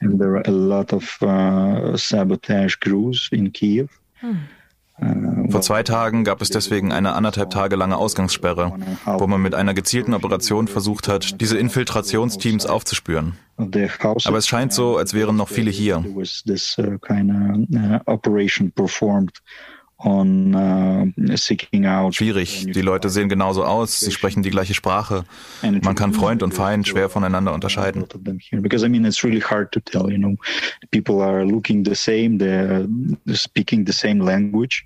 And 0.00 0.18
there 0.18 0.36
are 0.36 0.46
a 0.46 0.50
lot 0.50 0.92
of 0.92 1.20
uh, 1.22 1.96
sabotage 1.96 2.78
crews 2.80 3.28
in 3.32 3.52
Kiev. 3.52 3.88
Hm. 4.20 4.38
Uh, 4.98 5.50
Vor 5.50 5.60
zwei 5.60 5.82
Tagen 5.82 6.24
gab 6.24 6.40
es 6.40 6.48
deswegen 6.48 6.90
eine 6.90 7.12
anderthalb 7.12 7.50
Tage 7.50 7.76
lange 7.76 7.98
Ausgangssperre, 7.98 8.72
wo 9.04 9.26
man 9.26 9.42
mit 9.42 9.54
einer 9.54 9.74
gezielten 9.74 10.14
Operation 10.14 10.68
versucht 10.68 11.06
hat, 11.06 11.40
diese 11.42 11.58
Infiltrationsteams 11.58 12.64
aufzuspüren. 12.64 13.34
Aber 13.58 14.38
es 14.38 14.48
scheint 14.48 14.72
so, 14.72 14.96
als 14.96 15.12
wären 15.12 15.36
noch 15.36 15.48
viele 15.50 15.70
hier. 15.70 16.02
On 19.98 20.54
uh, 20.54 21.36
seeking 21.36 21.86
out. 21.86 22.14
Schwierig. 22.14 22.70
Die 22.72 22.80
Leute 22.82 23.08
sehen 23.08 23.28
genauso 23.28 23.64
aus, 23.64 24.00
sie 24.00 24.10
sprechen 24.10 24.42
die 24.42 24.50
gleiche 24.50 24.74
Sprache. 24.74 25.24
Man 25.62 25.94
kann 25.94 26.12
Freund 26.12 26.42
und 26.42 26.52
Feind 26.52 26.86
schwer 26.86 27.08
voneinander 27.08 27.54
unterscheiden. 27.54 28.04
Because 28.60 28.84
I 28.84 28.88
mean 28.88 29.04
it's 29.04 29.24
really 29.24 29.40
hard 29.40 29.72
to 29.72 29.80
tell, 29.80 30.10
you 30.10 30.18
know. 30.18 30.36
People 30.90 31.22
are 31.22 31.44
looking 31.44 31.84
the 31.84 31.94
same, 31.94 32.38
they're 32.38 32.86
speaking 33.34 33.86
the 33.86 33.92
same 33.92 34.22
language. 34.22 34.84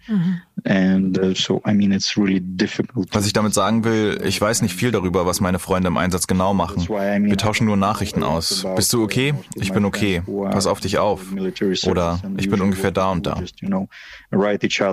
And 0.64 1.18
so 1.36 1.60
I 1.66 1.72
mean 1.72 1.92
it's 1.92 2.16
really 2.16 2.40
difficult. 2.40 3.08
Was 3.12 3.26
ich 3.26 3.32
damit 3.32 3.52
sagen 3.54 3.84
will, 3.84 4.20
ich 4.24 4.40
weiß 4.40 4.62
nicht 4.62 4.74
viel 4.74 4.92
darüber, 4.92 5.26
was 5.26 5.40
meine 5.40 5.58
Freunde 5.58 5.88
im 5.88 5.96
Einsatz 5.96 6.26
genau 6.28 6.54
machen. 6.54 6.86
Wir 6.88 7.36
tauschen 7.36 7.66
nur 7.66 7.76
Nachrichten 7.76 8.22
aus. 8.22 8.64
Bist 8.76 8.92
du 8.92 9.02
okay? 9.02 9.34
Ich 9.56 9.72
bin 9.72 9.84
okay. 9.84 10.22
Pass 10.50 10.66
auf 10.66 10.80
dich 10.80 10.98
auf. 10.98 11.20
Oder 11.86 12.20
ich 12.36 12.48
bin 12.48 12.60
ungefähr 12.60 12.92
da 12.92 13.10
und 13.10 13.26
da. 13.26 13.42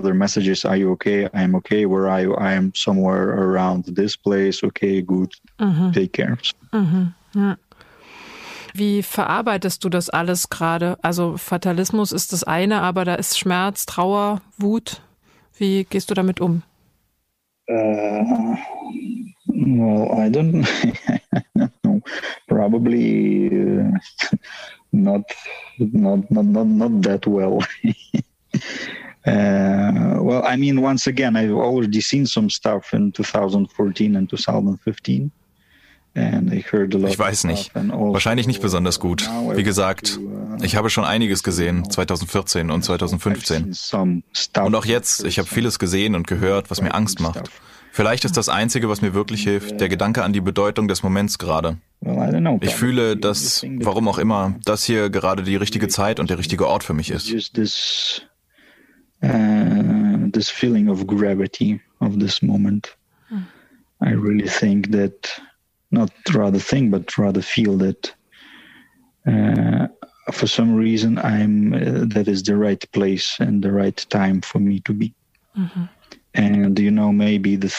Other 0.08 0.16
messages. 0.16 0.64
Are 0.64 0.78
you 0.78 0.92
okay? 0.92 1.28
I'm 1.34 1.54
okay. 1.56 1.86
Where 1.86 2.08
are 2.08 2.22
you? 2.22 2.34
I 2.36 2.54
am 2.54 2.72
somewhere 2.74 3.28
around 3.28 3.94
this 3.94 4.16
place. 4.16 4.64
Okay, 4.64 5.02
good. 5.02 5.34
Mhm. 5.60 5.92
Take 5.92 6.14
care. 6.14 6.38
Mhm. 6.72 7.14
Ja. 7.36 7.58
Wie 8.74 9.04
verarbeitest 9.04 9.84
du 9.84 9.90
das 9.90 10.10
alles 10.10 10.48
gerade? 10.48 10.98
Also 11.02 11.36
Fatalismus 11.36 12.14
ist 12.14 12.32
das 12.32 12.46
eine, 12.46 12.82
aber 12.84 13.04
da 13.04 13.16
ist 13.16 13.38
Schmerz, 13.38 13.86
Trauer, 13.86 14.42
Wut. 14.58 15.02
Wie 15.58 15.84
gehst 15.84 16.10
du 16.10 16.14
damit 16.14 16.40
um? 16.40 16.64
Uh, 17.70 18.56
well, 19.48 20.08
I 20.16 20.30
don't, 20.30 20.66
know. 21.84 22.02
Probably 22.48 23.48
uh, 23.50 23.92
not, 24.94 25.24
not, 25.80 26.32
not, 26.32 26.46
not, 26.46 26.68
not 26.68 27.02
that 27.02 27.28
well. 27.28 27.60
Uh, 29.28 30.24
well, 30.24 30.42
I 30.46 30.56
mean, 30.56 30.82
once 30.82 31.06
again, 31.06 31.36
I've 31.36 31.52
already 31.52 32.00
seen 32.00 32.26
some 32.26 32.50
stuff 32.50 32.94
in 32.94 33.12
2014 33.12 34.16
and 34.16 34.30
2015. 34.30 35.32
Ich 36.16 37.20
weiß 37.20 37.44
nicht. 37.44 37.76
Also 37.76 38.14
Wahrscheinlich 38.14 38.48
nicht 38.48 38.60
besonders 38.60 39.00
gut. 39.00 39.30
Wie 39.54 39.62
gesagt, 39.62 40.20
uh, 40.20 40.64
ich 40.64 40.76
habe 40.76 40.90
schon 40.90 41.04
einiges 41.04 41.44
gesehen, 41.44 41.88
2014 41.90 42.72
und 42.72 42.84
2015. 42.84 43.76
Und 43.94 44.76
auch 44.76 44.86
jetzt, 44.86 45.26
ich 45.26 45.38
habe 45.38 45.48
vieles 45.48 45.78
gesehen 45.78 46.16
und 46.16 46.26
gehört, 46.26 46.72
was 46.72 46.82
mir 46.82 46.96
Angst 46.96 47.20
macht. 47.20 47.52
Vielleicht 47.92 48.26
ist 48.26 48.38
das 48.38 48.50
Einzige, 48.50 48.90
was 48.90 49.02
mir 49.02 49.14
wirklich 49.14 49.44
hilft, 49.44 49.80
der 49.80 49.90
Gedanke 49.90 50.24
an 50.24 50.34
die 50.34 50.42
Bedeutung 50.42 50.88
des 50.88 51.04
Moments 51.04 51.38
gerade. 51.38 51.78
Ich 52.62 52.76
fühle, 52.76 53.18
dass, 53.18 53.64
warum 53.80 54.08
auch 54.08 54.18
immer, 54.18 54.56
das 54.66 54.84
hier 54.84 55.10
gerade 55.10 55.44
die 55.44 55.56
richtige 55.56 55.88
Zeit 55.88 56.20
und 56.20 56.30
der 56.30 56.38
richtige 56.38 56.68
Ort 56.68 56.84
für 56.84 56.94
mich 56.94 57.12
ist. 57.12 57.28
Uh, 59.24 60.30
this 60.34 60.50
feeling 60.50 60.88
of 60.88 61.08
gravity 61.08 61.82
of 62.02 62.20
this 62.20 62.42
moment. 62.42 62.96
Mm. 63.32 63.46
I 64.02 64.12
really 64.12 64.48
think 64.48 64.92
that, 64.92 65.32
not 65.92 66.12
rather 66.34 66.60
think, 66.60 66.92
but 66.92 67.18
rather 67.18 67.42
feel 67.42 67.78
that 67.78 68.14
uh, 69.26 69.88
for 70.32 70.48
some 70.48 70.76
reason 70.76 71.18
I'm 71.18 71.74
uh, 71.74 72.06
that 72.14 72.28
is 72.28 72.44
the 72.44 72.56
right 72.56 72.84
place 72.92 73.38
and 73.40 73.64
the 73.64 73.72
right 73.72 74.06
time 74.10 74.42
for 74.42 74.60
me 74.60 74.80
to 74.82 74.94
be. 74.94 75.14
Mm-hmm. 75.58 75.86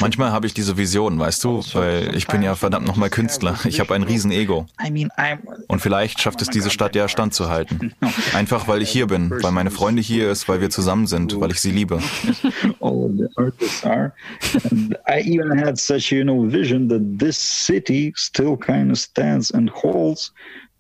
Manchmal 0.00 0.32
habe 0.32 0.46
ich 0.46 0.54
diese 0.54 0.76
Vision, 0.76 1.18
weißt 1.18 1.44
du, 1.44 1.58
also, 1.58 1.78
weil 1.78 2.14
ich 2.16 2.26
bin 2.26 2.42
ja 2.42 2.54
verdammt 2.54 2.86
nochmal 2.86 3.08
Künstler. 3.08 3.58
Ich 3.64 3.80
habe 3.80 3.94
ein 3.94 4.02
Riesen-Ego. 4.02 4.66
Und 5.68 5.80
vielleicht 5.80 6.20
schafft 6.20 6.42
es 6.42 6.48
diese 6.48 6.70
Stadt 6.70 6.94
ja 6.96 7.08
standzuhalten. 7.08 7.94
Einfach 8.34 8.66
weil 8.68 8.82
ich 8.82 8.90
hier 8.90 9.06
bin, 9.06 9.30
weil 9.42 9.52
meine 9.52 9.70
Freunde 9.70 10.02
hier 10.02 10.30
ist, 10.30 10.48
weil 10.48 10.60
wir 10.60 10.70
zusammen 10.70 11.06
sind, 11.06 11.40
weil 11.40 11.52
ich 11.52 11.60
sie 11.60 11.70
liebe. 11.70 12.00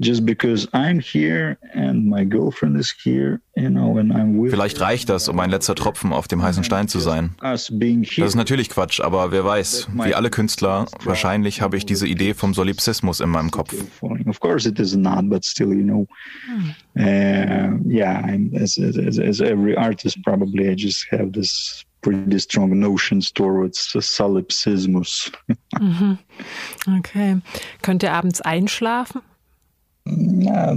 Just 0.00 0.24
because 0.24 0.68
I'm 0.72 1.00
here 1.00 1.58
and 1.74 2.06
my 2.06 2.24
girlfriend 2.24 2.78
is 2.78 2.94
here, 3.02 3.40
you 3.56 3.68
know, 3.68 3.98
and 3.98 4.12
I'm 4.12 4.40
with 4.40 4.52
Vielleicht 4.52 4.80
reicht 4.80 5.08
das, 5.08 5.28
um 5.28 5.40
ein 5.40 5.50
letzter 5.50 5.74
Tropfen 5.74 6.12
auf 6.12 6.28
dem 6.28 6.40
heißen 6.40 6.62
Stein 6.62 6.86
zu 6.86 7.00
sein. 7.00 7.34
Das 7.40 7.68
ist 7.68 8.34
natürlich 8.36 8.70
Quatsch, 8.70 9.00
aber 9.00 9.32
wer 9.32 9.44
weiß, 9.44 9.88
wie 9.94 10.14
alle 10.14 10.30
Künstler, 10.30 10.86
wahrscheinlich 11.02 11.62
habe 11.62 11.76
ich 11.76 11.84
diese 11.84 12.06
Idee 12.06 12.34
vom 12.34 12.54
Solipsismus 12.54 13.18
in 13.18 13.30
meinem 13.30 13.50
Kopf. 13.50 13.74
Of 14.26 14.38
course 14.38 14.68
it 14.68 14.78
is 14.78 14.94
not, 14.94 15.28
but 15.28 15.44
still, 15.44 15.72
you 15.72 15.82
know, 15.82 16.06
uh, 16.96 17.76
yeah, 17.84 18.22
I'm, 18.24 18.54
as, 18.54 18.78
as, 18.78 19.18
as 19.18 19.40
every 19.40 19.76
artist 19.76 20.22
probably, 20.22 20.70
I 20.70 20.76
just 20.76 21.06
have 21.10 21.32
this 21.32 21.84
pretty 22.02 22.38
strong 22.38 22.78
notions 22.78 23.32
towards 23.32 23.96
solipsismus. 23.98 25.32
mhm. 25.80 26.18
Okay. 26.98 27.40
Könnt 27.82 28.04
ihr 28.04 28.12
abends 28.12 28.40
einschlafen? 28.40 29.22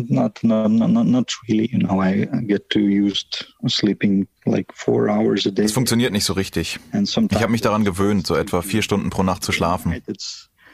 Not, 0.10 0.44
not, 0.44 0.72
not, 0.72 1.06
not 1.06 1.32
really. 1.48 1.70
You 1.72 1.80
know, 1.80 2.02
I 2.02 2.26
get 2.48 2.70
too 2.70 2.82
used 2.82 3.46
sleeping 3.68 4.28
like 4.46 4.72
four 4.74 5.10
hours 5.10 5.46
a 5.46 5.52
day. 5.52 5.66
Es 5.66 5.72
funktioniert 5.72 6.12
nicht 6.12 6.26
so 6.26 6.34
richtig. 6.34 6.80
Ich 6.94 7.18
habe 7.18 7.52
mich 7.52 7.62
daran 7.62 7.84
gewöhnt, 7.86 8.28
so 8.28 8.36
etwa 8.36 8.62
vier 8.62 8.82
Stunden 8.82 9.10
pro 9.10 9.24
Nacht 9.24 9.44
zu 9.44 9.52
schlafen. 9.52 9.96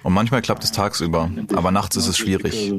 Und 0.03 0.13
manchmal 0.13 0.41
klappt 0.41 0.63
es 0.63 0.71
tagsüber, 0.71 1.31
aber 1.53 1.71
nachts 1.71 1.95
ist 1.95 2.07
es 2.07 2.17
schwierig. 2.17 2.71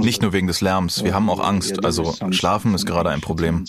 Nicht 0.00 0.22
nur 0.22 0.32
wegen 0.32 0.46
des 0.46 0.60
Lärms, 0.60 1.04
wir 1.04 1.14
haben 1.14 1.28
auch 1.30 1.40
Angst, 1.40 1.84
also 1.84 2.14
Schlafen 2.30 2.74
ist 2.74 2.86
gerade 2.86 3.10
ein 3.10 3.20
Problem. 3.20 3.64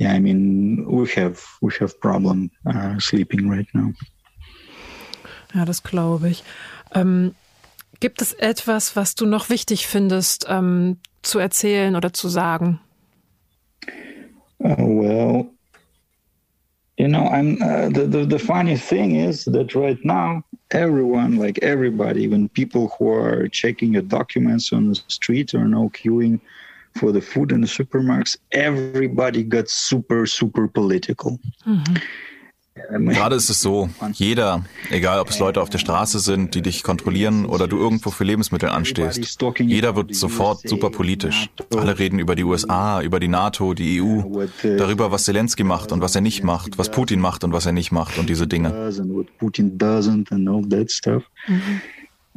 Yeah, 0.00 0.14
I 0.14 0.20
mean, 0.20 0.86
we 0.86 1.06
have 1.16 1.42
we 1.60 1.72
have 1.80 1.98
problem 1.98 2.52
uh, 2.64 3.00
sleeping 3.00 3.50
right 3.50 3.66
now. 3.74 3.92
Ja, 5.52 5.64
das 5.64 5.82
glaube 5.82 6.28
ich. 6.28 6.44
Ähm, 6.94 7.34
gibt 8.00 8.22
es 8.22 8.32
etwas, 8.32 8.96
was 8.96 9.14
du 9.14 9.26
noch 9.26 9.50
wichtig 9.50 9.86
findest 9.86 10.46
ähm, 10.48 10.98
zu 11.22 11.38
erzählen 11.38 11.96
oder 11.96 12.12
zu 12.12 12.28
sagen? 12.28 12.80
Uh, 14.60 14.74
well, 14.78 15.46
you 16.98 17.06
know, 17.06 17.28
I'm 17.28 17.62
uh, 17.62 17.88
the, 17.90 18.06
the 18.06 18.26
the 18.26 18.38
funny 18.38 18.76
thing 18.76 19.14
is 19.14 19.44
that 19.44 19.74
right 19.74 19.98
now 20.04 20.42
everyone, 20.72 21.36
like 21.36 21.58
everybody, 21.62 22.24
even 22.24 22.48
people 22.48 22.92
who 22.98 23.08
are 23.08 23.48
checking 23.48 23.92
your 23.92 24.02
documents 24.02 24.72
on 24.72 24.88
the 24.88 25.00
street 25.06 25.54
or 25.54 25.66
no 25.66 25.90
queuing 25.90 26.40
for 26.96 27.12
the 27.12 27.20
food 27.20 27.52
in 27.52 27.60
the 27.60 27.66
supermarkets, 27.66 28.36
everybody 28.52 29.44
got 29.44 29.68
super, 29.68 30.26
super 30.26 30.66
political. 30.66 31.38
Mm-hmm. 31.66 31.96
Gerade 32.90 33.36
ist 33.36 33.50
es 33.50 33.60
so, 33.60 33.88
jeder, 34.12 34.64
egal 34.90 35.20
ob 35.20 35.30
es 35.30 35.38
Leute 35.38 35.60
auf 35.60 35.70
der 35.70 35.78
Straße 35.78 36.18
sind, 36.18 36.54
die 36.54 36.62
dich 36.62 36.82
kontrollieren 36.82 37.46
oder 37.46 37.68
du 37.68 37.78
irgendwo 37.78 38.10
für 38.10 38.24
Lebensmittel 38.24 38.68
anstehst, 38.68 39.38
jeder 39.58 39.96
wird 39.96 40.14
sofort 40.14 40.68
super 40.68 40.90
politisch. 40.90 41.50
Alle 41.76 41.98
reden 41.98 42.18
über 42.18 42.34
die 42.34 42.44
USA, 42.44 43.02
über 43.02 43.20
die 43.20 43.28
NATO, 43.28 43.74
die 43.74 44.00
EU, 44.00 44.46
darüber, 44.62 45.10
was 45.10 45.24
Zelensky 45.24 45.64
macht 45.64 45.92
und 45.92 46.00
was 46.00 46.14
er 46.14 46.20
nicht 46.20 46.44
macht, 46.44 46.78
was 46.78 46.90
Putin 46.90 47.20
macht 47.20 47.44
und 47.44 47.52
was 47.52 47.66
er 47.66 47.72
nicht 47.72 47.92
macht 47.92 48.18
und 48.18 48.28
diese 48.28 48.46
Dinge. 48.46 48.72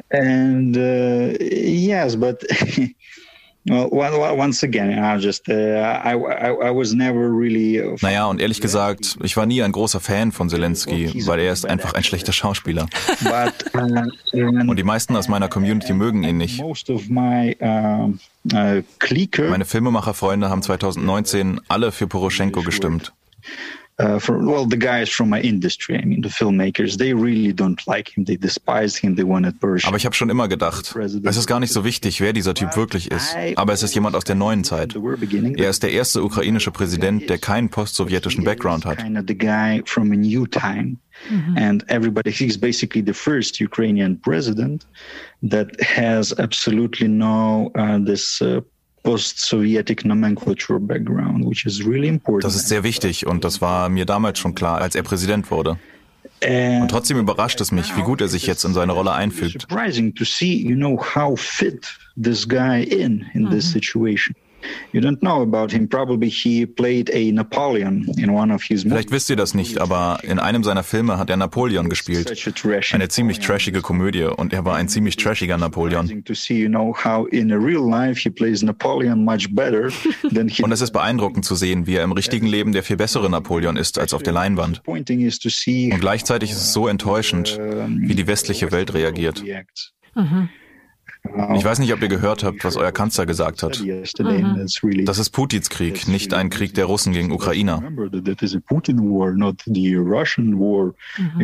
And 0.09 0.75
uh, 0.75 1.37
yes, 1.39 2.15
but 2.15 2.43
Once 3.69 4.63
again, 4.63 5.19
just, 5.19 5.47
uh, 5.47 5.53
I, 5.53 6.15
I, 6.15 6.71
was 6.71 6.93
never 6.93 7.29
really 7.29 7.79
naja, 8.01 8.25
und 8.25 8.41
ehrlich 8.41 8.59
gesagt, 8.59 9.17
ich 9.21 9.37
war 9.37 9.45
nie 9.45 9.61
ein 9.61 9.71
großer 9.71 9.99
Fan 9.99 10.31
von 10.31 10.49
Zelensky, 10.49 11.27
weil 11.27 11.39
er 11.39 11.53
ist 11.53 11.67
einfach 11.67 11.93
ein 11.93 12.03
schlechter 12.03 12.33
Schauspieler. 12.33 12.87
Uh, 13.23 13.49
und 14.33 14.77
die 14.77 14.83
meisten 14.83 15.15
aus 15.15 15.27
meiner 15.27 15.47
Community 15.47 15.93
mögen 15.93 16.23
ihn 16.23 16.37
nicht. 16.37 16.59
Uh, 16.59 16.73
Meine 19.49 19.65
Filmemacherfreunde 19.65 20.49
haben 20.49 20.63
2019 20.63 21.61
alle 21.67 21.91
für 21.91 22.07
Poroschenko 22.07 22.63
gestimmt. 22.63 23.13
Uh, 23.99 24.19
for 24.19 24.37
well 24.39 24.65
the 24.67 24.77
guys 24.77 25.09
from 25.09 25.29
my 25.29 25.41
industry 25.41 25.97
i 25.97 26.05
mean 26.05 26.21
the 26.21 26.29
filmmakers 26.29 26.97
they 26.97 27.13
really 27.13 27.53
don't 27.53 27.81
like 27.87 28.09
him. 28.15 28.25
They 28.25 28.37
despise 28.37 28.95
him. 28.95 29.15
They 29.15 29.23
wanted 29.23 29.59
Persia. 29.59 29.87
aber 29.87 29.97
ich 29.97 30.05
habe 30.05 30.15
schon 30.15 30.29
immer 30.29 30.47
gedacht 30.47 30.95
es 30.95 31.37
ist 31.37 31.47
gar 31.47 31.59
nicht 31.59 31.73
so 31.73 31.83
wichtig 31.83 32.21
wer 32.21 32.33
dieser 32.33 32.53
Typ 32.53 32.75
wirklich 32.75 33.11
ist. 33.11 33.35
Aber 33.55 33.73
es 33.73 33.83
ist 33.83 33.93
jemand 33.95 34.15
aus 34.15 34.23
der 34.23 34.35
neuen 34.35 34.63
Zeit. 34.63 34.95
er 34.95 35.69
ist 35.69 35.83
der 35.83 35.91
erste 35.91 36.23
ukrainische 36.23 36.71
Präsident 36.71 37.29
der 37.29 37.37
keinen 37.37 37.69
postsowjetischen 37.69 38.43
Background 38.43 38.85
hat. 38.85 38.99
Mm-hmm. 41.29 41.57
And 41.57 41.83
everybody, 41.87 42.31
he's 42.31 42.57
basically 42.57 43.01
the 43.01 43.13
first 43.13 43.59
Ukrainian 43.59 44.17
president 44.17 44.85
that 45.43 45.67
has 45.81 46.33
absolutely 46.39 47.07
no 47.07 47.71
uh, 47.75 47.99
this 47.99 48.41
uh, 48.41 48.61
post-Sovietic 49.03 50.05
nomenclature 50.05 50.79
background, 50.79 51.45
which 51.45 51.65
is 51.65 51.85
really 51.85 52.07
important. 52.07 52.43
Das 52.43 52.55
ist 52.55 52.67
sehr 52.67 52.83
wichtig 52.83 53.25
und 53.25 53.43
das 53.43 53.61
war 53.61 53.89
mir 53.89 54.05
damals 54.05 54.39
schon 54.39 54.55
klar, 54.55 54.79
als 54.79 54.95
er 54.95 55.03
Präsident 55.03 55.51
wurde. 55.51 55.77
Und 56.43 56.87
trotzdem 56.89 57.19
überrascht 57.19 57.61
es 57.61 57.71
mich, 57.71 57.95
wie 57.95 58.01
gut 58.01 58.19
er 58.19 58.27
sich 58.27 58.47
jetzt 58.47 58.63
in 58.63 58.73
seine 58.73 58.93
Rolle 58.93 59.11
einfügt. 59.11 59.61
Surprising 59.61 60.15
to 60.15 60.25
see, 60.25 60.55
you 60.55 60.75
know, 60.75 60.99
how 60.99 61.39
fit 61.39 61.95
this 62.21 62.47
guy 62.47 62.81
in 62.83 63.25
in 63.33 63.49
this 63.51 63.67
mhm. 63.67 63.73
You 64.93 65.01
don't 65.01 65.19
know 65.19 65.41
about 65.41 65.73
him. 65.73 65.87
Probably 65.87 66.29
he 66.29 66.65
played 66.65 67.09
a 67.13 67.31
Napoleon 67.31 68.11
in 68.17 68.29
one 68.31 68.53
of 68.53 68.63
his 68.63 68.83
Vielleicht 68.83 69.11
wisst 69.11 69.29
ihr 69.29 69.35
das 69.35 69.53
nicht, 69.53 69.77
aber 69.79 70.19
in 70.23 70.39
einem 70.39 70.63
seiner 70.63 70.83
Filme 70.83 71.17
hat 71.17 71.29
er 71.29 71.37
Napoleon 71.37 71.89
gespielt. 71.89 72.31
Eine 72.91 73.07
ziemlich 73.07 73.39
trashige 73.39 73.81
Komödie 73.81 74.23
und 74.23 74.53
er 74.53 74.65
war 74.65 74.75
ein 74.75 74.89
ziemlich 74.89 75.15
trashiger 75.15 75.57
Napoleon. 75.57 76.09
Und 80.61 80.71
es 80.71 80.81
ist 80.81 80.91
beeindruckend 80.91 81.45
zu 81.45 81.55
sehen, 81.55 81.87
wie 81.87 81.95
er 81.95 82.03
im 82.03 82.11
richtigen 82.11 82.47
Leben 82.47 82.71
der 82.71 82.83
viel 82.83 82.97
bessere 82.97 83.29
Napoleon 83.29 83.77
ist 83.77 83.99
als 83.99 84.13
auf 84.13 84.23
der 84.23 84.33
Leinwand. 84.33 84.81
Und 84.85 85.05
gleichzeitig 85.05 86.51
ist 86.51 86.57
es 86.57 86.73
so 86.73 86.87
enttäuschend, 86.87 87.57
wie 87.57 88.15
die 88.15 88.27
westliche 88.27 88.71
Welt 88.71 88.93
reagiert. 88.93 89.43
Mhm. 90.15 90.49
Ich 91.55 91.63
weiß 91.63 91.79
nicht, 91.79 91.93
ob 91.93 92.01
ihr 92.01 92.07
gehört 92.07 92.43
habt, 92.43 92.63
was 92.63 92.75
euer 92.77 92.91
Kanzler 92.91 93.25
gesagt 93.25 93.61
hat. 93.63 93.79
Mhm. 94.43 95.05
Das 95.05 95.17
ist 95.19 95.29
Putins 95.31 95.69
Krieg, 95.69 96.07
nicht 96.07 96.33
ein 96.33 96.49
Krieg 96.49 96.73
der 96.73 96.85
Russen 96.85 97.13
gegen 97.13 97.31
Ukrainer. 97.31 97.79
Mhm. 101.17 101.39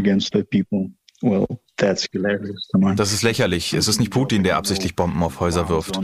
Das 2.96 3.12
ist 3.14 3.24
lächerlich. 3.24 3.74
Es 3.74 3.88
ist 3.88 4.00
nicht 4.00 4.12
Putin, 4.12 4.44
der 4.44 4.58
absichtlich 4.58 4.96
Bomben 4.96 5.22
auf 5.24 5.40
Häuser 5.40 5.62
wirft, 5.70 5.98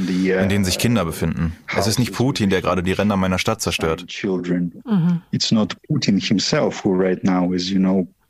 in 0.43 0.49
denen 0.49 0.65
sich 0.65 0.77
Kinder 0.79 1.05
befinden. 1.05 1.53
Es 1.75 1.87
ist 1.87 1.99
nicht 1.99 2.13
Putin, 2.13 2.49
der 2.49 2.61
gerade 2.61 2.83
die 2.83 2.91
Ränder 2.93 3.17
meiner 3.17 3.39
Stadt 3.39 3.61
zerstört. 3.61 4.05
Mhm. 4.85 5.21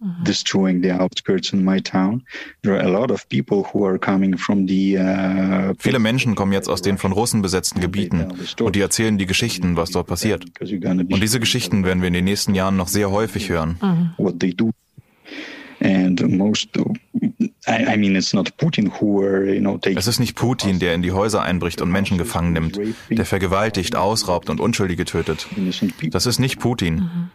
Mm-hmm. 0.04 0.24
destroying 0.26 0.82
the 0.82 0.92
outskirts 0.92 1.54
in 1.54 1.64
my 1.64 1.80
town. 1.80 2.26
There 2.62 2.76
are 2.76 2.84
a 2.84 2.90
lot 2.90 3.10
of 3.10 3.30
people 3.30 3.64
who 3.72 3.86
are 3.86 3.98
coming 3.98 4.38
from 4.38 4.68
the 4.68 4.98
uh, 4.98 5.74
Viele 5.80 6.00
Menschen 6.00 6.36
kommen 6.36 6.52
jetzt 6.52 6.68
aus 6.68 6.82
den 6.82 6.98
von 6.98 7.14
Russen 7.14 7.42
besetzten 7.42 7.80
Gebieten 7.80 8.28
und 8.60 8.76
die 8.76 8.82
erzählen 8.82 9.18
die 9.18 9.26
Geschichten, 9.26 9.78
was 9.78 9.92
dort 9.92 10.08
passiert. 10.08 10.44
Und 10.60 11.24
diese 11.24 11.40
Geschichten 11.40 11.86
werden 11.86 12.02
wir 12.02 12.08
in 12.08 12.14
den 12.14 12.26
nächsten 12.26 12.54
Jahren 12.54 12.76
noch 12.76 12.90
sehr 12.90 13.12
häufig 13.12 13.48
hören. 13.48 14.14
What 14.18 14.42
they 14.42 14.54
do. 14.54 14.72
And 15.80 16.22
most, 16.30 16.68
I 17.66 17.98
mean, 17.98 18.18
it's 18.18 18.34
not 18.34 18.58
Putin 18.58 18.92
who 19.00 19.22
are, 19.22 19.54
you 19.54 19.62
know, 19.62 19.80
es 19.84 20.08
ist 20.08 20.20
nicht 20.20 20.36
Putin, 20.36 20.80
der 20.80 20.96
in 20.96 21.02
die 21.02 21.14
Häuser 21.14 21.44
einbricht 21.44 21.82
und 21.82 21.90
Menschen 21.92 22.18
gefangen 22.18 22.52
nimmt, 22.52 22.78
der 23.10 23.26
vergewaltigt, 23.26 23.96
ausraubt 23.96 24.50
und 24.50 24.60
Unschuldige 24.60 25.06
tötet. 25.06 25.48
Das 26.12 26.26
ist 26.26 26.40
nicht 26.40 26.60
Putin. 26.60 26.96
Mhm. 26.96 27.32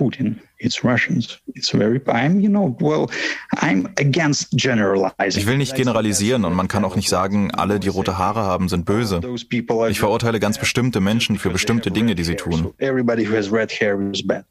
Putin. 0.00 0.40
It's 0.56 0.82
Russians. 0.82 1.40
It's 1.54 1.70
very. 1.70 2.00
I'm, 2.06 2.40
you 2.40 2.48
know, 2.48 2.74
well, 2.80 3.10
I'm 3.56 3.86
against 3.98 4.50
generalizing. 4.56 5.42
Ich 5.42 5.46
will 5.46 5.58
nicht 5.58 5.74
generalisieren 5.74 6.46
und 6.46 6.54
man 6.54 6.68
kann 6.68 6.84
auch 6.86 6.96
nicht 6.96 7.10
sagen, 7.10 7.50
alle, 7.50 7.80
die 7.80 7.88
rote 7.88 8.16
Haare 8.16 8.40
haben, 8.40 8.68
sind 8.70 8.86
böse. 8.86 9.20
Ich 9.90 10.00
verurteile 10.00 10.40
ganz 10.40 10.58
bestimmte 10.58 11.00
Menschen 11.00 11.38
für 11.38 11.50
bestimmte 11.50 11.90
Dinge, 11.90 12.14
die 12.14 12.24
sie 12.24 12.36
tun. 12.36 12.72
Everybody 12.78 13.26
who 13.26 13.36
has 13.36 13.52
red 13.52 13.70
hair 13.70 14.00
is 14.10 14.26
bad. 14.26 14.44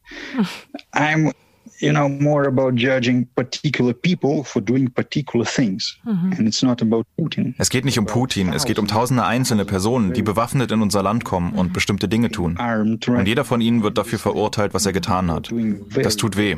I'm 0.94 1.34
you 1.80 1.92
know 1.92 2.10
more 2.10 2.46
about 2.48 2.76
judging 2.76 3.28
particular 3.36 3.94
people 3.94 4.44
for 4.44 4.62
doing 4.62 4.90
particular 4.90 5.46
things 5.46 5.98
mhm. 6.06 6.38
and 6.38 6.48
it's 6.48 6.62
not 6.62 6.82
about 6.82 7.06
Putin. 7.18 7.56
Es 7.58 7.70
geht 7.70 7.86
nicht 7.86 7.98
um 8.00 8.06
Putin, 8.06 8.54
es 8.54 8.66
geht 8.66 8.80
um 8.80 8.88
tausende 8.88 9.26
einzelne 9.26 9.66
Personen, 9.66 10.14
die 10.14 10.22
bewaffnet 10.22 10.72
in 10.72 10.82
unser 10.82 11.04
Land 11.04 11.24
kommen 11.24 11.54
und 11.54 11.74
bestimmte 11.74 12.08
Dinge 12.08 12.30
tun. 12.30 12.58
Und 12.58 13.28
jeder 13.28 13.46
von 13.46 13.62
ihnen 13.62 13.84
wird 13.84 13.98
dafür 13.98 14.20
verurteilt, 14.20 14.74
was 14.74 14.86
er 14.86 14.94
getan 14.94 15.32
hat. 15.32 15.52
Das 15.96 16.18
tut 16.18 16.38
weh. 16.38 16.58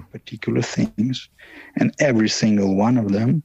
And 1.75 1.93
every 1.99 2.27
single 2.27 2.77
one 2.77 2.99
of 2.99 3.11
them 3.11 3.43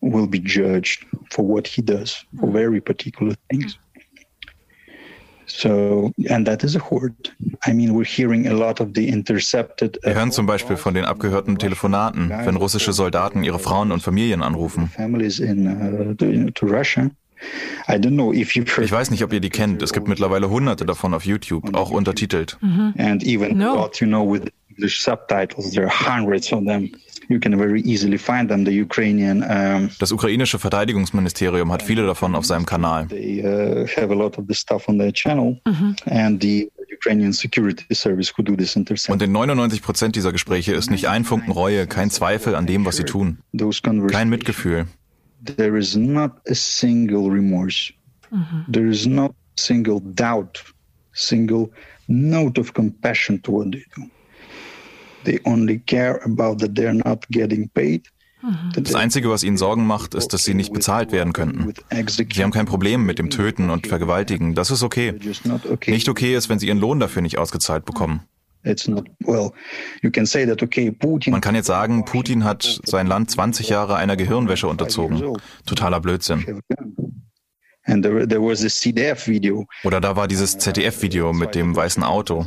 will 0.00 0.26
be 0.26 0.38
judged 0.38 1.06
for 1.30 1.46
what 1.46 1.66
he 1.66 1.82
does, 1.82 2.24
for 2.38 2.50
very 2.50 2.80
particular 2.80 3.34
things. 3.48 3.78
Wir 10.02 10.14
hören 10.14 10.32
zum 10.32 10.46
Beispiel 10.46 10.76
von 10.76 10.94
den 10.94 11.04
abgehörten 11.04 11.58
Telefonaten, 11.58 12.30
wenn 12.30 12.56
russische 12.56 12.92
Soldaten 12.92 13.42
ihre 13.42 13.58
Frauen 13.58 13.92
und 13.92 14.02
Familien 14.02 14.42
anrufen. 14.42 14.90
Families 14.94 15.38
in 15.38 15.66
uh, 15.66 16.50
to 16.52 16.66
Russia. 16.66 17.10
Ich 17.88 18.92
weiß 18.92 19.10
nicht, 19.10 19.24
ob 19.24 19.32
ihr 19.32 19.40
die 19.40 19.48
kennt. 19.48 19.82
Es 19.82 19.92
gibt 19.94 20.08
mittlerweile 20.08 20.50
hunderte 20.50 20.84
davon 20.84 21.14
auf 21.14 21.24
YouTube, 21.24 21.74
auch 21.74 21.90
untertitelt. 21.90 22.58
Mhm. 22.60 22.94
And 22.98 23.24
even 23.24 23.56
no. 23.56 23.90
You 24.80 24.88
know, 24.88 24.88
with 24.88 24.88
English 24.88 25.02
subtitles, 25.02 25.72
there 25.72 25.84
are 25.84 25.90
hundreds 25.90 26.52
of 26.52 26.64
them. 26.64 26.90
Das 29.98 30.10
ukrainische 30.10 30.58
Verteidigungsministerium 30.58 31.70
hat 31.70 31.84
viele 31.84 32.04
davon 32.04 32.34
auf 32.34 32.44
seinem 32.44 32.66
Kanal. 32.66 33.06
Uh, 33.12 33.86
mhm. 35.64 35.96
Und 39.08 39.22
in 39.22 39.32
99 39.32 39.82
Prozent 39.82 40.16
dieser 40.16 40.32
Gespräche 40.32 40.74
ist 40.74 40.90
nicht 40.90 41.06
ein 41.06 41.24
Funken 41.24 41.52
Reue, 41.52 41.86
kein 41.86 42.10
Zweifel 42.10 42.56
an 42.56 42.66
dem, 42.66 42.84
was 42.84 42.96
sie 42.96 43.04
tun. 43.04 43.38
Kein 44.08 44.28
Mitgefühl. 44.28 44.86
there 45.42 45.76
is 45.76 45.96
not 45.96 46.38
a 46.48 46.54
single 46.54 47.30
remorse. 47.30 47.92
There 48.68 48.86
is 48.86 49.06
not 49.06 49.30
a 49.30 49.60
single 49.60 50.00
doubt, 50.00 50.62
single 51.12 51.72
note 52.08 52.58
of 52.58 52.74
compassion 52.74 53.40
to 53.40 53.50
what 53.50 53.74
they 55.24 55.40
only 55.44 55.78
care 55.78 56.20
about 56.24 56.58
that 56.58 56.74
they're 56.74 56.94
not 56.94 57.26
getting 57.30 57.68
paid. 57.70 58.08
Mhm. 58.42 58.82
Das 58.82 58.94
Einzige, 58.94 59.28
was 59.30 59.42
ihnen 59.42 59.56
Sorgen 59.56 59.86
macht, 59.86 60.14
ist, 60.14 60.32
dass 60.32 60.44
sie 60.44 60.54
nicht 60.54 60.72
bezahlt 60.72 61.12
werden 61.12 61.32
könnten. 61.32 61.72
Sie 62.06 62.42
haben 62.42 62.52
kein 62.52 62.66
Problem 62.66 63.04
mit 63.04 63.18
dem 63.18 63.30
Töten 63.30 63.70
und 63.70 63.86
Vergewaltigen. 63.86 64.54
Das 64.54 64.70
ist 64.70 64.82
okay. 64.82 65.14
Nicht 65.86 66.08
okay 66.08 66.34
ist, 66.34 66.48
wenn 66.48 66.58
sie 66.58 66.68
ihren 66.68 66.78
Lohn 66.78 67.00
dafür 67.00 67.22
nicht 67.22 67.38
ausgezahlt 67.38 67.84
bekommen. 67.84 68.22
Man 68.62 68.76
kann 71.40 71.54
jetzt 71.54 71.66
sagen, 71.66 72.04
Putin 72.04 72.44
hat 72.44 72.80
sein 72.84 73.06
Land 73.06 73.30
20 73.30 73.68
Jahre 73.70 73.96
einer 73.96 74.16
Gehirnwäsche 74.16 74.66
unterzogen. 74.68 75.38
Totaler 75.64 76.00
Blödsinn. 76.00 76.60
Oder 79.84 80.00
da 80.00 80.16
war 80.16 80.28
dieses 80.28 80.58
ZDF-Video 80.58 81.32
mit 81.32 81.54
dem 81.54 81.74
weißen 81.74 82.02
Auto. 82.02 82.44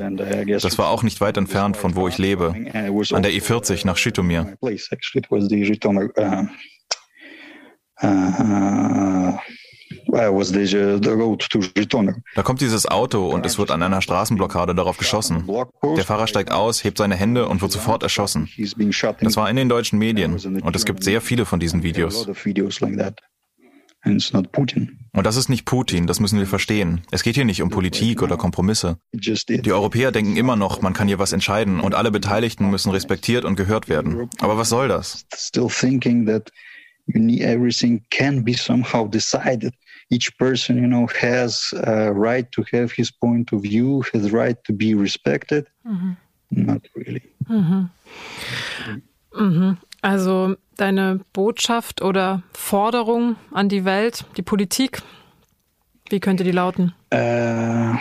Das 0.47 0.77
war 0.77 0.89
auch 0.89 1.03
nicht 1.03 1.21
weit 1.21 1.37
entfernt 1.37 1.75
von 1.77 1.95
wo 1.95 2.07
ich 2.07 2.17
lebe, 2.17 2.53
an 2.53 3.23
der 3.23 3.31
E40 3.31 3.85
nach 3.85 3.97
Schitomir. 3.97 4.55
Da 12.35 12.43
kommt 12.43 12.61
dieses 12.61 12.85
Auto 12.85 13.27
und 13.27 13.45
es 13.45 13.57
wird 13.57 13.71
an 13.71 13.81
einer 13.81 14.01
Straßenblockade 14.01 14.75
darauf 14.75 14.97
geschossen. 14.97 15.47
Der 15.97 16.03
Fahrer 16.03 16.27
steigt 16.27 16.51
aus, 16.51 16.83
hebt 16.83 16.97
seine 16.97 17.15
Hände 17.15 17.47
und 17.47 17.61
wird 17.61 17.71
sofort 17.71 18.03
erschossen. 18.03 18.49
Das 19.21 19.37
war 19.37 19.49
in 19.49 19.55
den 19.55 19.69
deutschen 19.69 19.97
Medien 19.99 20.33
und 20.33 20.75
es 20.75 20.85
gibt 20.85 21.03
sehr 21.03 21.21
viele 21.21 21.45
von 21.45 21.59
diesen 21.59 21.83
Videos. 21.83 22.27
Und 25.13 25.25
das 25.25 25.35
ist 25.37 25.49
nicht 25.49 25.65
Putin, 25.65 26.07
das 26.07 26.19
müssen 26.19 26.39
wir 26.39 26.47
verstehen. 26.47 27.01
Es 27.11 27.23
geht 27.23 27.35
hier 27.35 27.45
nicht 27.45 27.61
um 27.61 27.69
Politik 27.69 28.21
oder 28.21 28.35
Kompromisse. 28.35 28.97
Die 29.13 29.71
Europäer 29.71 30.11
denken 30.11 30.35
immer 30.35 30.55
noch, 30.55 30.81
man 30.81 30.93
kann 30.93 31.07
hier 31.07 31.19
was 31.19 31.33
entscheiden 31.33 31.79
und 31.79 31.95
alle 31.95 32.11
Beteiligten 32.11 32.69
müssen 32.69 32.91
respektiert 32.91 33.45
und 33.45 33.55
gehört 33.55 33.87
werden. 33.89 34.29
Aber 34.39 34.57
was 34.57 34.69
soll 34.69 34.87
das? 34.87 35.25
each 40.13 40.37
person, 40.37 40.77
you 40.77 40.87
know, 40.87 41.07
has 41.19 41.73
a 41.73 42.11
right 42.11 42.51
to 42.51 42.63
have 42.71 42.91
his 42.91 43.11
point 43.11 43.51
of 43.53 43.61
view, 43.63 44.03
has 44.13 44.31
right 44.31 44.57
to 44.63 44.73
be 44.73 44.93
respected. 44.93 45.67
Mhm. 45.85 46.17
Not 46.51 46.87
really. 46.95 47.23
Mhm. 47.49 47.89
Mhm. 49.33 49.77
Also 50.03 50.57
deine 50.75 51.21
Botschaft 51.31 52.01
oder 52.01 52.43
Forderung 52.51 53.37
an 53.51 53.69
die 53.69 53.85
Welt, 53.85 54.25
die 54.35 54.41
Politik, 54.41 55.01
wie 56.09 56.19
könnte 56.19 56.43
die 56.43 56.51
lauten? 56.51 56.93
Uh, 57.13 57.95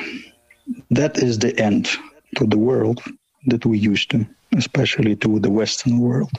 that 0.93 1.17
is 1.17 1.39
the 1.41 1.57
end 1.57 1.99
to 2.35 2.45
the 2.51 2.59
world 2.59 3.01
that 3.49 3.65
we 3.65 3.77
used 3.77 4.11
to, 4.11 4.19
especially 4.57 5.17
to 5.17 5.39
the 5.41 5.49
Western 5.49 6.01
world. 6.01 6.31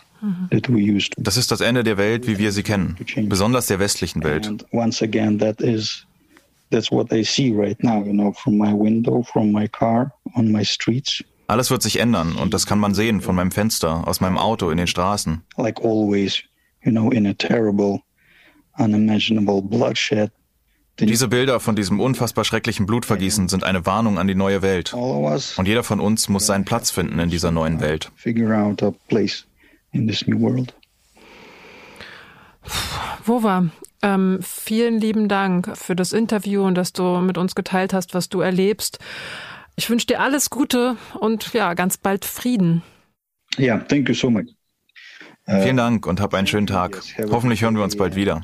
That 0.52 0.70
we 0.70 0.80
used 0.80 1.16
to. 1.16 1.22
Das 1.22 1.36
ist 1.36 1.52
das 1.52 1.60
Ende 1.62 1.84
der 1.84 1.98
Welt, 1.98 2.28
wie 2.28 2.38
wir 2.38 2.52
sie 2.52 2.64
kennen, 2.64 2.98
besonders 3.28 3.68
der 3.68 3.80
westlichen 3.80 4.24
Welt. 4.24 4.48
And 4.48 4.66
once 4.72 5.02
again, 5.02 5.38
that 5.40 5.62
is 5.62 6.06
that's 6.72 6.92
what 6.92 7.12
I 7.12 7.24
see 7.24 7.54
right 7.54 7.82
now, 7.84 8.04
you 8.04 8.14
know, 8.14 8.34
from 8.34 8.58
my 8.58 8.74
window, 8.74 9.24
from 9.24 9.52
my 9.52 9.68
car, 9.68 10.12
on 10.36 10.52
my 10.52 10.64
streets. 10.64 11.22
Alles 11.54 11.70
wird 11.70 11.84
sich 11.84 12.00
ändern 12.00 12.36
und 12.36 12.52
das 12.56 12.66
kann 12.66 12.80
man 12.80 12.96
sehen 12.96 13.22
von 13.22 13.36
meinem 13.36 13.52
Fenster, 13.52 14.08
aus 14.08 14.22
meinem 14.22 14.40
Auto, 14.40 14.72
in 14.72 14.78
den 14.78 14.88
Straßen. 14.88 15.44
Like 15.56 15.80
always, 15.82 16.42
you 16.84 16.90
know, 16.90 17.12
in 17.12 17.28
a 17.28 17.34
terrible, 17.36 18.00
unimaginable 18.80 19.62
bloodshed. 19.62 20.32
Diese 20.98 21.28
Bilder 21.28 21.60
von 21.60 21.76
diesem 21.76 22.00
unfassbar 22.00 22.44
schrecklichen 22.44 22.88
Blutvergießen 22.88 23.50
sind 23.50 23.64
eine 23.64 23.86
Warnung 23.86 24.18
an 24.18 24.28
die 24.28 24.34
neue 24.34 24.64
Welt. 24.64 24.96
Und 24.96 25.68
jeder 25.68 25.84
von 25.84 26.00
uns 26.00 26.28
muss 26.28 26.48
seinen 26.48 26.66
Platz 26.66 26.90
finden 26.90 27.20
in 27.20 27.30
dieser 27.30 27.52
neuen 27.52 27.80
Welt. 27.80 28.12
Wova, 33.26 33.68
ähm, 34.02 34.40
vielen 34.42 35.00
lieben 35.00 35.28
Dank 35.28 35.78
für 35.78 35.96
das 35.96 36.14
Interview 36.14 36.64
und 36.64 36.74
dass 36.74 36.94
du 36.94 37.20
mit 37.20 37.38
uns 37.38 37.54
geteilt 37.54 37.94
hast, 37.94 38.16
was 38.16 38.28
du 38.28 38.42
erlebst. 38.42 38.98
Ich 39.76 39.90
wünsche 39.90 40.08
dir 40.08 40.20
alles 40.20 40.50
Gute 40.50 40.98
und 41.20 41.54
ja, 41.54 41.74
ganz 41.74 41.98
bald 41.98 42.26
Frieden. 42.26 42.84
Ja, 43.58 43.76
yeah, 43.76 43.78
thank 43.80 44.08
you 44.08 44.16
so 44.16 44.30
much. 44.30 44.46
Vielen 45.46 45.76
Dank 45.76 46.08
und 46.08 46.22
hab 46.22 46.34
einen 46.34 46.48
schönen 46.48 46.68
Tag. 46.68 47.02
Hoffentlich 47.30 47.62
hören 47.62 47.76
wir 47.76 47.84
uns 47.84 47.98
bald 47.98 48.16
wieder. 48.16 48.42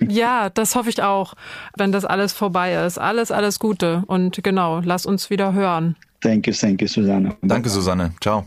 ja, 0.08 0.48
das 0.48 0.74
hoffe 0.74 0.88
ich 0.88 1.02
auch, 1.02 1.34
wenn 1.76 1.92
das 1.92 2.06
alles 2.06 2.32
vorbei 2.32 2.74
ist. 2.86 2.96
Alles, 2.98 3.30
alles 3.30 3.58
Gute 3.58 4.04
und 4.06 4.42
genau, 4.42 4.80
lass 4.82 5.04
uns 5.04 5.28
wieder 5.28 5.52
hören. 5.52 5.96
Thank 6.22 6.46
you, 6.46 6.54
thank 6.54 6.80
you, 6.80 6.88
Susanne. 6.88 7.36
Danke, 7.42 7.68
Susanne. 7.68 8.14
Ciao. 8.22 8.46